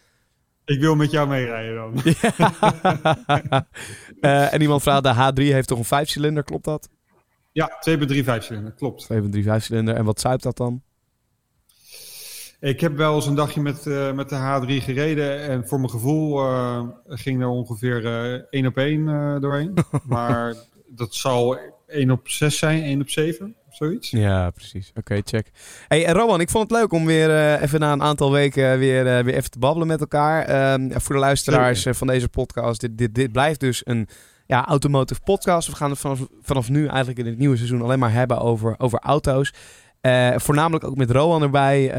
Ik 0.64 0.80
wil 0.80 0.94
met 0.96 1.10
jou 1.10 1.28
meerijden 1.28 1.74
dan. 1.76 1.92
Eh, 4.20 4.52
en 4.54 4.60
iemand 4.60 4.82
vraagt, 4.82 5.02
de 5.02 5.14
H3 5.14 5.52
heeft 5.52 5.68
toch 5.68 5.78
een 5.78 5.84
vijfcilinder, 5.84 6.42
klopt 6.44 6.64
dat? 6.64 6.88
Ja, 7.52 7.82
2.3 7.90 8.24
vijfcilinder, 8.24 8.72
klopt. 8.72 9.08
2.3 9.12 9.42
vijfcilinder. 9.42 9.94
En 9.94 10.04
wat 10.04 10.20
zuipt 10.20 10.42
dat 10.42 10.56
dan? 10.56 10.82
Ik 12.62 12.80
heb 12.80 12.96
wel 12.96 13.14
eens 13.14 13.26
een 13.26 13.34
dagje 13.34 13.60
met, 13.60 13.86
eh, 13.86 14.12
met 14.12 14.28
de 14.28 14.34
H3 14.34 14.82
gereden 14.82 15.40
en 15.40 15.68
voor 15.68 15.78
mijn 15.78 15.90
gevoel 15.90 16.38
eh, 16.38 16.82
ging 17.06 17.40
er 17.40 17.48
ongeveer 17.48 18.06
eh 18.06 18.40
1 18.50 18.66
op 18.66 18.76
1 18.76 19.08
eh, 19.08 19.40
doorheen. 19.40 19.74
maar 20.06 20.54
dat 20.86 21.14
zal 21.14 21.58
1 21.86 22.10
op 22.10 22.28
6 22.28 22.58
zijn, 22.58 22.82
1 22.82 23.00
op 23.00 23.10
7, 23.10 23.54
zoiets. 23.70 24.10
Ja, 24.10 24.50
precies. 24.50 24.92
Oké, 24.94 25.20
check. 25.24 25.50
Hey, 25.88 26.06
en 26.06 26.14
Rowan, 26.14 26.40
ik 26.40 26.50
vond 26.50 26.70
het 26.70 26.78
leuk 26.78 26.92
om 26.92 27.06
weer 27.06 27.60
even 27.60 27.80
na 27.80 27.92
een 27.92 28.02
aantal 28.02 28.32
weken 28.32 28.78
weer, 28.78 29.04
weer 29.04 29.34
even 29.34 29.50
te 29.50 29.58
babbelen 29.58 29.88
met 29.88 30.00
elkaar. 30.00 30.44
Ehm, 30.44 30.90
voor 30.90 31.14
de 31.14 31.20
luisteraars 31.20 31.86
van 31.90 32.06
deze 32.06 32.28
podcast, 32.28 32.80
dit, 32.80 32.98
dit, 32.98 33.14
dit 33.14 33.32
blijft 33.32 33.60
dus 33.60 33.86
een 33.86 34.08
ja, 34.52 34.66
automotive 34.66 35.20
podcast. 35.20 35.68
We 35.68 35.76
gaan 35.76 35.90
het 35.90 35.98
vanaf, 35.98 36.26
vanaf 36.42 36.68
nu 36.68 36.86
eigenlijk 36.86 37.18
in 37.18 37.26
het 37.26 37.38
nieuwe 37.38 37.56
seizoen 37.56 37.82
alleen 37.82 37.98
maar 37.98 38.12
hebben 38.12 38.40
over, 38.40 38.74
over 38.78 38.98
auto's. 38.98 39.52
Eh, 40.00 40.30
voornamelijk 40.36 40.84
ook 40.84 40.96
met 40.96 41.10
Rowan 41.10 41.42
erbij. 41.42 41.90
eh, 41.90 41.96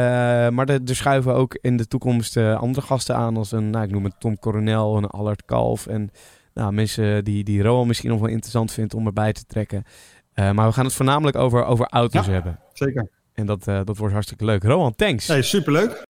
maar 0.52 0.70
er, 0.70 0.80
schuiven 0.84 1.34
ook 1.34 1.58
in 1.62 1.78
de 1.78 1.88
toekomst 1.88 2.38
eh, 2.38 2.60
andere 2.60 2.86
gasten 2.86 3.16
aan. 3.16 3.38
Als 3.38 3.52
een, 3.52 3.70
nou, 3.70 3.84
ik 3.86 3.92
noem 3.92 4.04
het 4.04 4.20
Tom 4.20 4.40
Coronel, 4.40 4.98
een 4.98 5.06
Allard 5.08 5.46
Kalf. 5.46 5.88
En 5.88 6.12
nou, 6.54 6.74
mensen 6.74 7.24
die, 7.24 7.44
die 7.44 7.62
Rowan 7.64 7.88
misschien 7.88 8.10
nog 8.10 8.20
wel 8.20 8.30
interessant 8.30 8.72
vindt 8.72 8.94
om 8.94 9.06
erbij 9.06 9.34
te 9.34 9.46
trekken. 9.46 9.84
Maar 10.36 10.68
we 10.68 10.74
gaan 10.74 10.86
het 10.86 10.94
voornamelijk 10.94 11.38
over, 11.38 11.66
over 11.66 11.88
auto's 11.88 12.26
Ja. 12.26 12.32
hebben. 12.32 12.60
Zeker. 12.74 13.10
En 13.34 13.46
dat, 13.46 13.64
dat 13.64 13.98
wordt 13.98 14.14
hartstikke 14.14 14.46
leuk. 14.46 14.64
Rowan, 14.64 14.96
thanks. 14.96 15.28
Hey, 15.28 15.42
superleuk. 15.42 16.04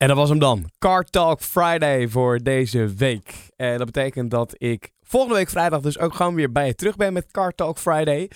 En 0.00 0.08
dat 0.08 0.16
was 0.16 0.28
hem 0.28 0.38
dan. 0.38 0.70
Car 0.78 1.04
Talk 1.04 1.40
Friday 1.40 2.08
voor 2.08 2.38
deze 2.42 2.94
week. 2.94 3.48
En 3.56 3.76
dat 3.78 3.86
betekent 3.86 4.30
dat 4.30 4.54
ik 4.58 4.90
volgende 5.02 5.36
week 5.36 5.48
vrijdag 5.48 5.80
dus 5.80 5.98
ook 5.98 6.14
gewoon 6.14 6.34
weer 6.34 6.52
bij 6.52 6.66
je 6.66 6.74
terug 6.74 6.96
ben 6.96 7.12
met 7.12 7.30
Car 7.30 7.54
Talk 7.54 7.78
Friday. 7.78 8.30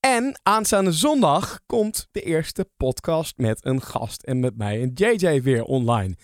En 0.00 0.40
aanstaande 0.42 0.92
zondag 0.92 1.60
komt 1.66 2.08
de 2.10 2.20
eerste 2.20 2.70
podcast 2.76 3.36
met 3.36 3.64
een 3.64 3.82
gast 3.82 4.22
en 4.22 4.40
met 4.40 4.56
mij 4.56 4.82
en 4.82 4.90
JJ 4.94 5.42
weer 5.42 5.64
online. 5.64 6.16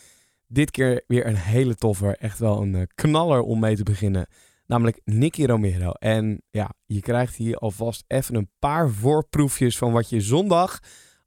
Dit 0.47 0.71
keer 0.71 1.05
weer 1.07 1.27
een 1.27 1.37
hele 1.37 1.75
toffe, 1.75 2.17
echt 2.17 2.39
wel 2.39 2.63
een 2.63 2.75
eh, 2.75 2.83
knaller 2.95 3.41
om 3.41 3.61
mee 3.61 3.77
te 3.77 3.83
beginnen. 3.83 4.27
Namelijk 4.67 5.01
Nicky 5.05 5.45
Romero. 5.45 5.91
En 5.91 6.43
ja, 6.51 6.71
je 6.87 7.01
krijgt 7.01 7.37
hier 7.37 7.57
alvast 7.57 8.05
even 8.07 8.35
een 8.35 8.51
paar 8.59 8.91
voorproefjes 8.91 9.79
van 9.79 9.93
wat 9.93 10.09
je 10.09 10.21
zondag 10.21 10.79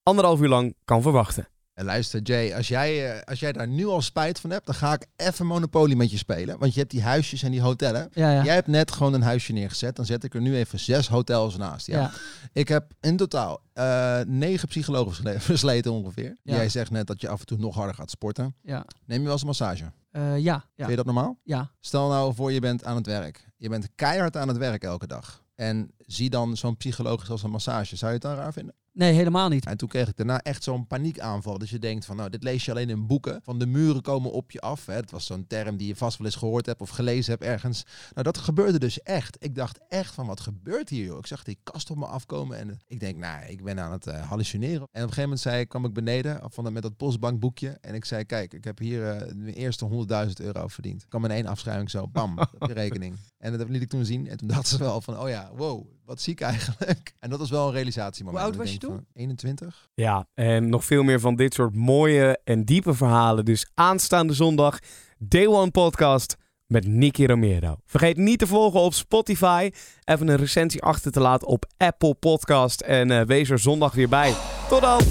anderhalf 0.03 0.41
uur 0.41 0.49
lang 0.49 0.75
kan 0.85 1.01
verwachten. 1.01 1.47
En 1.77 1.85
luister 1.85 2.21
Jay, 2.21 2.55
als 2.55 2.67
jij, 2.67 3.11
eh, 3.15 3.21
als 3.23 3.39
jij 3.39 3.51
daar 3.51 3.67
nu 3.67 3.85
al 3.85 4.01
spijt 4.01 4.39
van 4.39 4.49
hebt, 4.49 4.65
dan 4.65 4.75
ga 4.75 4.93
ik 4.93 5.05
even 5.15 5.45
Monopoly 5.45 5.93
met 5.95 6.11
je 6.11 6.17
spelen. 6.17 6.59
Want 6.59 6.73
je 6.73 6.79
hebt 6.79 6.91
die 6.91 7.01
huisjes 7.01 7.43
en 7.43 7.51
die 7.51 7.61
hotellen. 7.61 8.09
Ja, 8.13 8.31
ja. 8.31 8.43
Jij 8.43 8.53
hebt 8.53 8.67
net 8.67 8.91
gewoon 8.91 9.13
een 9.13 9.21
huisje 9.21 9.53
neergezet. 9.53 9.95
Dan 9.95 10.05
zet 10.05 10.23
ik 10.23 10.33
er 10.33 10.41
nu 10.41 10.55
even 10.55 10.79
zes 10.79 11.07
hotels 11.07 11.57
naast. 11.57 11.87
Ja. 11.87 11.99
ja. 11.99 12.11
Ik 12.53 12.67
heb 12.67 12.91
in 12.99 13.17
totaal 13.17 13.61
eh, 13.73 14.19
negen 14.27 14.67
psychologen 14.67 15.13
versle- 15.13 15.39
versleten 15.51 15.91
ongeveer. 15.91 16.37
Jij 16.43 16.69
zegt 16.69 16.91
net 16.91 17.07
dat 17.07 17.21
je 17.21 17.29
af 17.29 17.39
en 17.39 17.45
toe 17.45 17.57
nog 17.57 17.75
harder 17.75 17.95
gaat 17.95 18.09
sporten. 18.11 18.55
Ja. 18.61 18.85
Neem 19.05 19.17
je 19.17 19.23
wel 19.23 19.31
eens 19.31 19.41
een 19.41 19.47
massage? 19.47 19.91
Eh, 20.11 20.37
ja. 20.39 20.65
Vind 20.75 20.89
je 20.89 20.95
dat 20.95 21.05
normaal? 21.05 21.39
ja. 21.43 21.71
Stel 21.79 22.07
nou 22.09 22.35
voor 22.35 22.51
je 22.51 22.59
bent 22.59 22.83
aan 22.85 22.95
het 22.95 23.05
werk. 23.05 23.47
Je 23.57 23.69
bent 23.69 23.87
keihard 23.95 24.37
aan 24.37 24.47
het 24.47 24.57
werk 24.57 24.83
elke 24.83 25.07
dag. 25.07 25.43
En 25.55 25.91
zie 25.97 26.29
dan 26.29 26.57
zo'n 26.57 26.77
psycholoog 26.77 27.29
als 27.29 27.43
een 27.43 27.49
massage. 27.51 27.95
Zou 27.95 28.11
je 28.11 28.17
het 28.17 28.25
dan 28.27 28.35
raar 28.35 28.53
vinden? 28.53 28.75
Nee, 28.97 29.13
helemaal 29.13 29.49
niet. 29.49 29.65
En 29.65 29.77
toen 29.77 29.89
kreeg 29.89 30.07
ik 30.07 30.17
daarna 30.17 30.41
echt 30.41 30.63
zo'n 30.63 30.87
paniekaanval. 30.87 31.57
Dat 31.57 31.69
je 31.69 31.79
denkt 31.79 32.05
van, 32.05 32.15
nou, 32.15 32.29
dit 32.29 32.43
lees 32.43 32.65
je 32.65 32.71
alleen 32.71 32.89
in 32.89 33.07
boeken. 33.07 33.39
Van 33.43 33.59
de 33.59 33.65
muren 33.65 34.01
komen 34.01 34.31
op 34.31 34.51
je 34.51 34.61
af. 34.61 34.85
Hè. 34.85 34.95
Dat 34.95 35.11
was 35.11 35.25
zo'n 35.25 35.47
term 35.47 35.77
die 35.77 35.87
je 35.87 35.95
vast 35.95 36.17
wel 36.17 36.27
eens 36.27 36.35
gehoord 36.35 36.65
hebt 36.65 36.81
of 36.81 36.89
gelezen 36.89 37.31
hebt 37.31 37.43
ergens. 37.43 37.85
Nou, 38.13 38.23
dat 38.23 38.37
gebeurde 38.37 38.79
dus 38.79 39.01
echt. 39.01 39.37
Ik 39.39 39.55
dacht 39.55 39.79
echt 39.89 40.13
van, 40.13 40.27
wat 40.27 40.39
gebeurt 40.39 40.89
hier, 40.89 41.05
joh? 41.05 41.17
Ik 41.17 41.27
zag 41.27 41.43
die 41.43 41.57
kast 41.63 41.89
op 41.89 41.97
me 41.97 42.05
afkomen 42.05 42.57
en 42.57 42.79
ik 42.87 42.99
denk, 42.99 43.17
nou, 43.17 43.45
ik 43.45 43.63
ben 43.63 43.79
aan 43.79 43.91
het 43.91 44.07
eh, 44.07 44.27
hallucineren. 44.27 44.79
En 44.79 44.83
op 44.83 44.91
een 44.91 44.99
gegeven 45.01 45.21
moment 45.21 45.39
zei 45.39 45.65
kwam 45.65 45.85
ik 45.85 45.93
beneden 45.93 46.41
van, 46.51 46.73
met 46.73 46.81
dat 46.81 46.97
postbankboekje. 46.97 47.77
En 47.81 47.95
ik 47.95 48.05
zei, 48.05 48.23
kijk, 48.23 48.53
ik 48.53 48.63
heb 48.63 48.79
hier 48.79 49.09
eh, 49.09 49.33
mijn 49.35 49.55
eerste 49.55 50.05
100.000 50.27 50.31
euro 50.45 50.67
verdiend. 50.67 51.01
Ik 51.01 51.09
kwam 51.09 51.25
in 51.25 51.31
één 51.31 51.45
afschrijving 51.45 51.89
zo, 51.89 52.07
bam, 52.07 52.39
op 52.59 52.67
de 52.67 52.73
rekening. 52.83 53.15
En 53.37 53.57
dat 53.57 53.69
liet 53.69 53.81
ik 53.81 53.89
toen 53.89 54.05
zien. 54.05 54.27
En 54.27 54.37
toen 54.37 54.47
dachten 54.47 54.67
ze 54.67 54.77
wel 54.77 55.01
van, 55.01 55.19
oh 55.19 55.29
ja, 55.29 55.51
wow, 55.55 55.85
wat 56.07 56.21
ziek 56.21 56.41
eigenlijk. 56.41 57.13
En 57.19 57.29
dat 57.29 57.39
was 57.39 57.49
wel 57.49 57.67
een 57.67 57.73
realisatiemoment. 57.73 58.43
Hoe 58.43 58.47
oud 58.47 58.57
Dat 58.57 58.67
was 58.67 58.73
je 58.81 58.87
van, 58.87 59.05
21. 59.13 59.89
Ja, 59.93 60.27
en 60.33 60.69
nog 60.69 60.85
veel 60.85 61.03
meer 61.03 61.19
van 61.19 61.35
dit 61.35 61.53
soort 61.53 61.75
mooie 61.75 62.39
en 62.43 62.63
diepe 62.63 62.93
verhalen. 62.93 63.45
Dus 63.45 63.67
aanstaande 63.73 64.33
zondag, 64.33 64.79
Day 65.17 65.47
One 65.47 65.71
Podcast 65.71 66.35
met 66.65 66.87
Nicky 66.87 67.25
Romero. 67.25 67.75
Vergeet 67.85 68.17
niet 68.17 68.39
te 68.39 68.47
volgen 68.47 68.79
op 68.79 68.93
Spotify. 68.93 69.71
Even 70.03 70.27
een 70.27 70.37
recensie 70.37 70.81
achter 70.83 71.11
te 71.11 71.19
laten 71.19 71.47
op 71.47 71.65
Apple 71.77 72.13
Podcast. 72.13 72.81
En 72.81 73.11
eh, 73.11 73.25
wees 73.25 73.49
er 73.49 73.59
zondag 73.59 73.93
weer 73.93 74.09
bij. 74.09 74.33
Tot 74.69 74.81
dan! 74.81 75.01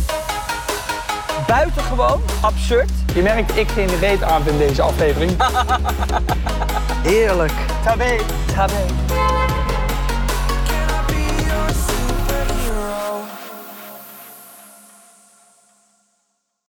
Buitengewoon 1.47 2.21
absurd. 2.43 2.91
Je 3.15 3.23
merkt, 3.23 3.57
ik 3.57 3.69
geen 3.69 3.99
reet 3.99 4.23
aan 4.23 4.49
in 4.49 4.59
deze 4.59 4.83
aflevering. 4.83 5.31
Heerlijk. 7.11 7.67
Tabé. 7.85 8.17
Tabé. 8.55 8.85